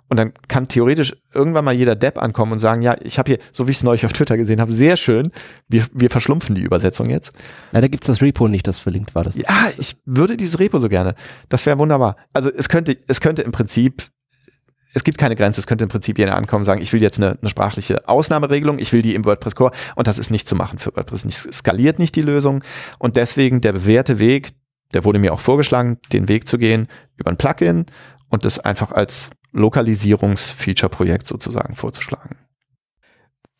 und 0.08 0.16
dann 0.18 0.32
kann 0.48 0.66
theoretisch 0.68 1.14
irgendwann 1.34 1.64
mal 1.64 1.72
jeder 1.74 1.94
Depp 1.94 2.20
ankommen 2.20 2.52
und 2.52 2.58
sagen, 2.58 2.82
ja, 2.82 2.96
ich 3.02 3.18
habe 3.18 3.30
hier, 3.32 3.38
so 3.52 3.66
wie 3.66 3.70
ich 3.72 3.76
es 3.78 3.82
neulich 3.84 4.04
auf 4.06 4.12
Twitter 4.12 4.36
gesehen 4.36 4.60
habe, 4.60 4.72
sehr 4.72 4.96
schön, 4.96 5.30
wir, 5.68 5.86
wir 5.92 6.10
verschlumpfen 6.10 6.54
die 6.54 6.62
Übersetzung 6.62 7.08
jetzt. 7.08 7.32
Leider 7.72 7.88
gibt's 7.88 8.06
das 8.08 8.20
Repo 8.20 8.48
nicht, 8.48 8.66
das 8.66 8.78
verlinkt 8.78 9.14
war. 9.14 9.22
Das 9.24 9.36
ist- 9.36 9.48
Ja, 9.48 9.66
ich 9.78 9.96
würde 10.04 10.36
dieses 10.36 10.58
Repo 10.58 10.78
so 10.78 10.88
gerne. 10.88 11.14
Das 11.48 11.64
wäre 11.66 11.78
wunderbar. 11.78 12.16
Also 12.32 12.50
es 12.50 12.68
könnte, 12.68 12.96
es 13.06 13.20
könnte 13.20 13.42
im 13.42 13.52
Prinzip, 13.52 14.02
es 14.94 15.04
gibt 15.04 15.18
keine 15.18 15.36
Grenze, 15.36 15.60
es 15.60 15.68
könnte 15.68 15.84
im 15.84 15.88
Prinzip 15.88 16.18
jeder 16.18 16.34
ankommen 16.36 16.62
und 16.62 16.66
sagen, 16.66 16.82
ich 16.82 16.92
will 16.92 17.00
jetzt 17.02 17.18
eine, 17.20 17.38
eine 17.40 17.48
sprachliche 17.48 18.08
Ausnahmeregelung, 18.08 18.80
ich 18.80 18.92
will 18.92 19.02
die 19.02 19.14
im 19.14 19.24
WordPress 19.24 19.54
Core 19.54 19.70
und 19.94 20.08
das 20.08 20.18
ist 20.18 20.30
nicht 20.32 20.48
zu 20.48 20.56
machen 20.56 20.80
für 20.80 20.94
WordPress. 20.96 21.24
Es 21.24 21.42
skaliert 21.52 22.00
nicht 22.00 22.16
die 22.16 22.22
Lösung 22.22 22.64
und 22.98 23.16
deswegen 23.16 23.60
der 23.60 23.72
bewährte 23.72 24.18
Weg, 24.18 24.50
der 24.92 25.04
wurde 25.04 25.20
mir 25.20 25.32
auch 25.32 25.38
vorgeschlagen, 25.38 25.98
den 26.12 26.28
Weg 26.28 26.48
zu 26.48 26.58
gehen 26.58 26.88
über 27.16 27.30
ein 27.30 27.36
Plugin 27.36 27.86
und 28.30 28.44
das 28.44 28.58
einfach 28.58 28.92
als 28.92 29.30
Lokalisierungs-Feature-Projekt 29.52 31.26
sozusagen 31.26 31.74
vorzuschlagen. 31.74 32.36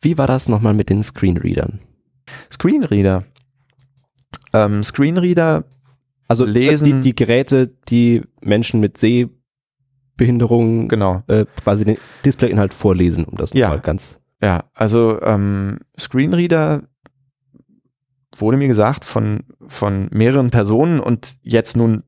Wie 0.01 0.17
war 0.17 0.27
das 0.27 0.49
nochmal 0.49 0.73
mit 0.73 0.89
den 0.89 1.03
Screenreadern? 1.03 1.79
Screenreader. 2.51 3.25
Ähm, 4.53 4.83
Screenreader 4.83 5.65
Also 6.27 6.45
Lesen- 6.45 6.85
Die, 6.85 7.01
die 7.09 7.15
Geräte, 7.15 7.67
die 7.89 8.23
Menschen 8.41 8.79
mit 8.79 8.97
Sehbehinderungen 8.97 10.87
genau. 10.87 11.23
äh, 11.27 11.45
quasi 11.61 11.85
den 11.85 11.97
Displayinhalt 12.25 12.73
vorlesen, 12.73 13.25
um 13.25 13.37
das 13.37 13.51
Ja. 13.53 13.67
nochmal 13.67 13.81
ganz. 13.81 14.17
Ja, 14.41 14.63
also 14.73 15.21
ähm, 15.21 15.79
Screenreader 15.99 16.83
wurde 18.37 18.57
mir 18.57 18.67
gesagt 18.69 19.03
von, 19.05 19.41
von 19.67 20.07
mehreren 20.11 20.49
Personen 20.49 20.99
und 20.99 21.35
jetzt 21.43 21.75
nun 21.77 22.03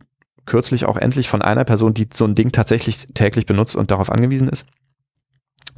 kürzlich 0.46 0.86
auch 0.86 0.98
endlich 0.98 1.30
von 1.30 1.42
einer 1.42 1.64
Person, 1.64 1.94
die 1.94 2.08
so 2.12 2.26
ein 2.26 2.36
Ding 2.36 2.52
tatsächlich 2.52 3.08
täglich 3.14 3.46
benutzt 3.46 3.76
und 3.76 3.92
darauf 3.92 4.12
angewiesen 4.12 4.50
ist. 4.50 4.66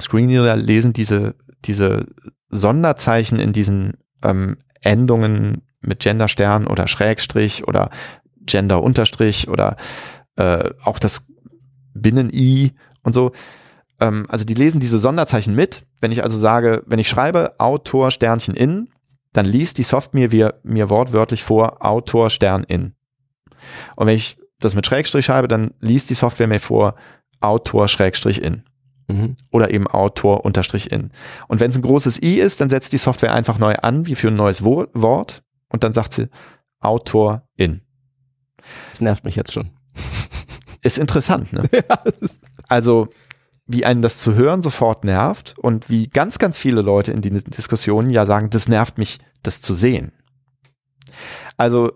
Screenreader 0.00 0.56
lesen 0.56 0.92
diese, 0.92 1.34
diese 1.64 2.06
Sonderzeichen 2.50 3.38
in 3.38 3.52
diesen 3.52 3.94
ähm, 4.22 4.56
Endungen 4.80 5.62
mit 5.80 6.00
Genderstern 6.00 6.66
oder 6.66 6.88
Schrägstrich 6.88 7.66
oder 7.66 7.90
Gender 8.40 8.82
Unterstrich 8.82 9.48
oder 9.48 9.76
äh, 10.36 10.70
auch 10.82 10.98
das 10.98 11.26
Binnen-I 11.94 12.72
und 13.02 13.12
so. 13.12 13.32
Ähm, 14.00 14.26
also 14.28 14.44
die 14.44 14.54
lesen 14.54 14.80
diese 14.80 14.98
Sonderzeichen 14.98 15.54
mit. 15.54 15.86
Wenn 16.00 16.12
ich 16.12 16.22
also 16.22 16.38
sage, 16.38 16.82
wenn 16.86 16.98
ich 16.98 17.08
schreibe 17.08 17.58
Autor 17.58 18.10
Sternchen 18.10 18.54
in, 18.54 18.90
dann 19.32 19.46
liest 19.46 19.78
die 19.78 19.82
Software 19.82 20.30
mir, 20.30 20.54
mir 20.62 20.90
wortwörtlich 20.90 21.42
vor 21.42 21.84
Autor 21.84 22.30
Stern 22.30 22.64
in. 22.64 22.94
Und 23.96 24.06
wenn 24.06 24.16
ich 24.16 24.38
das 24.60 24.74
mit 24.74 24.86
Schrägstrich 24.86 25.26
schreibe, 25.26 25.48
dann 25.48 25.72
liest 25.80 26.10
die 26.10 26.14
Software 26.14 26.46
mir 26.46 26.60
vor 26.60 26.94
Autor 27.40 27.88
Schrägstrich 27.88 28.42
in 28.42 28.62
Mhm. 29.08 29.36
oder 29.52 29.70
eben 29.70 29.86
Autor 29.86 30.44
unterstrich 30.44 30.90
in. 30.90 31.10
Und 31.46 31.60
wenn 31.60 31.70
es 31.70 31.76
ein 31.76 31.82
großes 31.82 32.20
I 32.22 32.40
ist, 32.40 32.60
dann 32.60 32.68
setzt 32.68 32.92
die 32.92 32.98
Software 32.98 33.32
einfach 33.32 33.58
neu 33.58 33.74
an, 33.76 34.06
wie 34.06 34.16
für 34.16 34.28
ein 34.28 34.36
neues 34.36 34.64
Wo 34.64 34.86
Wort 34.94 35.44
und 35.68 35.84
dann 35.84 35.92
sagt 35.92 36.12
sie 36.12 36.28
Autor 36.80 37.46
in. 37.56 37.82
Das 38.90 39.00
nervt 39.00 39.24
mich 39.24 39.36
jetzt 39.36 39.52
schon. 39.52 39.70
Ist 40.82 40.98
interessant, 40.98 41.52
ne? 41.52 41.68
Also, 42.68 43.08
wie 43.66 43.84
einen 43.84 44.02
das 44.02 44.18
zu 44.18 44.34
hören 44.34 44.60
sofort 44.60 45.04
nervt 45.04 45.54
und 45.56 45.88
wie 45.88 46.08
ganz, 46.08 46.38
ganz 46.38 46.58
viele 46.58 46.82
Leute 46.82 47.12
in 47.12 47.20
diesen 47.20 47.50
Diskussionen 47.50 48.10
ja 48.10 48.26
sagen, 48.26 48.50
das 48.50 48.66
nervt 48.66 48.98
mich, 48.98 49.18
das 49.42 49.60
zu 49.60 49.72
sehen. 49.72 50.12
Also, 51.56 51.92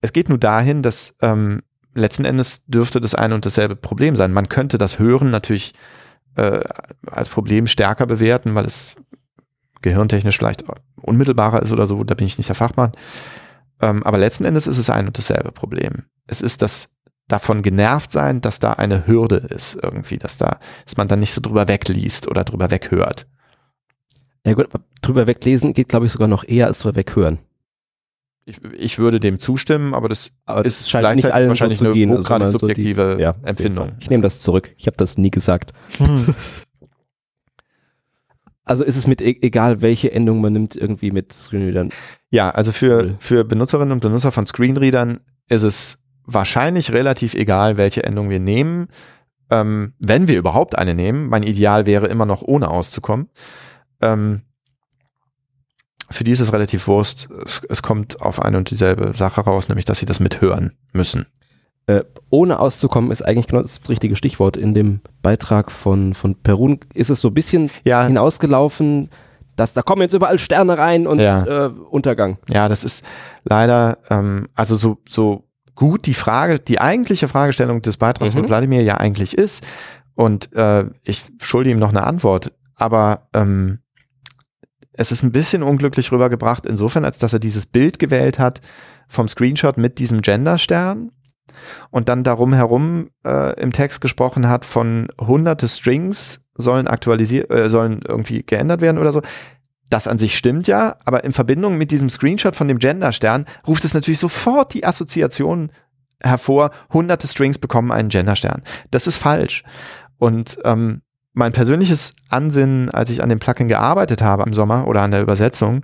es 0.00 0.12
geht 0.12 0.28
nur 0.28 0.38
dahin, 0.38 0.82
dass 0.82 1.16
ähm, 1.22 1.62
letzten 1.96 2.24
Endes 2.24 2.64
dürfte 2.66 3.00
das 3.00 3.14
eine 3.14 3.34
und 3.34 3.46
dasselbe 3.46 3.76
Problem 3.76 4.16
sein. 4.16 4.32
Man 4.32 4.48
könnte 4.48 4.78
das 4.78 4.98
Hören 4.98 5.30
natürlich 5.30 5.74
äh, 6.36 6.60
als 7.06 7.28
Problem 7.28 7.66
stärker 7.66 8.06
bewerten, 8.06 8.54
weil 8.54 8.66
es 8.66 8.96
gehirntechnisch 9.82 10.38
vielleicht 10.38 10.64
unmittelbarer 11.00 11.62
ist 11.62 11.72
oder 11.72 11.86
so, 11.86 12.02
da 12.04 12.14
bin 12.14 12.26
ich 12.26 12.38
nicht 12.38 12.48
der 12.48 12.56
Fachmann. 12.56 12.92
Ähm, 13.80 14.02
aber 14.02 14.18
letzten 14.18 14.44
Endes 14.44 14.66
ist 14.66 14.78
es 14.78 14.90
ein 14.90 15.06
und 15.06 15.18
dasselbe 15.18 15.52
Problem. 15.52 16.04
Es 16.26 16.40
ist 16.40 16.62
das 16.62 16.90
davon 17.28 17.62
genervt 17.62 18.12
sein, 18.12 18.40
dass 18.40 18.58
da 18.58 18.72
eine 18.72 19.06
Hürde 19.06 19.36
ist 19.36 19.78
irgendwie, 19.82 20.16
dass 20.16 20.38
da, 20.38 20.58
dass 20.84 20.96
man 20.96 21.08
dann 21.08 21.20
nicht 21.20 21.32
so 21.32 21.40
drüber 21.40 21.68
wegliest 21.68 22.28
oder 22.28 22.44
drüber 22.44 22.70
weghört. 22.70 23.26
Ja 24.46 24.54
gut, 24.54 24.68
drüber 25.02 25.26
weglesen 25.26 25.72
geht, 25.72 25.88
glaube 25.88 26.06
ich, 26.06 26.12
sogar 26.12 26.28
noch 26.28 26.44
eher 26.44 26.68
als 26.68 26.80
drüber 26.80 26.96
weghören. 26.96 27.38
Ich, 28.48 28.62
ich 28.78 28.98
würde 29.00 29.18
dem 29.18 29.40
zustimmen, 29.40 29.92
aber 29.92 30.08
das 30.08 30.30
Aber 30.44 30.64
ist 30.64 30.88
scheint 30.88 31.02
nicht 31.16 31.24
gleichzeitig 31.24 31.34
allen 31.34 31.44
so 31.46 31.48
wahrscheinlich 31.50 31.78
zu 31.78 31.84
eine 31.86 31.94
gehen, 31.94 32.12
also 32.12 32.28
mal 32.28 32.46
so 32.46 32.52
die- 32.58 32.58
subjektive 32.60 33.18
ja, 33.20 33.34
Empfindung. 33.42 33.92
Ich 33.98 34.08
nehme 34.08 34.22
das 34.22 34.40
zurück. 34.40 34.72
Ich 34.78 34.86
habe 34.86 34.96
das 34.96 35.18
nie 35.18 35.30
gesagt. 35.30 35.72
Also 38.68 38.82
ist 38.82 38.96
es 38.96 39.06
mit 39.06 39.20
e 39.20 39.36
egal, 39.42 39.80
welche 39.80 40.10
Endung 40.10 40.40
man 40.40 40.52
nimmt, 40.52 40.74
irgendwie 40.74 41.12
mit 41.12 41.32
Screenreadern. 41.32 41.90
Ja, 42.30 42.50
also 42.50 42.72
für, 42.72 43.14
für 43.20 43.44
Benutzerinnen 43.44 43.92
und 43.92 44.00
Benutzer 44.00 44.32
von 44.32 44.44
Screenreadern 44.44 45.20
ist 45.48 45.62
es 45.62 45.98
wahrscheinlich 46.24 46.92
relativ 46.92 47.34
egal, 47.34 47.76
welche 47.76 48.02
Endung 48.02 48.28
wir 48.28 48.40
nehmen. 48.40 48.88
Ähm, 49.50 49.92
wenn 50.00 50.26
wir 50.26 50.36
überhaupt 50.36 50.76
eine 50.76 50.96
nehmen, 50.96 51.28
mein 51.28 51.44
Ideal 51.44 51.86
wäre 51.86 52.08
immer 52.08 52.26
noch 52.26 52.42
ohne 52.42 52.68
auszukommen. 52.68 53.28
Ähm, 54.02 54.42
für 56.10 56.24
die 56.24 56.30
ist 56.30 56.40
es 56.40 56.52
relativ 56.52 56.86
Wurst. 56.86 57.28
Es, 57.44 57.62
es 57.68 57.82
kommt 57.82 58.20
auf 58.20 58.40
eine 58.40 58.58
und 58.58 58.70
dieselbe 58.70 59.14
Sache 59.14 59.40
raus, 59.42 59.68
nämlich 59.68 59.84
dass 59.84 59.98
sie 59.98 60.06
das 60.06 60.20
mithören 60.20 60.72
müssen. 60.92 61.26
Äh, 61.86 62.02
ohne 62.30 62.58
auszukommen 62.58 63.10
ist 63.12 63.22
eigentlich 63.22 63.46
genau 63.46 63.62
das 63.62 63.80
richtige 63.88 64.16
Stichwort. 64.16 64.56
In 64.56 64.74
dem 64.74 65.00
Beitrag 65.22 65.70
von, 65.70 66.14
von 66.14 66.34
Perun 66.34 66.80
ist 66.94 67.10
es 67.10 67.20
so 67.20 67.28
ein 67.28 67.34
bisschen 67.34 67.70
Ja, 67.84 68.04
hinausgelaufen, 68.04 69.08
dass 69.54 69.72
da 69.72 69.82
kommen 69.82 70.02
jetzt 70.02 70.12
überall 70.12 70.38
Sterne 70.38 70.78
rein 70.78 71.06
und 71.06 71.20
Ja. 71.20 71.66
äh, 71.66 71.68
Untergang. 71.68 72.38
Ja, 72.48 72.68
das 72.68 72.82
ist 72.82 73.04
leider, 73.44 73.98
ähm, 74.10 74.48
also 74.54 74.74
so, 74.74 74.98
so 75.08 75.44
gut 75.76 76.06
die 76.06 76.14
Frage, 76.14 76.58
die 76.58 76.80
eigentliche 76.80 77.28
Fragestellung 77.28 77.82
des 77.82 77.96
Beitrags 77.96 78.34
mhm. 78.34 78.40
von 78.40 78.48
Wladimir 78.48 78.82
ja 78.82 78.96
eigentlich 78.96 79.38
ist. 79.38 79.64
Und 80.14 80.52
äh, 80.54 80.86
ich 81.04 81.22
schulde 81.40 81.70
ihm 81.70 81.78
noch 81.78 81.90
eine 81.90 82.02
Antwort. 82.02 82.52
Aber 82.74 83.28
ähm, 83.32 83.78
es 84.96 85.12
ist 85.12 85.22
ein 85.22 85.32
bisschen 85.32 85.62
unglücklich 85.62 86.12
rübergebracht, 86.12 86.66
insofern, 86.66 87.04
als 87.04 87.18
dass 87.18 87.32
er 87.32 87.38
dieses 87.38 87.66
Bild 87.66 87.98
gewählt 87.98 88.38
hat 88.38 88.60
vom 89.08 89.28
Screenshot 89.28 89.76
mit 89.76 89.98
diesem 89.98 90.22
Genderstern 90.22 91.12
und 91.90 92.08
dann 92.08 92.24
darum 92.24 92.52
herum 92.52 93.10
äh, 93.24 93.58
im 93.60 93.72
Text 93.72 94.00
gesprochen 94.00 94.48
hat 94.48 94.64
von 94.64 95.08
hunderte 95.20 95.68
Strings 95.68 96.46
sollen 96.54 96.88
aktualisiert, 96.88 97.50
äh, 97.50 97.70
sollen 97.70 98.00
irgendwie 98.06 98.42
geändert 98.42 98.80
werden 98.80 98.98
oder 98.98 99.12
so. 99.12 99.22
Das 99.88 100.08
an 100.08 100.18
sich 100.18 100.36
stimmt 100.36 100.66
ja, 100.66 100.96
aber 101.04 101.22
in 101.22 101.32
Verbindung 101.32 101.78
mit 101.78 101.92
diesem 101.92 102.10
Screenshot 102.10 102.56
von 102.56 102.66
dem 102.66 102.78
Genderstern 102.78 103.44
ruft 103.66 103.84
es 103.84 103.94
natürlich 103.94 104.18
sofort 104.18 104.74
die 104.74 104.84
Assoziation 104.84 105.70
hervor, 106.20 106.70
hunderte 106.92 107.28
Strings 107.28 107.58
bekommen 107.58 107.92
einen 107.92 108.08
Genderstern. 108.08 108.62
Das 108.90 109.06
ist 109.06 109.18
falsch. 109.18 109.62
Und 110.18 110.58
ähm, 110.64 111.02
mein 111.36 111.52
persönliches 111.52 112.14
Ansinnen, 112.30 112.90
als 112.90 113.10
ich 113.10 113.22
an 113.22 113.28
dem 113.28 113.38
Plugin 113.38 113.68
gearbeitet 113.68 114.22
habe 114.22 114.44
im 114.44 114.54
Sommer 114.54 114.88
oder 114.88 115.02
an 115.02 115.10
der 115.10 115.20
Übersetzung, 115.20 115.82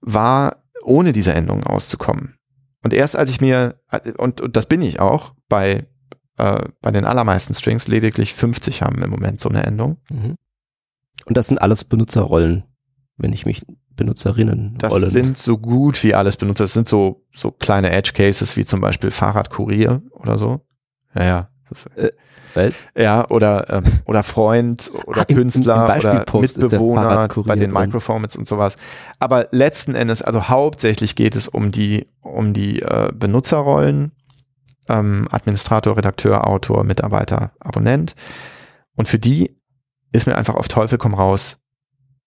war, 0.00 0.58
ohne 0.84 1.12
diese 1.12 1.34
Endung 1.34 1.64
auszukommen. 1.64 2.36
Und 2.84 2.94
erst 2.94 3.16
als 3.16 3.28
ich 3.28 3.40
mir, 3.40 3.74
und, 4.18 4.40
und 4.40 4.56
das 4.56 4.66
bin 4.66 4.82
ich 4.82 5.00
auch, 5.00 5.34
bei, 5.48 5.86
äh, 6.36 6.62
bei 6.80 6.92
den 6.92 7.06
allermeisten 7.06 7.54
Strings 7.54 7.88
lediglich 7.88 8.34
50 8.34 8.82
haben 8.82 9.02
im 9.02 9.10
Moment 9.10 9.40
so 9.40 9.48
eine 9.48 9.64
Endung. 9.64 9.96
Mhm. 10.10 10.36
Und 11.26 11.36
das 11.36 11.48
sind 11.48 11.60
alles 11.60 11.82
Benutzerrollen, 11.82 12.62
wenn 13.16 13.32
ich 13.32 13.46
mich 13.46 13.66
Benutzerinnen 13.96 14.76
Das 14.78 14.92
Rollen. 14.92 15.10
sind 15.10 15.38
so 15.38 15.58
gut 15.58 16.04
wie 16.04 16.14
alles 16.14 16.36
Benutzer. 16.36 16.64
Das 16.64 16.72
sind 16.72 16.86
so, 16.86 17.24
so 17.34 17.50
kleine 17.50 17.90
Edge 17.90 18.12
Cases 18.14 18.56
wie 18.56 18.64
zum 18.64 18.80
Beispiel 18.80 19.10
Fahrradkurier 19.10 20.02
oder 20.12 20.38
so. 20.38 20.60
Ja, 21.16 21.24
ja. 21.24 21.48
Äh, 21.94 22.70
ja, 22.96 23.28
oder, 23.30 23.66
ähm, 23.70 23.84
oder 24.04 24.22
Freund 24.22 24.90
oder 25.06 25.22
ah, 25.22 25.24
Künstler 25.24 25.86
im, 25.86 25.92
im 25.92 25.98
oder 25.98 26.40
Mitbewohner 26.40 27.28
bei 27.28 27.56
den 27.56 27.72
Microformats 27.72 28.36
und 28.36 28.46
sowas. 28.46 28.76
Aber 29.18 29.48
letzten 29.50 29.94
Endes, 29.94 30.22
also 30.22 30.48
hauptsächlich 30.48 31.16
geht 31.16 31.34
es 31.34 31.48
um 31.48 31.72
die, 31.72 32.06
um 32.20 32.52
die 32.52 32.80
äh, 32.80 33.10
Benutzerrollen, 33.12 34.12
ähm, 34.88 35.26
Administrator, 35.30 35.96
Redakteur, 35.96 36.46
Autor, 36.46 36.84
Mitarbeiter, 36.84 37.52
Abonnent. 37.58 38.14
Und 38.94 39.08
für 39.08 39.18
die 39.18 39.56
ist 40.12 40.26
mir 40.26 40.36
einfach 40.36 40.54
auf 40.54 40.68
Teufel 40.68 40.98
komm 40.98 41.14
raus 41.14 41.58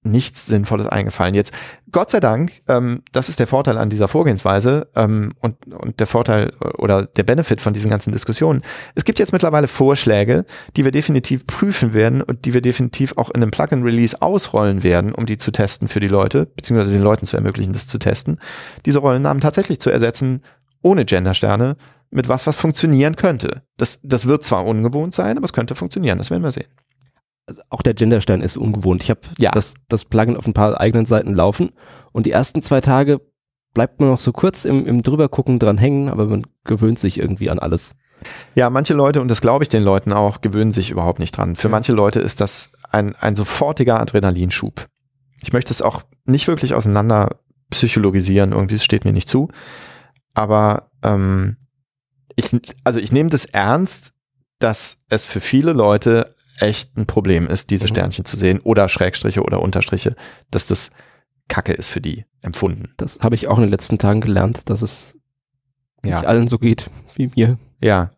nichts 0.03 0.45
Sinnvolles 0.45 0.87
eingefallen. 0.87 1.33
Jetzt, 1.33 1.53
Gott 1.91 2.09
sei 2.09 2.19
Dank, 2.19 2.51
ähm, 2.67 3.03
das 3.11 3.29
ist 3.29 3.39
der 3.39 3.47
Vorteil 3.47 3.77
an 3.77 3.89
dieser 3.89 4.07
Vorgehensweise 4.07 4.87
ähm, 4.95 5.33
und, 5.41 5.55
und 5.73 5.99
der 5.99 6.07
Vorteil 6.07 6.51
oder 6.77 7.05
der 7.05 7.23
Benefit 7.23 7.61
von 7.61 7.73
diesen 7.73 7.89
ganzen 7.89 8.11
Diskussionen. 8.11 8.61
Es 8.95 9.05
gibt 9.05 9.19
jetzt 9.19 9.33
mittlerweile 9.33 9.67
Vorschläge, 9.67 10.45
die 10.75 10.83
wir 10.83 10.91
definitiv 10.91 11.45
prüfen 11.45 11.93
werden 11.93 12.21
und 12.21 12.45
die 12.45 12.53
wir 12.53 12.61
definitiv 12.61 13.13
auch 13.17 13.29
in 13.29 13.41
einem 13.41 13.51
Plugin-Release 13.51 14.21
ausrollen 14.21 14.83
werden, 14.83 15.11
um 15.11 15.25
die 15.25 15.37
zu 15.37 15.51
testen 15.51 15.87
für 15.87 15.99
die 15.99 16.07
Leute, 16.07 16.45
beziehungsweise 16.45 16.93
den 16.93 17.03
Leuten 17.03 17.25
zu 17.25 17.37
ermöglichen, 17.37 17.73
das 17.73 17.87
zu 17.87 17.99
testen, 17.99 18.39
diese 18.85 18.99
Rollennamen 18.99 19.41
tatsächlich 19.41 19.79
zu 19.79 19.89
ersetzen, 19.89 20.41
ohne 20.81 21.05
Gendersterne, 21.05 21.75
mit 22.09 22.29
was, 22.29 22.47
was 22.47 22.55
funktionieren 22.55 23.17
könnte. 23.17 23.63
Das, 23.75 23.99
das 24.01 24.27
wird 24.27 24.43
zwar 24.43 24.65
ungewohnt 24.65 25.13
sein, 25.13 25.37
aber 25.37 25.45
es 25.45 25.53
könnte 25.53 25.75
funktionieren, 25.75 26.17
das 26.17 26.29
werden 26.29 26.43
wir 26.43 26.51
sehen 26.51 26.67
also 27.47 27.61
auch 27.69 27.81
der 27.81 27.93
Genderstern 27.93 28.41
ist 28.41 28.57
ungewohnt. 28.57 29.01
Ich 29.01 29.09
habe 29.09 29.21
ja. 29.39 29.51
das, 29.51 29.75
das 29.87 30.05
Plugin 30.05 30.37
auf 30.37 30.45
ein 30.45 30.53
paar 30.53 30.79
eigenen 30.79 31.05
Seiten 31.05 31.33
laufen 31.33 31.71
und 32.11 32.25
die 32.25 32.31
ersten 32.31 32.61
zwei 32.61 32.81
Tage 32.81 33.21
bleibt 33.73 33.99
man 33.99 34.09
noch 34.09 34.19
so 34.19 34.31
kurz 34.33 34.65
im, 34.65 34.85
im 34.85 35.01
drübergucken 35.01 35.57
dran 35.57 35.77
hängen, 35.77 36.09
aber 36.09 36.25
man 36.25 36.45
gewöhnt 36.63 36.99
sich 36.99 37.17
irgendwie 37.19 37.49
an 37.49 37.59
alles. 37.59 37.95
Ja, 38.55 38.69
manche 38.69 38.93
Leute, 38.93 39.21
und 39.21 39.29
das 39.29 39.41
glaube 39.41 39.63
ich 39.63 39.69
den 39.69 39.83
Leuten 39.83 40.11
auch, 40.11 40.41
gewöhnen 40.41 40.71
sich 40.71 40.89
überhaupt 40.89 41.19
nicht 41.19 41.37
dran. 41.37 41.55
Für 41.55 41.67
ja. 41.67 41.71
manche 41.71 41.93
Leute 41.93 42.19
ist 42.19 42.41
das 42.41 42.71
ein, 42.89 43.15
ein 43.15 43.35
sofortiger 43.35 43.99
Adrenalinschub. 43.99 44.87
Ich 45.41 45.53
möchte 45.53 45.71
es 45.71 45.81
auch 45.81 46.01
nicht 46.25 46.47
wirklich 46.47 46.73
auseinander 46.73 47.39
psychologisieren, 47.69 48.51
irgendwie, 48.51 48.75
es 48.75 48.83
steht 48.83 49.05
mir 49.05 49.13
nicht 49.13 49.29
zu. 49.29 49.49
Aber 50.33 50.89
ähm, 51.03 51.57
ich, 52.35 52.49
also 52.83 52.99
ich 52.99 53.11
nehme 53.11 53.29
das 53.29 53.45
ernst, 53.45 54.13
dass 54.59 55.03
es 55.09 55.25
für 55.25 55.39
viele 55.39 55.73
Leute 55.73 56.35
echt 56.57 56.97
ein 56.97 57.05
Problem 57.05 57.47
ist, 57.47 57.69
diese 57.69 57.85
mhm. 57.85 57.89
Sternchen 57.89 58.25
zu 58.25 58.37
sehen 58.37 58.59
oder 58.59 58.89
Schrägstriche 58.89 59.41
oder 59.41 59.61
Unterstriche, 59.61 60.15
dass 60.51 60.67
das 60.67 60.91
Kacke 61.47 61.73
ist 61.73 61.89
für 61.89 62.01
die 62.01 62.25
empfunden. 62.41 62.93
Das 62.97 63.19
habe 63.21 63.35
ich 63.35 63.47
auch 63.47 63.57
in 63.57 63.63
den 63.63 63.71
letzten 63.71 63.97
Tagen 63.97 64.21
gelernt, 64.21 64.69
dass 64.69 64.81
es 64.81 65.15
ja. 66.03 66.17
nicht 66.17 66.27
allen 66.27 66.47
so 66.47 66.57
geht 66.57 66.89
wie 67.15 67.31
mir. 67.35 67.57
Ja. 67.79 68.11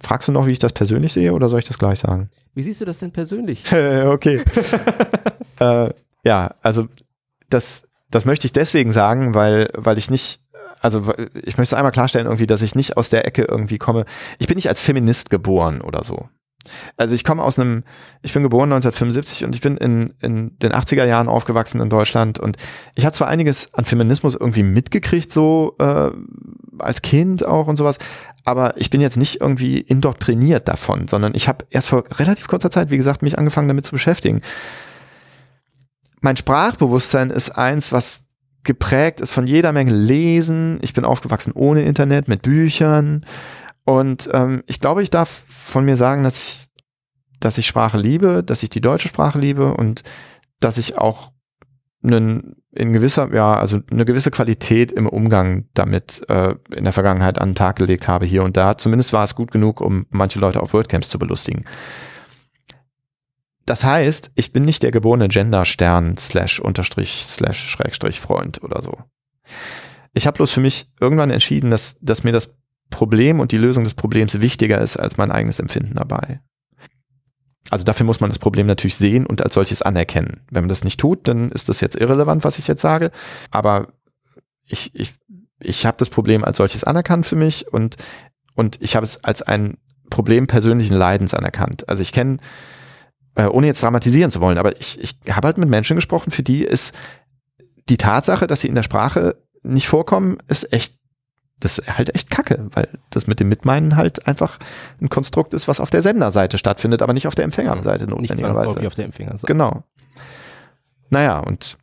Fragst 0.00 0.28
du 0.28 0.32
noch, 0.32 0.46
wie 0.46 0.52
ich 0.52 0.58
das 0.58 0.72
persönlich 0.72 1.12
sehe 1.12 1.32
oder 1.32 1.48
soll 1.48 1.58
ich 1.58 1.64
das 1.64 1.78
gleich 1.78 1.98
sagen? 1.98 2.30
Wie 2.54 2.62
siehst 2.62 2.80
du 2.80 2.84
das 2.84 2.98
denn 2.98 3.12
persönlich? 3.12 3.64
okay. 3.72 4.42
äh, 5.58 5.90
ja, 6.24 6.54
also 6.62 6.88
das, 7.48 7.88
das 8.10 8.26
möchte 8.26 8.46
ich 8.46 8.52
deswegen 8.52 8.92
sagen, 8.92 9.34
weil, 9.34 9.70
weil 9.74 9.98
ich 9.98 10.10
nicht, 10.10 10.40
also 10.80 11.12
ich 11.34 11.56
möchte 11.56 11.76
einmal 11.76 11.92
klarstellen 11.92 12.26
irgendwie, 12.26 12.46
dass 12.46 12.62
ich 12.62 12.74
nicht 12.74 12.96
aus 12.96 13.08
der 13.08 13.26
Ecke 13.26 13.44
irgendwie 13.48 13.78
komme. 13.78 14.04
Ich 14.38 14.46
bin 14.46 14.56
nicht 14.56 14.68
als 14.68 14.80
Feminist 14.80 15.30
geboren 15.30 15.80
oder 15.80 16.04
so. 16.04 16.28
Also 16.96 17.14
ich 17.14 17.24
komme 17.24 17.42
aus 17.42 17.58
einem, 17.58 17.84
ich 18.22 18.32
bin 18.32 18.42
geboren 18.42 18.72
1975 18.72 19.44
und 19.44 19.54
ich 19.54 19.60
bin 19.60 19.76
in, 19.76 20.14
in 20.20 20.58
den 20.58 20.72
80er 20.72 21.04
Jahren 21.04 21.28
aufgewachsen 21.28 21.80
in 21.80 21.88
Deutschland 21.88 22.38
und 22.38 22.56
ich 22.94 23.04
habe 23.04 23.14
zwar 23.14 23.28
einiges 23.28 23.72
an 23.74 23.84
Feminismus 23.84 24.34
irgendwie 24.34 24.62
mitgekriegt, 24.62 25.32
so 25.32 25.76
äh, 25.78 26.10
als 26.78 27.02
Kind 27.02 27.44
auch 27.44 27.66
und 27.66 27.76
sowas, 27.76 27.98
aber 28.44 28.76
ich 28.76 28.90
bin 28.90 29.00
jetzt 29.00 29.16
nicht 29.16 29.40
irgendwie 29.40 29.78
indoktriniert 29.80 30.68
davon, 30.68 31.08
sondern 31.08 31.34
ich 31.34 31.48
habe 31.48 31.64
erst 31.70 31.88
vor 31.88 32.04
relativ 32.18 32.48
kurzer 32.48 32.70
Zeit, 32.70 32.90
wie 32.90 32.96
gesagt, 32.96 33.22
mich 33.22 33.38
angefangen 33.38 33.68
damit 33.68 33.86
zu 33.86 33.92
beschäftigen. 33.92 34.42
Mein 36.20 36.36
Sprachbewusstsein 36.36 37.30
ist 37.30 37.50
eins, 37.50 37.92
was 37.92 38.24
geprägt 38.64 39.20
ist 39.20 39.32
von 39.32 39.46
jeder 39.46 39.72
Menge 39.72 39.92
Lesen. 39.92 40.78
Ich 40.82 40.94
bin 40.94 41.04
aufgewachsen 41.04 41.52
ohne 41.54 41.82
Internet, 41.82 42.28
mit 42.28 42.42
Büchern. 42.42 43.24
Und 43.84 44.28
ähm, 44.32 44.62
ich 44.66 44.80
glaube, 44.80 45.02
ich 45.02 45.10
darf 45.10 45.28
von 45.28 45.84
mir 45.84 45.96
sagen, 45.96 46.24
dass 46.24 46.38
ich, 46.38 46.68
dass 47.40 47.58
ich 47.58 47.66
Sprache 47.66 47.98
liebe, 47.98 48.42
dass 48.42 48.62
ich 48.62 48.70
die 48.70 48.80
deutsche 48.80 49.08
Sprache 49.08 49.38
liebe 49.38 49.74
und 49.74 50.02
dass 50.60 50.78
ich 50.78 50.96
auch 50.96 51.32
einen, 52.02 52.56
in 52.70 52.92
gewisser, 52.92 53.32
ja, 53.34 53.54
also 53.54 53.80
eine 53.90 54.04
gewisse 54.04 54.30
Qualität 54.30 54.92
im 54.92 55.06
Umgang 55.06 55.68
damit 55.74 56.24
äh, 56.28 56.54
in 56.74 56.84
der 56.84 56.92
Vergangenheit 56.92 57.38
an 57.38 57.50
den 57.50 57.54
Tag 57.54 57.76
gelegt 57.76 58.08
habe 58.08 58.26
hier 58.26 58.42
und 58.42 58.56
da. 58.56 58.76
Zumindest 58.78 59.12
war 59.12 59.24
es 59.24 59.34
gut 59.34 59.50
genug, 59.50 59.80
um 59.80 60.06
manche 60.10 60.38
Leute 60.38 60.60
auf 60.60 60.72
WordCamps 60.72 61.08
zu 61.08 61.18
belustigen. 61.18 61.64
Das 63.66 63.82
heißt, 63.84 64.32
ich 64.34 64.52
bin 64.52 64.62
nicht 64.62 64.82
der 64.82 64.90
geborene 64.90 65.28
Genderstern 65.28 66.16
slash 66.18 66.60
unterstrich 66.60 67.24
slash 67.24 67.70
Schrägstrich 67.70 68.20
Freund 68.20 68.62
oder 68.62 68.82
so. 68.82 68.98
Ich 70.12 70.26
habe 70.26 70.36
bloß 70.36 70.52
für 70.52 70.60
mich 70.60 70.90
irgendwann 71.00 71.30
entschieden, 71.30 71.70
dass, 71.70 71.98
dass 72.00 72.24
mir 72.24 72.32
das 72.32 72.50
Problem 72.94 73.40
und 73.40 73.52
die 73.52 73.58
Lösung 73.58 73.84
des 73.84 73.94
Problems 73.94 74.40
wichtiger 74.40 74.80
ist 74.80 74.96
als 74.96 75.16
mein 75.16 75.30
eigenes 75.30 75.58
Empfinden 75.58 75.94
dabei. 75.94 76.40
Also 77.70 77.84
dafür 77.84 78.06
muss 78.06 78.20
man 78.20 78.30
das 78.30 78.38
Problem 78.38 78.66
natürlich 78.66 78.96
sehen 78.96 79.26
und 79.26 79.42
als 79.42 79.54
solches 79.54 79.82
anerkennen. 79.82 80.42
Wenn 80.50 80.64
man 80.64 80.68
das 80.68 80.84
nicht 80.84 81.00
tut, 81.00 81.26
dann 81.28 81.50
ist 81.50 81.68
das 81.68 81.80
jetzt 81.80 81.96
irrelevant, 81.96 82.44
was 82.44 82.58
ich 82.58 82.68
jetzt 82.68 82.82
sage. 82.82 83.10
Aber 83.50 83.88
ich, 84.66 84.94
ich, 84.94 85.14
ich 85.60 85.86
habe 85.86 85.96
das 85.98 86.08
Problem 86.08 86.44
als 86.44 86.58
solches 86.58 86.84
anerkannt 86.84 87.26
für 87.26 87.36
mich 87.36 87.72
und, 87.72 87.96
und 88.54 88.80
ich 88.80 88.96
habe 88.96 89.04
es 89.04 89.24
als 89.24 89.42
ein 89.42 89.78
Problem 90.10 90.46
persönlichen 90.46 90.94
Leidens 90.94 91.34
anerkannt. 91.34 91.88
Also 91.88 92.02
ich 92.02 92.12
kenne, 92.12 92.38
äh, 93.34 93.46
ohne 93.46 93.66
jetzt 93.66 93.82
dramatisieren 93.82 94.30
zu 94.30 94.40
wollen, 94.40 94.58
aber 94.58 94.78
ich, 94.80 95.00
ich 95.00 95.16
habe 95.34 95.46
halt 95.48 95.58
mit 95.58 95.68
Menschen 95.68 95.96
gesprochen, 95.96 96.30
für 96.30 96.42
die 96.42 96.62
ist 96.62 96.94
die 97.88 97.96
Tatsache, 97.96 98.46
dass 98.46 98.60
sie 98.60 98.68
in 98.68 98.74
der 98.74 98.82
Sprache 98.82 99.36
nicht 99.62 99.88
vorkommen, 99.88 100.38
ist 100.48 100.72
echt 100.72 100.94
das 101.60 101.78
ist 101.78 101.96
halt 101.96 102.14
echt 102.14 102.30
kacke, 102.30 102.68
weil 102.72 102.88
das 103.10 103.26
mit 103.26 103.40
dem 103.40 103.48
Mitmeinen 103.48 103.96
halt 103.96 104.26
einfach 104.26 104.58
ein 105.00 105.08
Konstrukt 105.08 105.54
ist, 105.54 105.68
was 105.68 105.80
auf 105.80 105.90
der 105.90 106.02
Senderseite 106.02 106.58
stattfindet, 106.58 107.00
aber 107.00 107.12
nicht 107.12 107.26
auf 107.26 107.34
der 107.34 107.44
Empfängerseite 107.44 108.06
notwendigerweise. 108.06 108.78
Nicht 108.78 108.86
auf 108.86 108.94
der 108.94 109.04
Empfängerseite. 109.06 109.46
Genau. 109.46 109.84
Naja, 111.10 111.38
und 111.38 111.78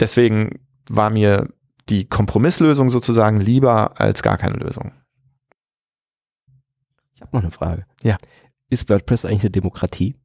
deswegen 0.00 0.60
war 0.88 1.10
mir 1.10 1.52
die 1.88 2.06
Kompromisslösung 2.06 2.88
sozusagen 2.88 3.40
lieber 3.40 4.00
als 4.00 4.22
gar 4.22 4.38
keine 4.38 4.56
Lösung. 4.56 4.92
Ich 7.14 7.20
habe 7.20 7.36
noch 7.36 7.42
eine 7.42 7.50
Frage. 7.50 7.86
Ja. 8.02 8.16
Ist 8.70 8.88
WordPress 8.88 9.24
eigentlich 9.24 9.42
eine 9.42 9.50
Demokratie? 9.50 10.16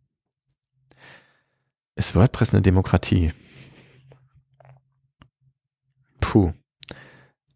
Ist 1.95 2.15
WordPress 2.15 2.53
eine 2.53 2.61
Demokratie? 2.61 3.34
Puh. 6.22 6.53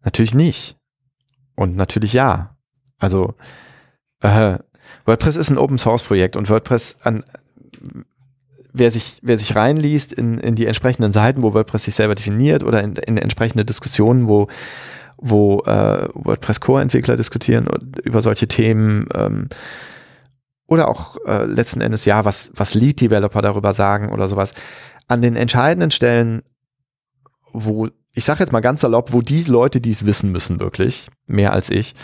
Natürlich 0.02 0.34
nicht. 0.34 0.76
Und 1.56 1.76
natürlich 1.76 2.12
ja. 2.12 2.56
Also 2.98 3.34
äh, 4.20 4.58
WordPress 5.04 5.36
ist 5.36 5.50
ein 5.50 5.58
Open 5.58 5.78
Source 5.78 6.02
Projekt 6.02 6.36
und 6.36 6.48
WordPress 6.48 6.98
an 7.02 7.24
wer 8.74 8.90
sich, 8.90 9.20
wer 9.22 9.38
sich 9.38 9.56
reinliest 9.56 10.12
in, 10.12 10.38
in 10.38 10.56
die 10.56 10.66
entsprechenden 10.66 11.12
Seiten, 11.12 11.42
wo 11.42 11.54
WordPress 11.54 11.84
sich 11.84 11.94
selber 11.94 12.14
definiert 12.14 12.64
oder 12.64 12.82
in, 12.82 12.96
in 12.96 13.16
entsprechende 13.16 13.64
Diskussionen, 13.64 14.28
wo, 14.28 14.48
wo 15.16 15.60
äh, 15.60 16.08
WordPress 16.12 16.60
Core-Entwickler 16.60 17.16
diskutieren 17.16 17.68
über 18.02 18.20
solche 18.20 18.48
Themen. 18.48 19.06
Ähm, 19.14 19.48
oder 20.66 20.88
auch 20.88 21.16
äh, 21.24 21.44
letzten 21.44 21.80
Endes, 21.80 22.04
ja, 22.04 22.24
was, 22.24 22.50
was 22.56 22.74
Lead-Developer 22.74 23.40
darüber 23.40 23.72
sagen 23.72 24.10
oder 24.10 24.28
sowas. 24.28 24.54
An 25.06 25.22
den 25.22 25.36
entscheidenden 25.36 25.92
Stellen, 25.92 26.42
wo, 27.52 27.88
ich 28.14 28.24
sage 28.24 28.40
jetzt 28.40 28.52
mal 28.52 28.60
ganz 28.60 28.80
salopp, 28.80 29.12
wo 29.12 29.20
die 29.20 29.42
Leute, 29.42 29.80
die 29.80 29.90
es 29.90 30.06
wissen 30.06 30.32
müssen, 30.32 30.60
wirklich, 30.60 31.08
mehr 31.26 31.52
als 31.52 31.68
ich, 31.68 31.94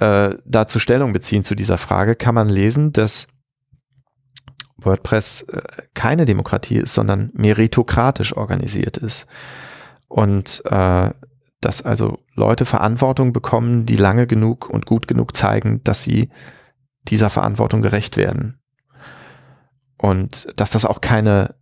äh, 0.00 0.36
dazu 0.44 0.78
Stellung 0.78 1.12
beziehen 1.12 1.44
zu 1.44 1.54
dieser 1.54 1.78
Frage, 1.78 2.16
kann 2.16 2.34
man 2.34 2.48
lesen, 2.48 2.92
dass 2.92 3.28
WordPress 4.78 5.42
äh, 5.42 5.62
keine 5.94 6.24
Demokratie 6.24 6.78
ist, 6.78 6.94
sondern 6.94 7.30
meritokratisch 7.34 8.36
organisiert 8.36 8.96
ist. 8.96 9.26
Und 10.08 10.62
äh, 10.66 11.10
dass 11.60 11.82
also 11.82 12.18
Leute 12.34 12.64
Verantwortung 12.64 13.32
bekommen, 13.32 13.86
die 13.86 13.96
lange 13.96 14.26
genug 14.26 14.68
und 14.68 14.84
gut 14.84 15.06
genug 15.06 15.36
zeigen, 15.36 15.82
dass 15.84 16.02
sie 16.02 16.28
dieser 17.08 17.30
Verantwortung 17.30 17.82
gerecht 17.82 18.16
werden. 18.16 18.58
Und 19.96 20.48
dass 20.56 20.72
das 20.72 20.84
auch 20.84 21.00
keine, 21.00 21.54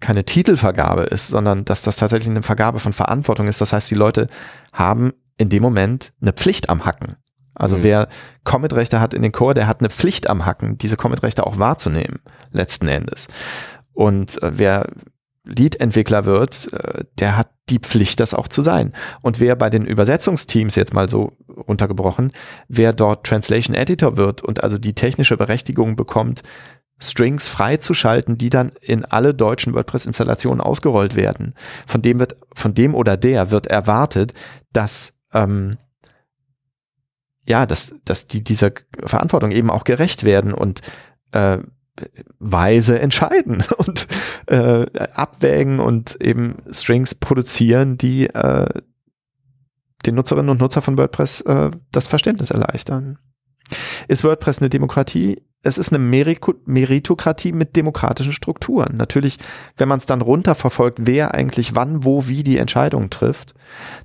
keine 0.00 0.24
Titelvergabe 0.24 1.02
ist, 1.02 1.28
sondern 1.28 1.64
dass 1.64 1.82
das 1.82 1.96
tatsächlich 1.96 2.30
eine 2.30 2.42
Vergabe 2.42 2.78
von 2.78 2.92
Verantwortung 2.92 3.48
ist. 3.48 3.60
Das 3.60 3.72
heißt, 3.72 3.90
die 3.90 3.96
Leute 3.96 4.28
haben 4.72 5.12
in 5.36 5.48
dem 5.48 5.62
Moment 5.62 6.12
eine 6.20 6.32
Pflicht 6.32 6.68
am 6.68 6.84
Hacken. 6.84 7.16
Also 7.54 7.78
mhm. 7.78 7.82
wer 7.82 8.08
Comet-Rechte 8.44 9.00
hat 9.00 9.14
in 9.14 9.22
den 9.22 9.32
Core, 9.32 9.54
der 9.54 9.66
hat 9.66 9.80
eine 9.80 9.90
Pflicht 9.90 10.28
am 10.28 10.46
Hacken, 10.46 10.78
diese 10.78 10.96
Comet-Rechte 10.96 11.46
auch 11.46 11.58
wahrzunehmen, 11.58 12.20
letzten 12.52 12.88
Endes. 12.88 13.26
Und 13.92 14.40
äh, 14.42 14.52
wer 14.58 14.88
Lead-Entwickler 15.44 16.24
wird, 16.24 16.72
äh, 16.72 17.04
der 17.18 17.36
hat 17.36 17.50
die 17.68 17.78
Pflicht, 17.80 18.20
das 18.20 18.34
auch 18.34 18.48
zu 18.48 18.62
sein. 18.62 18.92
Und 19.22 19.40
wer 19.40 19.56
bei 19.56 19.70
den 19.70 19.84
Übersetzungsteams 19.84 20.74
jetzt 20.74 20.94
mal 20.94 21.08
so 21.08 21.32
runtergebrochen, 21.48 22.32
wer 22.68 22.92
dort 22.92 23.26
Translation 23.26 23.74
Editor 23.74 24.16
wird 24.16 24.42
und 24.42 24.62
also 24.62 24.78
die 24.78 24.94
technische 24.94 25.36
Berechtigung 25.36 25.96
bekommt, 25.96 26.42
Strings 27.00 27.48
freizuschalten, 27.48 28.38
die 28.38 28.50
dann 28.50 28.72
in 28.80 29.04
alle 29.04 29.34
deutschen 29.34 29.74
WordPress-Installationen 29.74 30.60
ausgerollt 30.60 31.14
werden. 31.14 31.54
Von 31.86 32.02
dem 32.02 32.18
wird, 32.18 32.36
von 32.54 32.74
dem 32.74 32.94
oder 32.94 33.16
der 33.16 33.50
wird 33.50 33.66
erwartet, 33.68 34.34
dass 34.72 35.14
ähm, 35.32 35.76
ja, 37.48 37.64
dass, 37.64 37.94
dass 38.04 38.26
die 38.26 38.44
dieser 38.44 38.72
Verantwortung 39.04 39.52
eben 39.52 39.70
auch 39.70 39.84
gerecht 39.84 40.22
werden 40.22 40.52
und 40.52 40.82
äh, 41.32 41.58
weise 42.38 43.00
entscheiden 43.00 43.64
und 43.78 44.06
äh, 44.46 44.86
abwägen 45.12 45.80
und 45.80 46.20
eben 46.20 46.56
Strings 46.70 47.14
produzieren, 47.14 47.96
die 47.96 48.26
äh, 48.26 48.68
den 50.06 50.14
Nutzerinnen 50.14 50.50
und 50.50 50.60
Nutzer 50.60 50.82
von 50.82 50.98
WordPress 50.98 51.40
äh, 51.42 51.70
das 51.90 52.06
Verständnis 52.06 52.50
erleichtern. 52.50 53.18
Ist 54.08 54.24
WordPress 54.24 54.60
eine 54.60 54.70
Demokratie? 54.70 55.42
Es 55.62 55.76
ist 55.76 55.92
eine 55.92 55.98
Meritokratie 55.98 57.52
mit 57.52 57.74
demokratischen 57.74 58.32
Strukturen. 58.32 58.96
Natürlich, 58.96 59.38
wenn 59.76 59.88
man 59.88 59.98
es 59.98 60.06
dann 60.06 60.22
runterverfolgt, 60.22 61.00
wer 61.02 61.34
eigentlich 61.34 61.74
wann, 61.74 62.04
wo, 62.04 62.28
wie 62.28 62.42
die 62.42 62.58
Entscheidungen 62.58 63.10
trifft, 63.10 63.54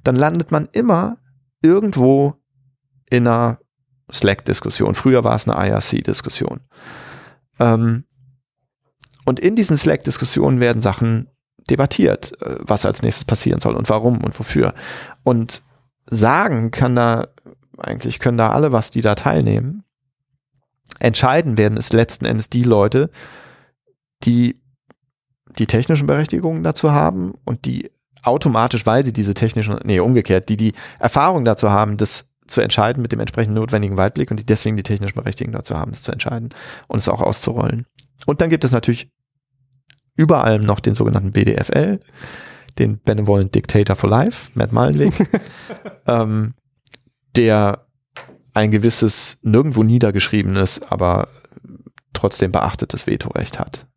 dann 0.03 0.15
landet 0.15 0.51
man 0.51 0.67
immer 0.71 1.17
irgendwo 1.61 2.35
in 3.09 3.27
einer 3.27 3.59
Slack-Diskussion. 4.11 4.95
Früher 4.95 5.23
war 5.23 5.35
es 5.35 5.47
eine 5.47 5.69
IRC-Diskussion. 5.69 6.61
Ähm, 7.59 8.05
und 9.25 9.39
in 9.39 9.55
diesen 9.55 9.77
Slack-Diskussionen 9.77 10.59
werden 10.59 10.81
Sachen 10.81 11.29
debattiert, 11.69 12.39
äh, 12.41 12.57
was 12.59 12.85
als 12.85 13.01
nächstes 13.01 13.25
passieren 13.25 13.59
soll 13.59 13.75
und 13.75 13.89
warum 13.89 14.23
und 14.23 14.37
wofür. 14.37 14.73
Und 15.23 15.61
sagen 16.05 16.71
kann 16.71 16.95
da, 16.95 17.27
eigentlich 17.83 18.19
können 18.19 18.37
da 18.37 18.51
alle 18.51 18.71
was, 18.71 18.91
die 18.91 19.01
da 19.01 19.15
teilnehmen. 19.15 19.83
Entscheiden 20.99 21.57
werden 21.57 21.77
es 21.77 21.93
letzten 21.93 22.25
Endes 22.25 22.49
die 22.49 22.63
Leute, 22.63 23.09
die 24.23 24.61
die 25.57 25.67
technischen 25.67 26.07
Berechtigungen 26.07 26.63
dazu 26.63 26.91
haben 26.91 27.33
und 27.45 27.65
die 27.65 27.91
automatisch, 28.23 28.85
weil 28.85 29.05
sie 29.05 29.13
diese 29.13 29.33
technischen, 29.33 29.77
nee, 29.83 29.99
umgekehrt, 29.99 30.49
die 30.49 30.57
die 30.57 30.73
Erfahrung 30.99 31.45
dazu 31.45 31.69
haben, 31.69 31.97
das 31.97 32.29
zu 32.47 32.61
entscheiden 32.61 33.01
mit 33.01 33.11
dem 33.11 33.19
entsprechend 33.19 33.55
notwendigen 33.55 33.97
Weitblick 33.97 34.31
und 34.31 34.39
die 34.39 34.45
deswegen 34.45 34.77
die 34.77 34.83
technischen 34.83 35.15
Berechtigungen 35.15 35.55
dazu 35.55 35.77
haben, 35.77 35.91
es 35.91 36.03
zu 36.03 36.11
entscheiden 36.11 36.49
und 36.87 36.97
es 36.99 37.09
auch 37.09 37.21
auszurollen. 37.21 37.85
Und 38.25 38.41
dann 38.41 38.49
gibt 38.49 38.63
es 38.63 38.71
natürlich 38.71 39.11
über 40.15 40.43
allem 40.43 40.61
noch 40.61 40.79
den 40.79 40.95
sogenannten 40.95 41.31
BDFL, 41.31 41.99
den 42.77 42.99
Benevolent 43.01 43.55
Dictator 43.55 43.95
for 43.95 44.09
Life, 44.09 44.51
Matt 44.53 44.71
Malenweg, 44.71 45.13
ähm, 46.07 46.53
der 47.35 47.87
ein 48.53 48.71
gewisses, 48.71 49.39
nirgendwo 49.41 49.83
niedergeschriebenes, 49.83 50.81
aber 50.83 51.27
trotzdem 52.13 52.51
beachtetes 52.51 53.07
Vetorecht 53.07 53.59
hat. 53.59 53.87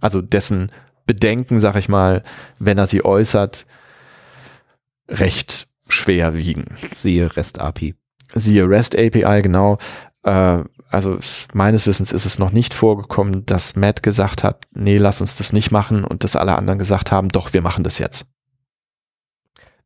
Also 0.00 0.20
dessen 0.20 0.72
Bedenken, 1.06 1.58
sag 1.58 1.76
ich 1.76 1.88
mal, 1.88 2.22
wenn 2.58 2.78
er 2.78 2.86
sie 2.86 3.04
äußert, 3.04 3.66
recht 5.08 5.68
schwer 5.88 6.34
wiegen. 6.34 6.74
Siehe 6.92 7.36
REST 7.36 7.60
API. 7.60 7.94
Siehe 8.34 8.68
REST 8.68 8.96
API, 8.96 9.42
genau. 9.42 9.78
Äh, 10.22 10.64
also 10.90 11.14
es, 11.14 11.48
meines 11.52 11.86
Wissens 11.86 12.12
ist 12.12 12.26
es 12.26 12.38
noch 12.38 12.52
nicht 12.52 12.74
vorgekommen, 12.74 13.46
dass 13.46 13.76
Matt 13.76 14.02
gesagt 14.02 14.44
hat, 14.44 14.66
nee, 14.72 14.96
lass 14.96 15.20
uns 15.20 15.36
das 15.36 15.52
nicht 15.52 15.70
machen 15.70 16.04
und 16.04 16.24
dass 16.24 16.36
alle 16.36 16.56
anderen 16.56 16.78
gesagt 16.78 17.12
haben, 17.12 17.28
doch, 17.28 17.52
wir 17.52 17.62
machen 17.62 17.84
das 17.84 17.98
jetzt. 17.98 18.26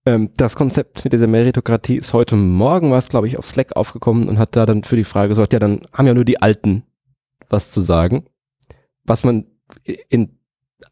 Ähm, 0.07 0.30
das 0.36 0.54
Konzept 0.54 1.04
mit 1.04 1.12
dieser 1.12 1.26
Meritokratie 1.26 1.96
ist 1.96 2.12
heute 2.12 2.36
Morgen, 2.36 2.92
war 2.92 2.98
es 2.98 3.09
glaube 3.09 3.26
ich, 3.26 3.36
auf 3.36 3.44
Slack 3.44 3.74
aufgekommen 3.76 4.28
und 4.28 4.38
hat 4.38 4.54
da 4.54 4.64
dann 4.64 4.84
für 4.84 4.96
die 4.96 5.04
Frage 5.04 5.30
gesorgt, 5.30 5.52
ja, 5.52 5.59
dann 5.59 5.80
haben 5.92 6.07
ja 6.07 6.14
nur 6.14 6.24
die 6.24 6.40
Alten 6.40 6.84
was 7.48 7.70
zu 7.72 7.80
sagen, 7.80 8.24
was 9.04 9.24
man 9.24 9.46
in 10.09 10.38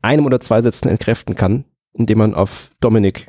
einem 0.02 0.26
oder 0.26 0.40
zwei 0.40 0.62
Sätzen 0.62 0.88
entkräften 0.88 1.36
kann, 1.36 1.64
indem 1.92 2.18
man 2.18 2.34
auf 2.34 2.70
Dominik 2.80 3.28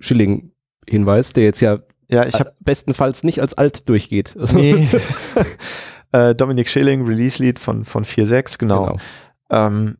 Schilling 0.00 0.52
hinweist, 0.88 1.36
der 1.36 1.44
jetzt 1.44 1.60
ja, 1.60 1.78
ja 2.08 2.26
ich 2.26 2.34
hab, 2.34 2.56
bestenfalls 2.60 3.22
nicht 3.22 3.40
als 3.40 3.54
alt 3.54 3.88
durchgeht. 3.88 4.36
Nee. 4.52 4.88
äh, 6.12 6.34
Dominik 6.34 6.68
Schilling, 6.68 7.06
Release-Lead 7.06 7.58
von, 7.58 7.84
von 7.84 8.04
4.6, 8.04 8.58
genau. 8.58 8.86
genau. 8.86 8.98
Ähm, 9.50 9.96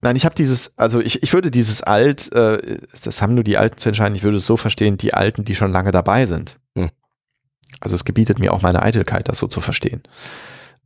nein, 0.00 0.16
ich 0.16 0.24
habe 0.24 0.34
dieses, 0.34 0.76
also 0.78 1.00
ich, 1.00 1.22
ich 1.22 1.32
würde 1.32 1.50
dieses 1.50 1.82
Alt, 1.82 2.32
äh, 2.32 2.78
das 3.04 3.22
haben 3.22 3.34
nur 3.34 3.44
die 3.44 3.58
Alten 3.58 3.78
zu 3.78 3.88
entscheiden, 3.88 4.14
ich 4.14 4.22
würde 4.22 4.38
es 4.38 4.46
so 4.46 4.56
verstehen, 4.56 4.96
die 4.96 5.14
Alten, 5.14 5.44
die 5.44 5.54
schon 5.54 5.72
lange 5.72 5.90
dabei 5.90 6.26
sind. 6.26 6.58
Hm. 6.76 6.90
Also 7.80 7.94
es 7.94 8.04
gebietet 8.04 8.38
mir 8.38 8.52
auch 8.52 8.62
meine 8.62 8.82
Eitelkeit, 8.82 9.28
das 9.28 9.38
so 9.38 9.46
zu 9.46 9.60
verstehen. 9.60 10.02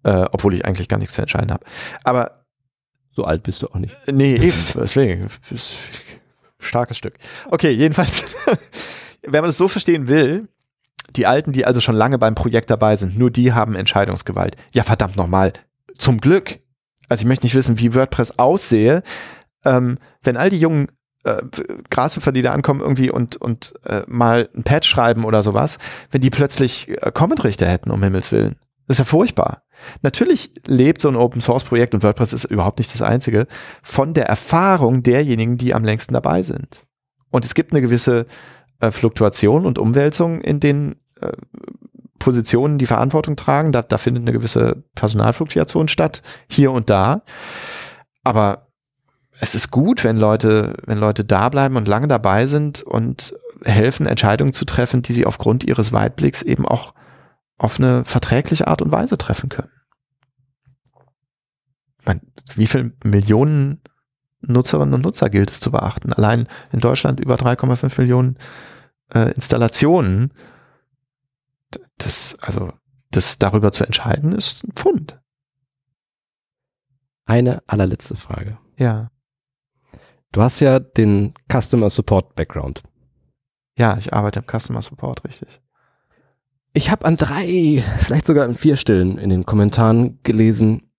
Äh, 0.03 0.27
obwohl 0.33 0.53
ich 0.55 0.67
eigentlich 0.67 0.89
gar 0.89 0.99
nichts 0.99 1.15
zu 1.15 1.23
entscheiden 1.23 1.51
habe. 1.51 1.65
Aber 2.03 2.45
so 3.11 3.25
alt 3.25 3.43
bist 3.43 3.63
du 3.63 3.69
auch 3.69 3.77
nicht. 3.77 3.97
Nee, 4.07 4.35
eben, 4.35 4.63
deswegen. 4.75 5.31
Starkes 6.59 6.99
Stück. 6.99 7.15
Okay, 7.51 7.71
jedenfalls, 7.71 8.35
wenn 9.23 9.41
man 9.41 9.51
es 9.51 9.57
so 9.57 9.69
verstehen 9.69 10.09
will, 10.09 10.49
die 11.17 11.27
Alten, 11.27 11.53
die 11.53 11.65
also 11.65 11.81
schon 11.81 11.95
lange 11.95 12.19
beim 12.19 12.35
Projekt 12.35 12.71
dabei 12.71 12.97
sind, 12.97 13.19
nur 13.19 13.31
die 13.31 13.53
haben 13.53 13.77
Entscheidungsgewalt. 13.77 14.57
Ja, 14.73 14.83
verdammt 14.83 15.17
nochmal, 15.17 15.53
zum 15.97 16.19
Glück. 16.19 16.59
Also 17.09 17.23
ich 17.23 17.27
möchte 17.27 17.47
nicht 17.47 17.55
wissen, 17.55 17.79
wie 17.79 17.95
WordPress 17.95 18.39
aussehe, 18.39 19.03
ähm, 19.65 19.99
wenn 20.23 20.37
all 20.37 20.51
die 20.51 20.59
jungen 20.59 20.89
äh, 21.25 21.43
Grashüpfer, 21.91 22.33
die 22.33 22.43
da 22.43 22.53
ankommen 22.53 22.81
irgendwie 22.81 23.11
und, 23.11 23.37
und 23.37 23.75
äh, 23.85 24.03
mal 24.07 24.49
ein 24.55 24.63
Patch 24.63 24.89
schreiben 24.89 25.25
oder 25.25 25.43
sowas, 25.43 25.79
wenn 26.11 26.21
die 26.21 26.31
plötzlich 26.31 26.89
äh, 26.89 27.11
Comment-Richter 27.13 27.67
hätten, 27.67 27.91
um 27.91 28.03
Himmels 28.03 28.33
Willen. 28.33 28.57
Das 28.87 28.97
ist 28.97 28.99
ja 28.99 29.05
furchtbar. 29.05 29.63
Natürlich 30.03 30.53
lebt 30.67 31.01
so 31.01 31.09
ein 31.09 31.17
Open 31.17 31.41
Source 31.41 31.65
Projekt 31.65 31.95
und 31.95 32.03
WordPress 32.03 32.35
ist 32.35 32.45
überhaupt 32.45 32.79
nicht 32.79 32.93
das 32.93 33.01
einzige 33.01 33.47
von 33.83 34.13
der 34.13 34.27
Erfahrung 34.27 35.03
derjenigen, 35.03 35.57
die 35.57 35.75
am 35.75 35.85
längsten 35.85 36.13
dabei 36.13 36.43
sind. 36.43 36.83
Und 37.31 37.45
es 37.45 37.55
gibt 37.55 37.73
eine 37.73 37.81
gewisse 37.81 38.27
äh, 38.81 38.91
Fluktuation 38.91 39.65
und 39.67 39.79
Umwälzung 39.79 40.41
in 40.43 40.61
den 40.61 40.97
äh, 41.21 41.33
Positionen, 42.25 42.79
die 42.79 42.87
Verantwortung 42.87 43.37
tragen. 43.37 43.71
Da, 43.71 43.83
da 43.83 43.99
findet 43.99 44.23
eine 44.23 44.33
gewisse 44.33 44.83
Personalfluktuation 44.95 45.89
statt, 45.89 46.23
hier 46.49 46.73
und 46.73 46.89
da. 46.89 47.21
Aber 48.23 48.69
es 49.41 49.55
ist 49.55 49.71
gut, 49.71 50.05
wenn 50.05 50.17
Leute, 50.17 50.73
wenn 50.87 50.97
Leute 50.97 51.23
da 51.23 51.51
bleiben 51.51 51.77
und 51.77 51.87
lange 51.87 52.09
dabei 52.09 52.47
sind 52.47 52.83
und 52.83 53.35
helfen, 53.63 54.07
Entscheidungen 54.07 54.55
zu 54.55 54.65
treffen, 54.65 55.03
die 55.03 55.13
sie 55.13 55.27
aufgrund 55.27 55.65
ihres 55.65 55.93
Weitblicks 55.93 56.41
eben 56.41 56.67
auch 56.67 56.95
auf 57.59 57.79
eine 57.79 58.07
verträgliche 58.07 58.69
Art 58.69 58.81
und 58.81 58.91
Weise 58.91 59.19
treffen 59.19 59.51
können. 59.51 59.71
Meine, 62.07 62.23
wie 62.55 62.67
viele 62.67 62.93
Millionen 63.05 63.83
Nutzerinnen 64.41 64.95
und 64.95 65.03
Nutzer 65.03 65.29
gilt 65.29 65.51
es 65.51 65.61
zu 65.61 65.71
beachten? 65.71 66.15
Allein 66.15 66.49
in 66.73 66.81
Deutschland 66.81 67.21
über 67.21 67.35
3,5 67.35 68.01
Millionen 68.01 68.39
äh, 69.13 69.31
Installationen. 69.33 70.33
Das, 71.99 72.37
also, 72.41 72.73
das 73.11 73.39
darüber 73.39 73.73
zu 73.73 73.85
entscheiden, 73.85 74.33
ist 74.33 74.65
ein 74.65 74.73
Pfund. 74.73 75.21
Eine 77.27 77.63
allerletzte 77.67 78.17
Frage. 78.17 78.59
Ja. 78.77 79.11
Du 80.33 80.43
hast 80.43 80.61
ja 80.61 80.81
den 80.81 81.33
Customer 81.51 81.91
Support 81.91 82.35
Background. 82.35 82.83
Ja, 83.79 83.97
ich 83.97 84.13
arbeite 84.13 84.41
im 84.41 84.47
Customer 84.47 84.83
Support, 84.83 85.25
richtig. 85.25 85.61
Ich 86.73 86.91
habe 86.91 87.05
an 87.05 87.17
drei, 87.17 87.85
vielleicht 88.01 88.27
sogar 88.27 88.45
an 88.45 88.57
vier 88.57 88.77
Stellen 88.77 89.17
in 89.17 89.31
den 89.31 89.47
Kommentaren 89.47 90.19
gelesen, 90.25 90.91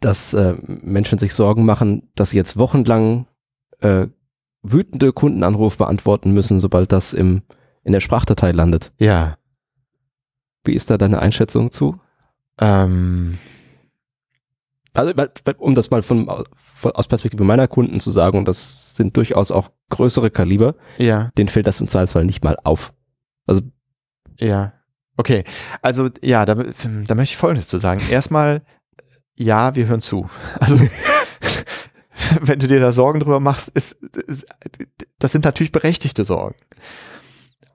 dass 0.00 0.34
äh, 0.34 0.54
Menschen 0.66 1.18
sich 1.18 1.34
Sorgen 1.34 1.64
machen, 1.64 2.10
dass 2.14 2.30
sie 2.30 2.36
jetzt 2.36 2.58
wochenlang 2.58 3.26
äh, 3.80 4.06
wütende 4.62 5.12
Kundenanrufe 5.12 5.78
beantworten 5.78 6.32
müssen, 6.32 6.58
sobald 6.58 6.92
das 6.92 7.14
im, 7.14 7.42
in 7.84 7.92
der 7.92 8.00
Sprachdatei 8.00 8.52
landet. 8.52 8.92
Ja. 8.98 9.38
Wie 10.66 10.74
ist 10.74 10.90
da 10.90 10.98
deine 10.98 11.20
Einschätzung 11.20 11.70
zu? 11.70 12.00
Ähm, 12.58 13.38
Also, 14.94 15.12
um 15.58 15.74
das 15.74 15.90
mal 15.90 16.02
von, 16.02 16.28
von 16.56 16.92
aus 16.92 17.06
Perspektive 17.06 17.44
meiner 17.44 17.68
Kunden 17.68 18.00
zu 18.00 18.10
sagen, 18.10 18.38
und 18.38 18.48
das 18.48 18.94
sind 18.96 19.16
durchaus 19.16 19.50
auch 19.50 19.70
größere 19.90 20.30
Kaliber, 20.30 20.74
ja. 20.98 21.30
denen 21.36 21.48
fällt 21.48 21.66
das 21.66 21.80
im 21.80 21.88
Zweifelsfall 21.88 22.24
nicht 22.24 22.42
mal 22.42 22.56
auf. 22.64 22.94
Also 23.46 23.62
Ja. 24.38 24.72
Okay. 25.18 25.44
Also 25.82 26.08
ja, 26.22 26.44
da, 26.44 26.54
da 26.54 27.14
möchte 27.14 27.32
ich 27.32 27.36
Folgendes 27.36 27.68
zu 27.68 27.78
sagen. 27.78 28.00
Erstmal, 28.10 28.62
ja, 29.34 29.74
wir 29.76 29.86
hören 29.86 30.02
zu. 30.02 30.28
Also 30.60 30.78
wenn 32.40 32.58
du 32.58 32.66
dir 32.66 32.80
da 32.80 32.92
Sorgen 32.92 33.20
drüber 33.20 33.40
machst, 33.40 33.68
ist, 33.68 33.92
ist, 33.92 34.46
das 35.18 35.32
sind 35.32 35.44
natürlich 35.44 35.72
berechtigte 35.72 36.24
Sorgen. 36.24 36.56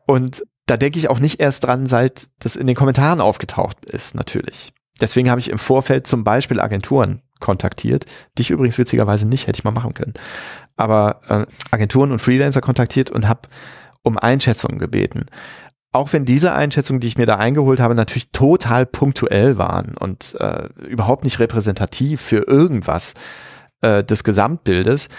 Und 0.08 0.44
da 0.72 0.78
denke 0.78 0.98
ich 0.98 1.10
auch 1.10 1.20
nicht 1.20 1.42
erst 1.42 1.66
dran, 1.66 1.86
seit 1.86 2.28
das 2.40 2.56
in 2.56 2.66
den 2.66 2.78
Kommentaren 2.78 3.20
aufgetaucht 3.20 3.84
ist, 3.84 4.16
natürlich. 4.16 4.72
Deswegen 5.02 5.30
habe 5.30 5.42
ich 5.42 5.50
im 5.50 5.60
Vorfeld 5.60 6.08
zum 6.08 6.24
Beispiel 6.24 6.62
Agenturen 6.62 7.22
kontaktiert. 7.42 8.06
Dich 8.40 8.52
übrigens 8.52 8.78
witzigerweise 8.78 9.28
nicht, 9.28 9.48
hätte 9.48 9.60
ich 9.60 9.64
mal 9.66 9.72
machen 9.72 9.94
können. 9.94 10.14
Aber 10.78 11.20
äh, 11.28 11.46
Agenturen 11.72 12.14
und 12.14 12.20
Freelancer 12.20 12.62
kontaktiert 12.62 13.12
und 13.12 13.28
habe 13.28 13.50
um 14.02 14.18
Einschätzungen 14.18 14.80
gebeten. 14.80 15.26
Auch 15.92 16.14
wenn 16.14 16.24
diese 16.24 16.54
Einschätzungen, 16.54 17.02
die 17.02 17.08
ich 17.08 17.18
mir 17.18 17.26
da 17.26 17.36
eingeholt 17.36 17.82
habe, 17.82 17.94
natürlich 17.94 18.32
total 18.32 18.86
punktuell 18.86 19.58
waren 19.58 19.98
und 19.98 20.38
äh, 20.40 20.70
überhaupt 20.88 21.26
nicht 21.26 21.40
repräsentativ 21.40 22.22
für 22.22 22.48
irgendwas 22.48 23.14
äh, 23.82 24.04
des 24.04 24.24
Gesamtbildes, 24.24 25.10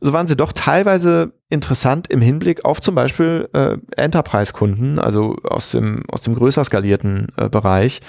so 0.00 0.12
waren 0.12 0.26
sie 0.26 0.36
doch 0.36 0.52
teilweise 0.52 1.32
interessant 1.48 2.08
im 2.08 2.20
Hinblick 2.20 2.64
auf 2.64 2.80
zum 2.80 2.94
Beispiel 2.96 3.48
äh, 3.52 3.76
Enterprise-Kunden, 3.96 4.98
also 4.98 5.36
aus 5.44 5.70
dem, 5.70 6.02
aus 6.08 6.22
dem 6.22 6.34
größer 6.34 6.64
skalierten 6.64 7.28
äh, 7.36 7.48
Bereich, 7.48 8.00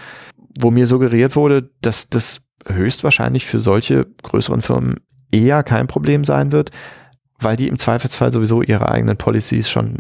wo 0.60 0.72
mir 0.72 0.88
suggeriert 0.88 1.36
wurde, 1.36 1.70
dass 1.82 2.10
das 2.10 2.42
höchstwahrscheinlich 2.68 3.46
für 3.46 3.60
solche 3.60 4.08
größeren 4.24 4.62
Firmen 4.62 5.02
eher 5.32 5.64
kein 5.64 5.88
Problem 5.88 6.24
sein 6.24 6.52
wird, 6.52 6.72
weil 7.40 7.58
die 7.58 7.68
im 7.68 7.78
Zweifelsfall 7.78 8.32
sowieso 8.32 8.62
ihre 8.62 8.90
eigenen 8.90 9.18
Policies 9.18 9.70
schon 9.70 10.00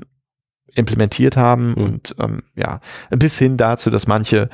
implementiert 0.76 1.38
haben 1.38 1.70
Mhm. 1.70 1.84
und 1.84 2.16
ähm, 2.20 2.41
ja, 2.55 2.80
bis 3.11 3.38
hin 3.38 3.57
dazu, 3.57 3.91
dass 3.91 4.07
manche 4.07 4.49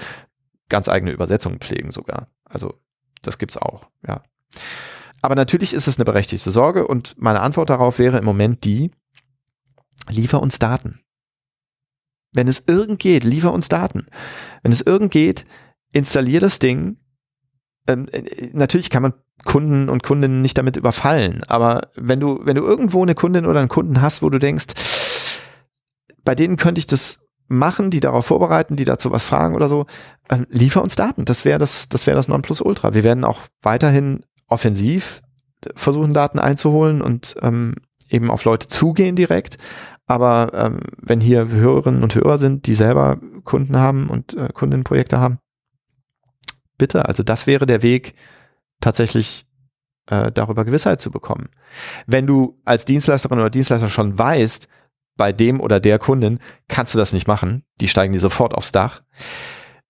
ganz 0.68 0.90
eigene 0.90 1.12
Übersetzungen 1.12 1.60
pflegen 1.60 1.92
sogar. 1.92 2.28
Also 2.44 2.74
das 3.22 3.38
gibt's 3.38 3.58
auch, 3.58 3.88
ja. 4.06 4.24
Aber 5.22 5.36
natürlich 5.36 5.74
ist 5.74 5.88
es 5.88 5.98
eine 5.98 6.06
berechtigte 6.06 6.52
Sorge 6.52 6.88
und 6.88 7.16
meine 7.18 7.42
Antwort 7.42 7.70
darauf 7.70 8.00
wäre 8.00 8.18
im 8.18 8.26
Moment 8.26 8.64
die, 8.64 8.92
liefer 10.10 10.42
uns 10.42 10.60
Daten. 10.60 11.02
Wenn 12.32 12.48
es 12.48 12.64
irgend 12.68 13.00
geht, 13.00 13.24
liefer 13.24 13.54
uns 13.54 13.70
Daten. 13.70 14.06
Wenn 14.62 14.72
es 14.72 14.82
irgend 14.82 15.12
geht, 15.12 15.46
installier 15.94 16.40
das 16.40 16.60
Ding. 16.60 16.98
Ähm, 17.88 18.08
äh, 18.12 18.50
natürlich 18.54 18.90
kann 18.90 19.02
man 19.02 19.14
Kunden 19.46 19.90
und 19.90 20.04
Kundinnen 20.04 20.42
nicht 20.42 20.58
damit 20.58 20.76
überfallen, 20.76 21.44
aber 21.46 21.92
wenn 21.96 22.20
du, 22.20 22.42
wenn 22.44 22.58
du 22.58 22.64
irgendwo 22.64 23.02
eine 23.02 23.16
Kundin 23.16 23.46
oder 23.46 23.60
einen 23.60 23.70
Kunden 23.70 24.02
hast, 24.02 24.22
wo 24.22 24.30
du 24.30 24.38
denkst, 24.38 24.66
bei 26.26 26.36
denen 26.36 26.58
könnte 26.58 26.80
ich 26.80 26.88
das 26.88 27.26
machen, 27.48 27.90
die 27.90 28.02
darauf 28.02 28.26
vorbereiten, 28.26 28.76
die 28.76 28.86
dazu 28.86 29.12
was 29.12 29.24
fragen 29.24 29.56
oder 29.56 29.70
so, 29.70 29.86
ähm, 30.30 30.46
liefer 30.50 30.84
uns 30.84 30.96
Daten. 30.96 31.26
Das 31.26 31.46
wäre 31.46 31.58
das, 31.58 31.90
das 31.90 32.06
wäre 32.06 32.16
das 32.16 32.28
Nonplusultra. 32.28 32.94
Wir 32.94 33.04
werden 33.04 33.24
auch 33.24 33.42
weiterhin 33.62 34.24
offensiv 34.50 35.22
versuchen, 35.76 36.14
Daten 36.14 36.40
einzuholen 36.40 37.02
und 37.02 37.36
ähm, 37.42 37.76
eben 38.10 38.32
auf 38.32 38.44
Leute 38.46 38.68
zugehen 38.68 39.16
direkt. 39.16 39.58
Aber 40.06 40.52
ähm, 40.54 40.80
wenn 40.98 41.22
hier 41.22 41.48
Hörerinnen 41.48 42.02
und 42.02 42.16
Hörer 42.16 42.38
sind, 42.38 42.66
die 42.66 42.74
selber 42.74 43.20
Kunden 43.44 43.78
haben 43.78 44.10
und 44.10 44.36
äh, 44.36 44.50
Kundenprojekte 44.54 45.20
haben, 45.20 45.40
bitte, 46.78 47.06
also 47.06 47.24
das 47.24 47.46
wäre 47.46 47.66
der 47.66 47.84
Weg, 47.84 48.16
tatsächlich 48.82 49.46
äh, 50.08 50.32
darüber 50.32 50.66
Gewissheit 50.66 51.02
zu 51.02 51.12
bekommen. 51.12 51.50
Wenn 52.08 52.26
du 52.26 52.60
als 52.66 52.86
Dienstleisterin 52.86 53.40
oder 53.40 53.50
Dienstleister 53.50 53.90
schon 53.90 54.18
weißt, 54.18 54.68
bei 55.16 55.34
dem 55.34 55.60
oder 55.60 55.80
der 55.80 56.00
Kundin 56.00 56.40
kannst 56.70 56.96
du 56.96 56.98
das 56.98 57.14
nicht 57.14 57.28
machen, 57.28 57.64
die 57.82 57.90
steigen 57.90 58.14
dir 58.14 58.20
sofort 58.20 58.56
aufs 58.56 58.72
Dach, 58.72 59.02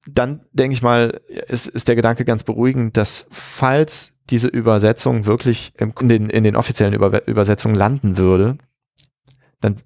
dann 0.08 0.42
denke 0.52 0.74
ich 0.74 0.82
mal, 0.82 1.22
ist, 1.48 1.68
ist 1.68 1.88
der 1.88 1.96
Gedanke 1.96 2.26
ganz 2.26 2.44
beruhigend, 2.44 2.98
dass 2.98 3.26
falls 3.30 4.18
diese 4.30 4.48
Übersetzung 4.48 5.26
wirklich 5.26 5.74
in, 5.78 5.94
den, 6.08 6.30
in 6.30 6.44
den 6.44 6.56
offiziellen 6.56 6.94
Über 6.94 7.28
Übersetzungen 7.28 7.76
landen 7.76 8.18
würde, 8.18 8.58
dann 9.62 9.78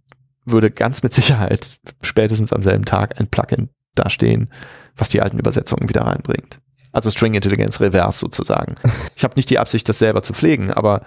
würde 0.46 0.72
ganz 0.72 1.04
mit 1.04 1.14
Sicherheit 1.14 1.78
spätestens 2.02 2.54
am 2.54 2.62
selben 2.62 2.86
Tag 2.86 3.20
ein 3.20 3.28
Plugin 3.28 3.70
dastehen, 3.96 4.50
was 4.96 5.10
die 5.10 5.22
alten 5.22 5.40
Übersetzungen 5.40 5.90
wieder 5.90 6.02
reinbringt. 6.02 6.60
Also 6.92 7.10
String 7.10 7.34
Intelligenz 7.34 7.80
Reverse 7.80 8.20
sozusagen. 8.20 8.76
Ich 9.16 9.24
habe 9.24 9.36
nicht 9.36 9.50
die 9.50 9.60
Absicht, 9.60 9.88
das 9.88 10.00
selber 10.00 10.22
zu 10.22 10.34
pflegen, 10.34 10.72
aber 10.72 11.02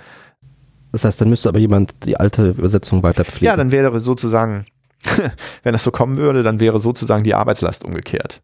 das 0.93 1.05
heißt, 1.05 1.21
dann 1.21 1.29
müsste 1.29 1.49
aber 1.49 1.59
jemand 1.59 2.07
die 2.07 2.17
alte 2.17 2.51
Übersetzung 2.51 3.03
weiter 3.03 3.25
pflegen. 3.25 3.47
ja, 3.47 3.57
dann 3.57 3.73
wäre 3.73 4.01
sozusagen, 4.01 4.65
wenn 5.63 5.73
das 5.73 5.85
so 5.85 5.91
kommen 5.91 6.17
würde, 6.17 6.43
dann 6.43 6.61
wäre 6.61 6.81
sozusagen 6.81 7.25
die 7.25 7.35
Arbeitslast 7.35 7.85
umgekehrt. 7.85 8.41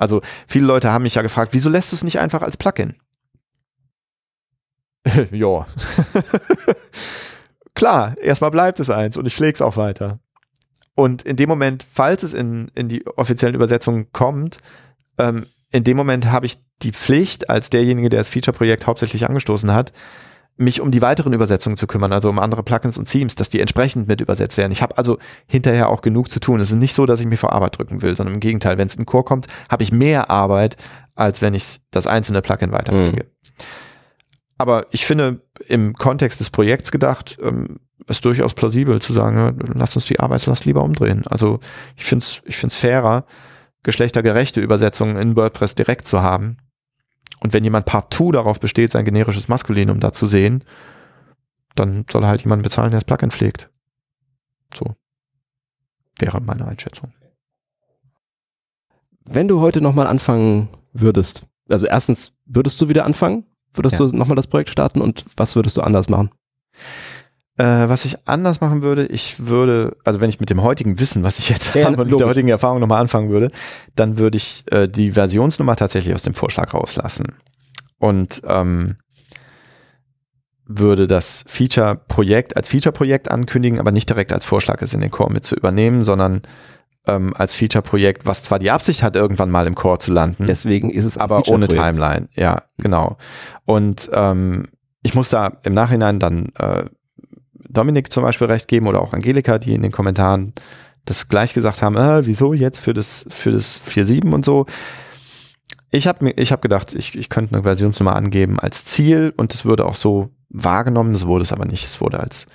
Also 0.00 0.22
viele 0.46 0.66
Leute 0.66 0.90
haben 0.90 1.02
mich 1.02 1.14
ja 1.14 1.22
gefragt, 1.22 1.52
wieso 1.52 1.68
lässt 1.68 1.92
du 1.92 1.96
es 1.96 2.02
nicht 2.02 2.18
einfach 2.18 2.40
als 2.40 2.56
Plugin? 2.56 2.94
ja. 5.30 5.66
Klar, 7.74 8.16
erstmal 8.18 8.50
bleibt 8.50 8.80
es 8.80 8.88
eins 8.88 9.18
und 9.18 9.26
ich 9.26 9.34
pflege 9.34 9.52
es 9.52 9.60
auch 9.60 9.76
weiter. 9.76 10.18
Und 10.94 11.22
in 11.22 11.36
dem 11.36 11.48
Moment, 11.48 11.84
falls 11.90 12.22
es 12.22 12.32
in, 12.32 12.70
in 12.74 12.88
die 12.88 13.06
offiziellen 13.06 13.54
Übersetzungen 13.54 14.10
kommt, 14.10 14.58
ähm, 15.18 15.46
in 15.70 15.84
dem 15.84 15.98
Moment 15.98 16.32
habe 16.32 16.46
ich 16.46 16.58
die 16.82 16.92
Pflicht, 16.92 17.50
als 17.50 17.68
derjenige, 17.68 18.08
der 18.08 18.20
das 18.20 18.30
Feature-Projekt 18.30 18.86
hauptsächlich 18.86 19.26
angestoßen 19.26 19.72
hat, 19.72 19.92
mich 20.60 20.80
um 20.80 20.90
die 20.90 21.00
weiteren 21.00 21.32
Übersetzungen 21.32 21.76
zu 21.76 21.86
kümmern, 21.86 22.12
also 22.12 22.28
um 22.28 22.38
andere 22.38 22.62
Plugins 22.62 22.98
und 22.98 23.10
Themes, 23.10 23.34
dass 23.34 23.48
die 23.48 23.60
entsprechend 23.60 24.08
mit 24.08 24.20
übersetzt 24.20 24.58
werden. 24.58 24.72
Ich 24.72 24.82
habe 24.82 24.98
also 24.98 25.18
hinterher 25.46 25.88
auch 25.88 26.02
genug 26.02 26.30
zu 26.30 26.38
tun. 26.38 26.60
Es 26.60 26.70
ist 26.70 26.76
nicht 26.76 26.94
so, 26.94 27.06
dass 27.06 27.20
ich 27.20 27.26
mir 27.26 27.38
vor 27.38 27.52
Arbeit 27.52 27.78
drücken 27.78 28.02
will, 28.02 28.14
sondern 28.14 28.34
im 28.34 28.40
Gegenteil, 28.40 28.76
wenn 28.76 28.86
es 28.86 28.94
in 28.94 29.06
Core 29.06 29.24
kommt, 29.24 29.46
habe 29.70 29.82
ich 29.82 29.90
mehr 29.90 30.28
Arbeit, 30.28 30.76
als 31.14 31.40
wenn 31.40 31.54
ich 31.54 31.80
das 31.90 32.06
einzelne 32.06 32.42
Plugin 32.42 32.72
weiterpflege. 32.72 33.24
Mhm. 33.24 33.64
Aber 34.58 34.86
ich 34.90 35.06
finde, 35.06 35.40
im 35.66 35.94
Kontext 35.94 36.40
des 36.40 36.50
Projekts 36.50 36.92
gedacht, 36.92 37.38
ähm, 37.42 37.80
ist 38.06 38.24
durchaus 38.26 38.52
plausibel 38.52 39.00
zu 39.00 39.14
sagen, 39.14 39.36
ja, 39.36 39.52
lass 39.74 39.96
uns 39.96 40.04
die 40.06 40.20
Arbeitslast 40.20 40.66
lieber 40.66 40.82
umdrehen. 40.82 41.22
Also 41.30 41.60
ich 41.96 42.04
finde 42.04 42.24
es 42.24 42.42
ich 42.44 42.56
find's 42.56 42.76
fairer, 42.76 43.24
geschlechtergerechte 43.82 44.60
Übersetzungen 44.60 45.16
in 45.16 45.36
WordPress 45.36 45.74
direkt 45.74 46.06
zu 46.06 46.20
haben. 46.20 46.58
Und 47.42 47.52
wenn 47.52 47.64
jemand 47.64 47.86
partout 47.86 48.32
darauf 48.32 48.60
besteht, 48.60 48.90
sein 48.90 49.04
generisches 49.04 49.48
Maskulinum 49.48 50.00
da 50.00 50.12
zu 50.12 50.26
sehen, 50.26 50.64
dann 51.74 52.04
soll 52.10 52.26
halt 52.26 52.42
jemand 52.42 52.62
bezahlen, 52.62 52.90
der 52.90 53.00
das 53.00 53.06
Plugin 53.06 53.30
pflegt. 53.30 53.70
So. 54.74 54.94
Wäre 56.18 56.40
meine 56.40 56.66
Einschätzung. 56.66 57.12
Wenn 59.24 59.48
du 59.48 59.60
heute 59.60 59.80
nochmal 59.80 60.06
anfangen 60.06 60.68
würdest, 60.92 61.46
also 61.68 61.86
erstens, 61.86 62.32
würdest 62.46 62.80
du 62.80 62.88
wieder 62.88 63.04
anfangen? 63.04 63.44
Würdest 63.72 63.98
ja. 63.98 64.06
du 64.06 64.16
nochmal 64.16 64.36
das 64.36 64.48
Projekt 64.48 64.70
starten 64.70 65.00
und 65.00 65.24
was 65.36 65.54
würdest 65.54 65.76
du 65.76 65.82
anders 65.82 66.08
machen? 66.08 66.30
Äh, 67.60 67.90
was 67.90 68.06
ich 68.06 68.16
anders 68.26 68.62
machen 68.62 68.80
würde, 68.80 69.04
ich 69.04 69.46
würde, 69.46 69.94
also 70.02 70.22
wenn 70.22 70.30
ich 70.30 70.40
mit 70.40 70.48
dem 70.48 70.62
heutigen 70.62 70.98
Wissen, 70.98 71.24
was 71.24 71.38
ich 71.38 71.50
jetzt 71.50 71.74
ja, 71.74 71.84
habe 71.84 72.02
und 72.02 72.10
mit 72.10 72.18
der 72.18 72.26
heutigen 72.26 72.48
Erfahrung 72.48 72.80
nochmal 72.80 73.02
anfangen 73.02 73.28
würde, 73.28 73.50
dann 73.94 74.16
würde 74.16 74.38
ich 74.38 74.64
äh, 74.70 74.88
die 74.88 75.10
Versionsnummer 75.10 75.76
tatsächlich 75.76 76.14
aus 76.14 76.22
dem 76.22 76.32
Vorschlag 76.32 76.72
rauslassen. 76.72 77.34
Und 77.98 78.40
ähm, 78.46 78.96
würde 80.64 81.06
das 81.06 81.44
Feature-Projekt 81.48 82.56
als 82.56 82.70
Feature-Projekt 82.70 83.30
ankündigen, 83.30 83.78
aber 83.78 83.92
nicht 83.92 84.08
direkt 84.08 84.32
als 84.32 84.46
Vorschlag 84.46 84.80
es 84.80 84.94
in 84.94 85.00
den 85.00 85.10
Core 85.10 85.30
mit 85.30 85.44
zu 85.44 85.54
übernehmen, 85.54 86.02
sondern 86.02 86.40
ähm, 87.06 87.34
als 87.36 87.54
Feature-Projekt, 87.54 88.24
was 88.24 88.42
zwar 88.42 88.58
die 88.58 88.70
Absicht 88.70 89.02
hat, 89.02 89.16
irgendwann 89.16 89.50
mal 89.50 89.66
im 89.66 89.74
Core 89.74 89.98
zu 89.98 90.12
landen. 90.12 90.46
Deswegen 90.46 90.88
ist 90.88 91.04
es 91.04 91.18
aber 91.18 91.46
ohne 91.48 91.68
Timeline. 91.68 92.30
Ja, 92.36 92.62
genau. 92.78 93.18
Und 93.66 94.10
ähm, 94.14 94.68
ich 95.02 95.14
muss 95.14 95.28
da 95.28 95.58
im 95.64 95.74
Nachhinein 95.74 96.18
dann 96.18 96.52
äh, 96.58 96.84
Dominik 97.72 98.12
zum 98.12 98.22
Beispiel 98.22 98.46
recht 98.48 98.68
geben 98.68 98.86
oder 98.86 99.00
auch 99.02 99.12
Angelika, 99.12 99.58
die 99.58 99.74
in 99.74 99.82
den 99.82 99.92
Kommentaren 99.92 100.52
das 101.04 101.28
gleich 101.28 101.54
gesagt 101.54 101.82
haben, 101.82 101.96
äh, 101.96 102.26
wieso 102.26 102.52
jetzt 102.52 102.78
für 102.78 102.92
das, 102.94 103.26
für 103.30 103.52
das 103.52 103.80
4.7 103.80 104.32
und 104.32 104.44
so. 104.44 104.66
Ich 105.90 106.06
habe 106.06 106.24
mir, 106.24 106.32
ich 106.32 106.52
habe 106.52 106.62
gedacht, 106.62 106.94
ich, 106.94 107.16
ich 107.16 107.28
könnte 107.28 107.54
eine 107.54 107.64
Versionsnummer 107.64 108.14
angeben 108.14 108.60
als 108.60 108.84
Ziel 108.84 109.32
und 109.36 109.52
es 109.54 109.64
würde 109.64 109.86
auch 109.86 109.94
so 109.94 110.30
wahrgenommen, 110.48 111.12
das 111.12 111.26
wurde 111.26 111.42
es 111.42 111.52
aber 111.52 111.64
nicht. 111.64 111.84
Es 111.84 112.00
wurde 112.00 112.20
als 112.20 112.46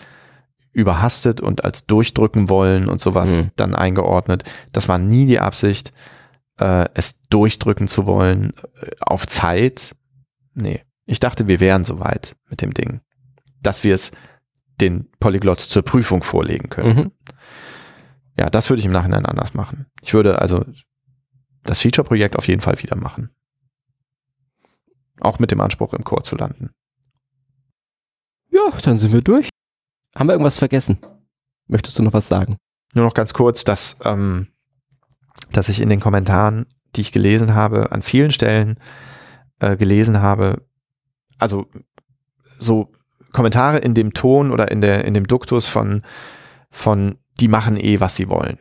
überhastet 0.72 1.42
und 1.42 1.64
als 1.64 1.86
durchdrücken 1.86 2.50
wollen 2.50 2.88
und 2.90 3.00
sowas 3.02 3.46
Mhm. 3.46 3.52
dann 3.56 3.76
eingeordnet. 3.76 4.44
Das 4.74 4.90
war 4.90 4.98
nie 4.98 5.26
die 5.26 5.40
Absicht, 5.40 5.94
äh, 6.60 6.86
es 6.94 7.22
durchdrücken 7.30 7.88
zu 7.88 8.06
wollen 8.06 8.54
äh, 8.82 8.92
auf 9.00 9.26
Zeit. 9.28 9.96
Nee, 10.54 10.82
ich 11.06 11.20
dachte, 11.20 11.48
wir 11.48 11.60
wären 11.60 11.84
soweit 11.84 12.36
mit 12.50 12.62
dem 12.62 12.74
Ding, 12.74 13.02
dass 13.62 13.84
wir 13.84 13.96
es 13.96 14.12
den 14.82 15.10
Polyglot 15.20 15.60
zur 15.60 15.84
Prüfung 15.84 16.24
vorlegen 16.24 16.70
können. 16.70 16.98
Mhm. 16.98 17.12
Ja, 18.38 18.50
das 18.50 18.70
würde 18.70 18.80
ich 18.80 18.86
im 18.86 18.92
Nachhinein 18.92 19.26
anders 19.26 19.54
machen. 19.54 19.86
Ich 20.02 20.14
würde 20.14 20.40
also 20.40 20.66
das 21.64 21.82
Feature-Projekt 21.82 22.36
auf 22.36 22.48
jeden 22.48 22.62
Fall 22.62 22.82
wieder 22.82 22.96
machen. 22.96 23.30
Auch 25.20 25.40
mit 25.40 25.52
dem 25.52 25.62
Anspruch, 25.62 25.94
im 25.94 26.04
Chor 26.04 26.24
zu 26.24 26.36
landen. 26.36 26.72
Ja, 28.52 28.72
dann 28.84 28.98
sind 28.98 29.14
wir 29.14 29.22
durch. 29.22 29.50
Haben 30.14 30.28
wir 30.28 30.34
irgendwas 30.34 30.58
vergessen? 30.58 31.00
Möchtest 31.68 31.98
du 31.98 32.04
noch 32.04 32.14
was 32.14 32.28
sagen? 32.28 32.58
Nur 32.94 33.06
noch 33.06 33.14
ganz 33.14 33.34
kurz, 33.34 33.64
dass, 33.64 33.98
ähm, 34.04 34.48
dass 35.52 35.70
ich 35.70 35.82
in 35.82 35.90
den 35.90 36.00
Kommentaren, 36.00 36.66
die 36.96 37.02
ich 37.02 37.12
gelesen 37.12 37.56
habe, 37.56 37.92
an 37.92 38.02
vielen 38.02 38.32
Stellen 38.32 38.80
äh, 39.60 39.76
gelesen 39.76 40.22
habe, 40.22 40.66
also 41.38 41.68
so 42.60 42.92
Kommentare 43.36 43.78
in 43.78 43.94
dem 43.94 44.14
Ton 44.14 44.52
oder 44.52 44.72
in 44.72 44.82
der 44.82 45.06
in 45.06 45.14
dem 45.14 45.28
Duktus 45.28 45.68
von 45.68 46.02
von 46.72 47.18
die 47.40 47.48
machen 47.48 47.78
eh 47.78 48.00
was 48.00 48.16
sie 48.16 48.30
wollen 48.30 48.58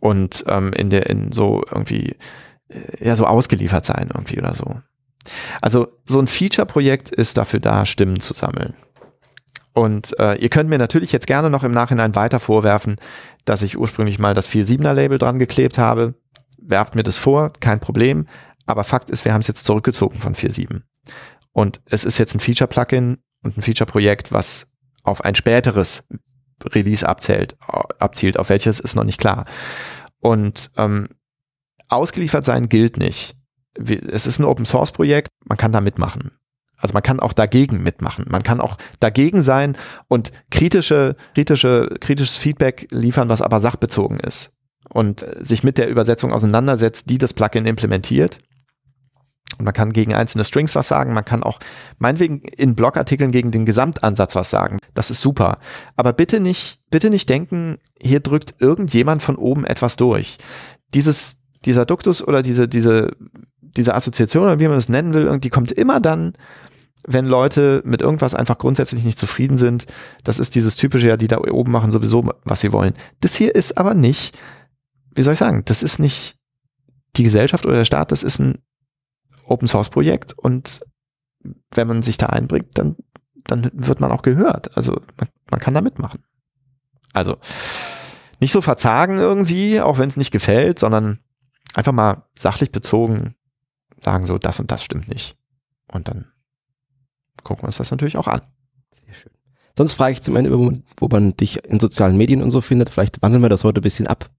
und 0.00 0.44
ähm, 0.46 0.72
in 0.72 0.90
der 0.90 1.08
in 1.08 1.32
so 1.32 1.62
irgendwie 1.70 2.16
äh, 2.68 3.06
ja 3.06 3.16
so 3.16 3.26
ausgeliefert 3.26 3.84
sein 3.84 4.10
irgendwie 4.12 4.38
oder 4.38 4.54
so. 4.54 4.80
Also 5.60 5.88
so 6.04 6.18
ein 6.18 6.26
Feature-Projekt 6.26 7.10
ist 7.10 7.36
dafür 7.36 7.60
da, 7.60 7.84
Stimmen 7.84 8.20
zu 8.20 8.34
sammeln. 8.34 8.74
Und 9.72 10.18
äh, 10.18 10.34
ihr 10.36 10.48
könnt 10.48 10.68
mir 10.68 10.78
natürlich 10.78 11.12
jetzt 11.12 11.26
gerne 11.26 11.50
noch 11.50 11.62
im 11.62 11.72
Nachhinein 11.72 12.14
weiter 12.14 12.40
vorwerfen, 12.40 12.96
dass 13.44 13.62
ich 13.62 13.78
ursprünglich 13.78 14.18
mal 14.18 14.34
das 14.34 14.50
4.7er 14.50 14.94
Label 14.94 15.18
dran 15.18 15.38
geklebt 15.38 15.78
habe. 15.78 16.14
Werft 16.60 16.94
mir 16.94 17.02
das 17.02 17.18
vor, 17.18 17.52
kein 17.60 17.80
Problem. 17.80 18.26
Aber 18.66 18.84
Fakt 18.84 19.10
ist, 19.10 19.24
wir 19.24 19.32
haben 19.32 19.40
es 19.42 19.48
jetzt 19.48 19.64
zurückgezogen 19.64 20.18
von 20.18 20.34
4.7. 20.34 20.82
Und 21.52 21.80
es 21.86 22.04
ist 22.04 22.18
jetzt 22.18 22.34
ein 22.34 22.40
Feature-Plugin 22.40 23.18
und 23.42 23.56
ein 23.56 23.62
Feature-Projekt, 23.62 24.32
was 24.32 24.72
auf 25.02 25.24
ein 25.24 25.34
späteres 25.34 26.04
Release 26.64 27.06
abzählt, 27.08 27.56
abzielt, 27.98 28.38
auf 28.38 28.50
welches 28.50 28.80
ist 28.80 28.96
noch 28.96 29.04
nicht 29.04 29.20
klar. 29.20 29.46
Und 30.18 30.70
ähm, 30.76 31.08
ausgeliefert 31.88 32.44
sein 32.44 32.68
gilt 32.68 32.98
nicht. 32.98 33.34
Es 33.74 34.26
ist 34.26 34.38
ein 34.38 34.44
Open-Source-Projekt, 34.44 35.28
man 35.44 35.56
kann 35.56 35.72
da 35.72 35.80
mitmachen. 35.80 36.32
Also 36.76 36.94
man 36.94 37.02
kann 37.02 37.20
auch 37.20 37.32
dagegen 37.32 37.82
mitmachen. 37.82 38.26
Man 38.28 38.42
kann 38.42 38.60
auch 38.60 38.78
dagegen 39.00 39.42
sein 39.42 39.76
und 40.08 40.32
kritische, 40.50 41.16
kritische, 41.34 41.94
kritisches 42.00 42.38
Feedback 42.38 42.88
liefern, 42.90 43.28
was 43.28 43.42
aber 43.42 43.60
sachbezogen 43.60 44.18
ist 44.18 44.52
und 44.88 45.22
äh, 45.22 45.36
sich 45.42 45.62
mit 45.62 45.78
der 45.78 45.88
Übersetzung 45.88 46.32
auseinandersetzt, 46.32 47.10
die 47.10 47.18
das 47.18 47.34
Plugin 47.34 47.66
implementiert. 47.66 48.38
Man 49.64 49.74
kann 49.74 49.92
gegen 49.92 50.14
einzelne 50.14 50.44
Strings 50.44 50.74
was 50.74 50.88
sagen, 50.88 51.12
man 51.12 51.24
kann 51.24 51.42
auch 51.42 51.58
meinetwegen 51.98 52.40
in 52.40 52.74
Blogartikeln 52.74 53.30
gegen 53.30 53.50
den 53.50 53.66
Gesamtansatz 53.66 54.34
was 54.34 54.50
sagen. 54.50 54.78
Das 54.94 55.10
ist 55.10 55.20
super. 55.20 55.58
Aber 55.96 56.12
bitte 56.12 56.40
nicht, 56.40 56.80
bitte 56.90 57.10
nicht 57.10 57.28
denken, 57.28 57.78
hier 58.00 58.20
drückt 58.20 58.54
irgendjemand 58.58 59.22
von 59.22 59.36
oben 59.36 59.64
etwas 59.64 59.96
durch. 59.96 60.38
Dieses, 60.94 61.38
dieser 61.64 61.86
Duktus 61.86 62.26
oder 62.26 62.42
diese, 62.42 62.68
diese, 62.68 63.16
diese 63.60 63.94
Assoziation 63.94 64.44
oder 64.44 64.60
wie 64.60 64.68
man 64.68 64.78
es 64.78 64.88
nennen 64.88 65.14
will, 65.14 65.38
die 65.38 65.50
kommt 65.50 65.72
immer 65.72 66.00
dann, 66.00 66.34
wenn 67.06 67.26
Leute 67.26 67.82
mit 67.84 68.02
irgendwas 68.02 68.34
einfach 68.34 68.58
grundsätzlich 68.58 69.04
nicht 69.04 69.18
zufrieden 69.18 69.56
sind. 69.56 69.86
Das 70.24 70.38
ist 70.38 70.54
dieses 70.54 70.76
typische, 70.76 71.08
ja, 71.08 71.16
die 71.16 71.28
da 71.28 71.38
oben 71.38 71.72
machen 71.72 71.92
sowieso, 71.92 72.30
was 72.44 72.60
sie 72.60 72.72
wollen. 72.72 72.94
Das 73.20 73.34
hier 73.34 73.54
ist 73.54 73.78
aber 73.78 73.94
nicht, 73.94 74.38
wie 75.14 75.22
soll 75.22 75.34
ich 75.34 75.38
sagen, 75.38 75.62
das 75.64 75.82
ist 75.82 75.98
nicht 75.98 76.36
die 77.16 77.24
Gesellschaft 77.24 77.66
oder 77.66 77.76
der 77.76 77.84
Staat, 77.84 78.12
das 78.12 78.22
ist 78.22 78.38
ein 78.38 78.58
Open 79.50 79.68
Source 79.68 79.90
Projekt 79.90 80.32
und 80.32 80.80
wenn 81.70 81.88
man 81.88 82.02
sich 82.02 82.16
da 82.16 82.26
einbringt, 82.26 82.76
dann, 82.78 82.96
dann 83.44 83.70
wird 83.72 84.00
man 84.00 84.12
auch 84.12 84.22
gehört. 84.22 84.76
Also 84.76 85.00
man, 85.18 85.28
man 85.50 85.60
kann 85.60 85.74
da 85.74 85.80
mitmachen. 85.80 86.22
Also 87.12 87.36
nicht 88.40 88.52
so 88.52 88.60
verzagen 88.60 89.18
irgendwie, 89.18 89.80
auch 89.80 89.98
wenn 89.98 90.08
es 90.08 90.16
nicht 90.16 90.30
gefällt, 90.30 90.78
sondern 90.78 91.20
einfach 91.74 91.92
mal 91.92 92.24
sachlich 92.36 92.72
bezogen 92.72 93.34
sagen 94.02 94.24
so, 94.24 94.38
das 94.38 94.60
und 94.60 94.70
das 94.70 94.82
stimmt 94.82 95.08
nicht. 95.08 95.36
Und 95.92 96.08
dann 96.08 96.26
gucken 97.42 97.62
wir 97.62 97.66
uns 97.66 97.76
das 97.76 97.90
natürlich 97.90 98.16
auch 98.16 98.28
an. 98.28 98.40
Sehr 98.92 99.14
schön. 99.14 99.32
Sonst 99.76 99.92
frage 99.92 100.12
ich 100.12 100.22
zum 100.22 100.36
Ende, 100.36 100.50
wo 100.58 101.08
man, 101.08 101.36
dich 101.36 101.64
in 101.64 101.80
sozialen 101.80 102.16
Medien 102.16 102.42
und 102.42 102.50
so 102.50 102.60
findet. 102.60 102.90
Vielleicht 102.90 103.22
wandeln 103.22 103.42
wir 103.42 103.48
das 103.48 103.64
heute 103.64 103.80
ein 103.80 103.84
bisschen 103.84 104.06
ab. 104.06 104.30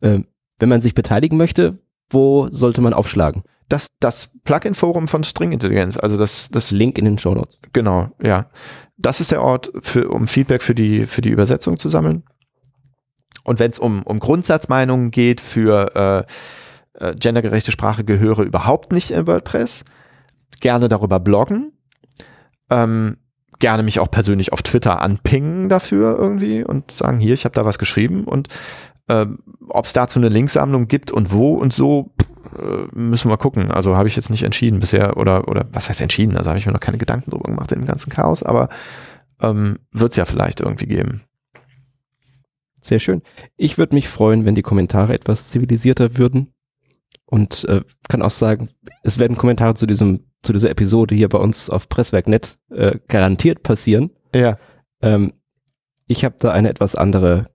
Ähm, 0.00 0.26
wenn 0.58 0.68
man 0.68 0.80
sich 0.80 0.94
beteiligen 0.94 1.36
möchte, 1.36 1.78
wo 2.10 2.48
sollte 2.50 2.80
man 2.80 2.94
aufschlagen? 2.94 3.42
Das, 3.72 3.88
das 4.00 4.30
Plugin-Forum 4.44 5.08
von 5.08 5.24
String 5.24 5.50
Intelligenz, 5.50 5.96
also 5.96 6.18
das, 6.18 6.50
das 6.50 6.72
Link 6.72 6.98
in 6.98 7.06
den 7.06 7.16
Show 7.16 7.34
Notes. 7.34 7.58
Genau, 7.72 8.10
ja. 8.22 8.50
Das 8.98 9.18
ist 9.18 9.32
der 9.32 9.42
Ort, 9.42 9.72
für, 9.80 10.10
um 10.10 10.26
Feedback 10.26 10.60
für 10.60 10.74
die, 10.74 11.06
für 11.06 11.22
die 11.22 11.30
Übersetzung 11.30 11.78
zu 11.78 11.88
sammeln. 11.88 12.22
Und 13.44 13.60
wenn 13.60 13.70
es 13.70 13.78
um, 13.78 14.02
um 14.02 14.20
Grundsatzmeinungen 14.20 15.10
geht 15.10 15.40
für 15.40 16.26
äh, 16.98 17.02
äh, 17.02 17.16
gendergerechte 17.16 17.72
Sprache 17.72 18.04
gehöre 18.04 18.40
überhaupt 18.40 18.92
nicht 18.92 19.10
in 19.10 19.26
WordPress, 19.26 19.84
gerne 20.60 20.88
darüber 20.88 21.18
bloggen. 21.18 21.72
Ähm, 22.68 23.16
gerne 23.58 23.82
mich 23.82 24.00
auch 24.00 24.10
persönlich 24.10 24.52
auf 24.52 24.62
Twitter 24.62 25.00
anpingen 25.00 25.70
dafür 25.70 26.18
irgendwie 26.18 26.62
und 26.62 26.90
sagen, 26.90 27.20
hier, 27.20 27.32
ich 27.32 27.46
habe 27.46 27.54
da 27.54 27.64
was 27.64 27.78
geschrieben 27.78 28.24
und 28.24 28.48
ähm, 29.08 29.38
ob 29.68 29.86
es 29.86 29.94
dazu 29.94 30.18
eine 30.18 30.28
Linksammlung 30.28 30.88
gibt 30.88 31.10
und 31.10 31.32
wo 31.32 31.54
und 31.54 31.72
so, 31.72 32.12
äh, 32.18 32.24
müssen 32.92 33.30
wir 33.30 33.36
gucken. 33.36 33.70
Also 33.70 33.96
habe 33.96 34.08
ich 34.08 34.16
jetzt 34.16 34.30
nicht 34.30 34.42
entschieden 34.42 34.78
bisher 34.80 35.16
oder 35.16 35.48
oder 35.48 35.66
was 35.72 35.88
heißt 35.88 36.00
entschieden? 36.00 36.36
Also 36.36 36.50
habe 36.50 36.58
ich 36.58 36.66
mir 36.66 36.72
noch 36.72 36.80
keine 36.80 36.98
Gedanken 36.98 37.30
drüber 37.30 37.50
gemacht 37.50 37.72
in 37.72 37.80
dem 37.80 37.86
ganzen 37.86 38.10
Chaos, 38.10 38.42
aber 38.42 38.68
ähm, 39.40 39.78
wird 39.90 40.10
es 40.10 40.16
ja 40.16 40.24
vielleicht 40.24 40.60
irgendwie 40.60 40.86
geben. 40.86 41.22
Sehr 42.80 42.98
schön. 42.98 43.22
Ich 43.56 43.78
würde 43.78 43.94
mich 43.94 44.08
freuen, 44.08 44.44
wenn 44.44 44.56
die 44.56 44.62
Kommentare 44.62 45.14
etwas 45.14 45.50
zivilisierter 45.50 46.18
würden. 46.18 46.52
Und 47.24 47.64
äh, 47.64 47.80
kann 48.08 48.20
auch 48.20 48.30
sagen, 48.30 48.68
es 49.04 49.18
werden 49.18 49.38
Kommentare 49.38 49.74
zu 49.74 49.86
diesem, 49.86 50.26
zu 50.42 50.52
dieser 50.52 50.68
Episode 50.68 51.14
hier 51.14 51.28
bei 51.30 51.38
uns 51.38 51.70
auf 51.70 51.88
Presswerk.net 51.88 52.58
äh, 52.70 52.98
garantiert 53.08 53.62
passieren. 53.62 54.10
Ja. 54.34 54.58
Ähm, 55.00 55.32
ich 56.06 56.24
habe 56.24 56.34
da 56.38 56.50
eine 56.50 56.68
etwas 56.68 56.94
andere 56.94 57.48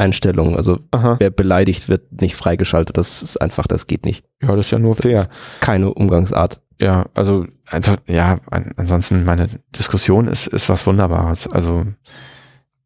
Kommentarfreischalt-Einstellung. 0.00 0.56
Also 0.56 0.80
Aha. 0.90 1.16
wer 1.18 1.30
beleidigt 1.30 1.88
wird, 1.88 2.20
nicht 2.20 2.36
freigeschaltet. 2.36 2.96
Das 2.96 3.22
ist 3.22 3.36
einfach, 3.40 3.66
das 3.66 3.86
geht 3.86 4.04
nicht. 4.04 4.24
Ja, 4.42 4.54
das 4.56 4.66
ist 4.66 4.70
ja 4.72 4.78
nur 4.78 4.94
Das 4.94 5.02
fair. 5.06 5.18
ist 5.20 5.30
keine 5.60 5.92
Umgangsart. 5.92 6.60
Ja, 6.80 7.06
also 7.14 7.46
einfach, 7.66 7.98
ja, 8.06 8.38
an, 8.50 8.72
ansonsten 8.76 9.24
meine 9.24 9.48
Diskussion 9.76 10.28
ist, 10.28 10.46
ist 10.46 10.68
was 10.68 10.86
Wunderbares. 10.86 11.46
Also 11.46 11.84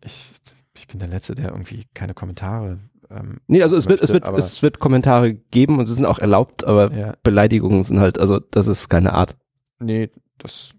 ich, 0.05 0.31
ich 0.77 0.87
bin 0.89 0.99
der 0.99 1.09
Letzte, 1.09 1.35
der 1.35 1.51
irgendwie 1.51 1.85
keine 1.95 2.15
Kommentare. 2.15 2.81
Ähm, 3.11 3.39
Nee, 3.47 3.63
also 3.63 3.77
es 3.77 3.89
wird, 3.89 4.01
es 4.03 4.11
Möchte, 4.11 4.27
wird, 4.27 4.39
es 4.39 4.63
wird 4.63 4.81
Kommentare 4.81 5.35
geben 5.35 5.79
und 5.79 5.87
sie 5.87 5.95
sind 5.95 6.07
auch 6.07 6.19
erlaubt, 6.19 6.65
aber 6.65 6.93
ja, 6.93 7.15
Beleidigungen 7.23 7.85
sind 7.85 8.01
halt, 8.01 8.19
also 8.19 8.41
das 8.41 8.67
ist 8.67 8.89
keine 8.89 9.13
Art. 9.13 9.37
nee, 9.79 10.11
das 10.39 10.73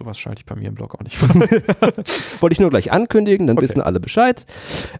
sowas 0.00 0.18
schalte 0.18 0.40
ich 0.40 0.46
bei 0.46 0.56
mir 0.56 0.68
im 0.68 0.74
Blog 0.74 0.94
auch 0.94 1.02
nicht. 1.02 1.20
Wollte 2.40 2.52
ich 2.54 2.60
nur 2.60 2.70
gleich 2.70 2.90
ankündigen, 2.90 3.46
dann 3.46 3.56
Okay. 3.58 3.64
wissen 3.68 3.80
alle 3.82 4.00
Bescheid. 4.00 4.46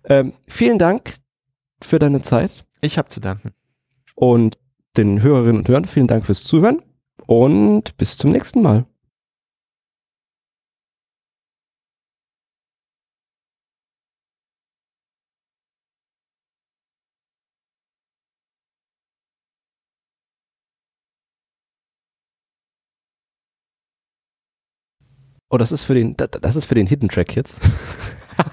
Ähm, 0.05 0.35
vielen 0.47 0.79
Dank 0.79 1.15
für 1.83 1.99
deine 1.99 2.21
Zeit 2.23 2.65
ich 2.83 2.99
habe 2.99 3.09
zu 3.09 3.21
danken. 3.21 3.53
und 4.15 4.59
den 4.97 5.23
Hörerinnen 5.23 5.59
und 5.61 5.69
Hörern 5.69 5.85
vielen 5.87 6.07
Dank 6.07 6.27
fürs 6.27 6.43
Zuhören 6.45 6.83
und 7.27 7.97
bis 7.97 8.17
zum 8.19 8.31
nächsten 8.31 8.61
Mal. 8.63 8.85
Oh, 25.51 25.59
das 25.59 25.73
ist 25.73 25.83
für 25.83 25.95
den, 25.95 26.17
da- 26.17 26.29
das 26.29 26.57
ist 26.57 26.65
für 26.67 26.77
den 26.77 26.87
Hidden 26.87 27.09
Track 27.09 27.35
jetzt. 27.37 27.59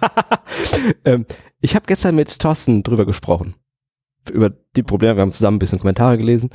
ähm, 1.05 1.25
ich 1.61 1.75
habe 1.75 1.85
gestern 1.85 2.15
mit 2.15 2.39
Thorsten 2.39 2.83
drüber 2.83 3.05
gesprochen. 3.05 3.55
Über 4.31 4.49
die 4.49 4.83
Probleme, 4.83 5.15
wir 5.15 5.21
haben 5.21 5.31
zusammen 5.31 5.55
ein 5.55 5.59
bisschen 5.59 5.79
Kommentare 5.79 6.17
gelesen. 6.17 6.49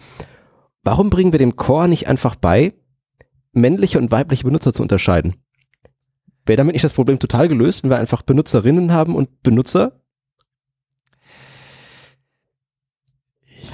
Warum 0.82 1.10
bringen 1.10 1.32
wir 1.32 1.38
dem 1.38 1.54
Core 1.56 1.88
nicht 1.88 2.08
einfach 2.08 2.34
bei, 2.34 2.74
männliche 3.52 3.98
und 3.98 4.10
weibliche 4.10 4.44
Benutzer 4.44 4.72
zu 4.72 4.82
unterscheiden? 4.82 5.36
Wäre 6.44 6.56
damit 6.56 6.72
nicht 6.74 6.84
das 6.84 6.92
Problem 6.92 7.20
total 7.20 7.46
gelöst, 7.46 7.84
wenn 7.84 7.90
wir 7.90 7.98
einfach 7.98 8.22
Benutzerinnen 8.22 8.92
haben 8.92 9.14
und 9.14 9.42
Benutzer? 9.42 10.00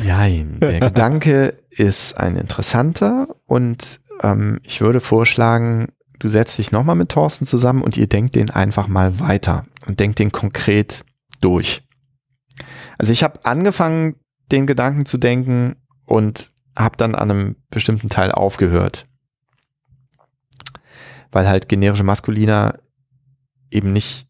Jein, 0.04 0.60
der 0.60 0.80
Gedanke 0.90 1.58
ist 1.70 2.18
ein 2.18 2.36
interessanter 2.36 3.34
und 3.46 4.00
ähm, 4.22 4.60
ich 4.62 4.82
würde 4.82 5.00
vorschlagen, 5.00 5.88
du 6.18 6.28
setzt 6.28 6.58
dich 6.58 6.72
nochmal 6.72 6.96
mit 6.96 7.10
Thorsten 7.10 7.46
zusammen 7.46 7.82
und 7.82 7.96
ihr 7.96 8.06
denkt 8.06 8.34
den 8.34 8.50
einfach 8.50 8.88
mal 8.88 9.20
weiter 9.20 9.66
und 9.86 10.00
denkt 10.00 10.18
den 10.18 10.32
konkret 10.32 11.04
durch. 11.40 11.82
Also 12.98 13.12
ich 13.12 13.22
habe 13.22 13.44
angefangen, 13.44 14.16
den 14.50 14.66
Gedanken 14.66 15.06
zu 15.06 15.18
denken 15.18 15.76
und 16.04 16.52
habe 16.76 16.96
dann 16.96 17.14
an 17.14 17.30
einem 17.30 17.56
bestimmten 17.70 18.08
Teil 18.08 18.32
aufgehört. 18.32 19.06
Weil 21.30 21.48
halt 21.48 21.68
generische 21.68 22.04
Maskulina 22.04 22.78
eben 23.70 23.92
nicht 23.92 24.26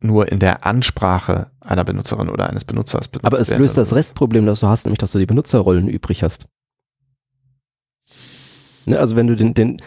nur 0.00 0.30
in 0.30 0.38
der 0.38 0.66
Ansprache 0.66 1.50
einer 1.60 1.84
Benutzerin 1.84 2.28
oder 2.28 2.50
eines 2.50 2.64
Benutzers 2.64 3.08
benutzt 3.08 3.26
Aber 3.26 3.40
es 3.40 3.50
löst 3.50 3.76
das 3.76 3.94
Restproblem, 3.94 4.44
das 4.44 4.60
du 4.60 4.66
hast, 4.66 4.84
nämlich 4.84 4.98
dass 4.98 5.12
du 5.12 5.18
die 5.18 5.26
Benutzerrollen 5.26 5.88
übrig 5.88 6.22
hast. 6.22 6.46
Ne, 8.86 8.98
also 8.98 9.16
wenn 9.16 9.28
du 9.28 9.36
den, 9.36 9.54
den, 9.54 9.80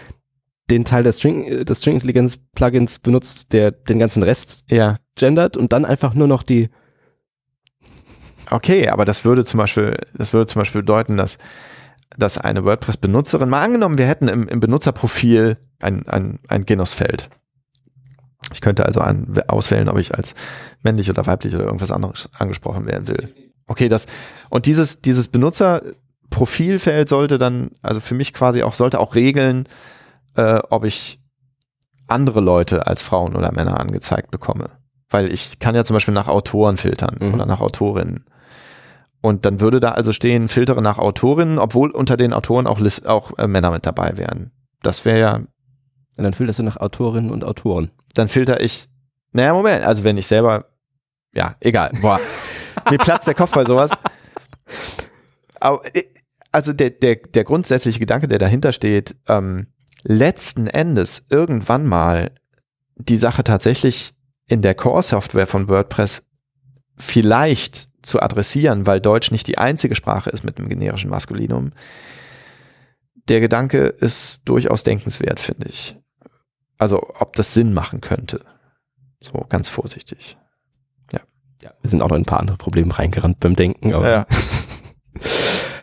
den 0.70 0.86
Teil 0.86 1.04
des 1.04 1.18
String, 1.20 1.66
des 1.66 1.80
String 1.80 1.96
Intelligenz 1.96 2.38
Plugins 2.54 3.00
benutzt, 3.00 3.54
der 3.54 3.72
den 3.72 4.00
ganzen 4.00 4.24
Rest 4.24 4.66
Ja, 4.70 4.98
gendert 5.16 5.58
und 5.58 5.72
dann 5.74 5.86
einfach 5.86 6.14
nur 6.14 6.28
noch 6.28 6.44
die, 6.44 6.70
okay, 8.50 8.90
aber 8.90 9.06
das 9.06 9.26
würde 9.26 9.46
zum 9.46 9.60
Beispiel, 9.60 9.98
das 10.14 10.34
würde 10.34 10.48
zum 10.48 10.62
Beispiel 10.62 10.82
bedeuten, 10.82 11.18
dass, 11.18 11.38
dass 12.18 12.38
eine 12.38 12.64
WordPress-Benutzerin, 12.64 13.50
mal 13.50 13.64
angenommen, 13.64 13.98
wir 13.98 14.08
hätten 14.08 14.28
im, 14.28 14.48
im 14.48 14.60
Benutzerprofil 14.60 15.58
ein, 15.80 16.08
ein, 16.08 16.40
ein 16.48 16.66
Genosfeld. 16.66 17.30
Ich 18.54 18.62
könnte 18.62 18.86
also 18.86 19.02
an, 19.02 19.34
auswählen, 19.48 19.90
ob 19.90 19.98
ich 19.98 20.16
als 20.16 20.36
männlich 20.82 21.10
oder 21.10 21.26
weiblich 21.26 21.54
oder 21.56 21.66
irgendwas 21.66 21.92
anderes 21.92 22.30
angesprochen 22.38 22.86
werden 22.86 23.08
will. 23.08 23.34
Okay, 23.68 23.90
das, 23.90 24.08
und 24.50 24.66
dieses, 24.66 25.02
dieses 25.02 25.28
Benutzerprofilfeld 25.28 27.10
sollte 27.10 27.38
dann, 27.38 27.72
also 27.82 28.00
für 28.00 28.16
mich 28.16 28.34
quasi 28.34 28.64
auch, 28.64 28.74
sollte 28.74 29.00
auch 29.00 29.16
regeln, 29.16 29.68
äh, 30.38 30.60
ob 30.70 30.86
ich 30.86 31.20
andere 32.08 32.40
Leute 32.40 32.88
als 32.88 33.02
Frauen 33.02 33.36
oder 33.36 33.52
Männer 33.52 33.80
angezeigt 33.80 34.32
bekomme. 34.32 34.70
Weil 35.10 35.34
ich 35.34 35.60
kann 35.60 35.76
ja 35.76 35.84
zum 35.84 35.96
Beispiel 35.96 36.14
nach 36.14 36.28
Autoren 36.30 36.78
filtern 36.78 37.18
Mhm. 37.20 37.34
oder 37.34 37.46
nach 37.46 37.60
Autorinnen. 37.60 38.26
Und 39.22 39.46
dann 39.46 39.60
würde 39.60 39.80
da 39.80 39.92
also 39.92 40.14
stehen, 40.14 40.48
filtere 40.48 40.82
nach 40.82 41.00
Autorinnen, 41.00 41.60
obwohl 41.60 41.92
unter 41.92 42.16
den 42.18 42.34
Autoren 42.34 42.68
auch, 42.68 42.80
auch 43.06 43.38
äh, 43.38 43.48
Männer 43.48 43.72
mit 43.72 43.86
dabei 43.86 44.18
wären. 44.18 44.52
Das 44.84 45.04
wäre 45.06 45.20
ja, 45.20 45.36
und 45.36 46.24
dann 46.24 46.34
filterst 46.34 46.60
du 46.60 46.64
nach 46.64 46.78
Autorinnen 46.78 47.32
und 47.32 47.44
Autoren. 47.44 47.92
dann 48.14 48.28
filter 48.28 48.62
ich, 48.62 48.88
naja, 49.34 49.54
Moment, 49.54 49.84
also 49.84 50.04
wenn 50.04 50.18
ich 50.18 50.28
selber, 50.28 50.66
ja, 51.34 51.56
egal, 51.60 51.92
boah, 52.02 52.20
mir 52.90 52.98
platzt 53.00 53.28
der 53.28 53.34
Kopf 53.36 53.52
bei 53.52 53.66
sowas. 53.66 53.92
Aber, 55.60 55.82
also 56.52 56.74
der, 56.74 56.92
der, 56.92 57.16
der 57.18 57.44
grundsätzliche 57.44 58.00
Gedanke, 58.00 58.28
der 58.28 58.40
dahinter 58.40 58.72
steht, 58.72 59.16
ähm, 59.28 59.68
letzten 60.08 60.68
Endes 60.68 61.26
irgendwann 61.30 61.86
mal 61.86 62.32
die 62.96 63.18
Sache 63.18 63.44
tatsächlich 63.44 64.16
in 64.48 64.62
der 64.62 64.74
Core-Software 64.74 65.48
von 65.48 65.68
WordPress 65.68 66.24
vielleicht 66.98 67.90
zu 68.02 68.22
adressieren, 68.22 68.88
weil 68.88 69.02
Deutsch 69.02 69.32
nicht 69.32 69.48
die 69.48 69.58
einzige 69.58 69.96
Sprache 69.96 70.30
ist 70.30 70.44
mit 70.44 70.58
einem 70.58 70.70
generischen 70.70 71.10
Maskulinum. 71.10 71.74
Der 73.28 73.42
Gedanke 73.42 73.88
ist 73.88 74.42
durchaus 74.46 74.84
denkenswert, 74.84 75.42
finde 75.42 75.68
ich. 75.68 75.98
Also, 76.78 77.10
ob 77.20 77.36
das 77.36 77.54
Sinn 77.54 77.74
machen 77.74 78.00
könnte. 78.00 78.46
So, 79.20 79.46
ganz 79.50 79.68
vorsichtig. 79.68 80.38
Ja, 81.62 81.74
wir 81.82 81.90
sind 81.90 82.02
auch 82.02 82.10
noch 82.10 82.16
in 82.16 82.22
ein 82.22 82.26
paar 82.26 82.40
andere 82.40 82.58
Probleme 82.58 82.98
reingerannt 82.98 83.40
beim 83.40 83.56
Denken, 83.56 83.94
aber 83.94 84.10
Ja. 84.10 84.28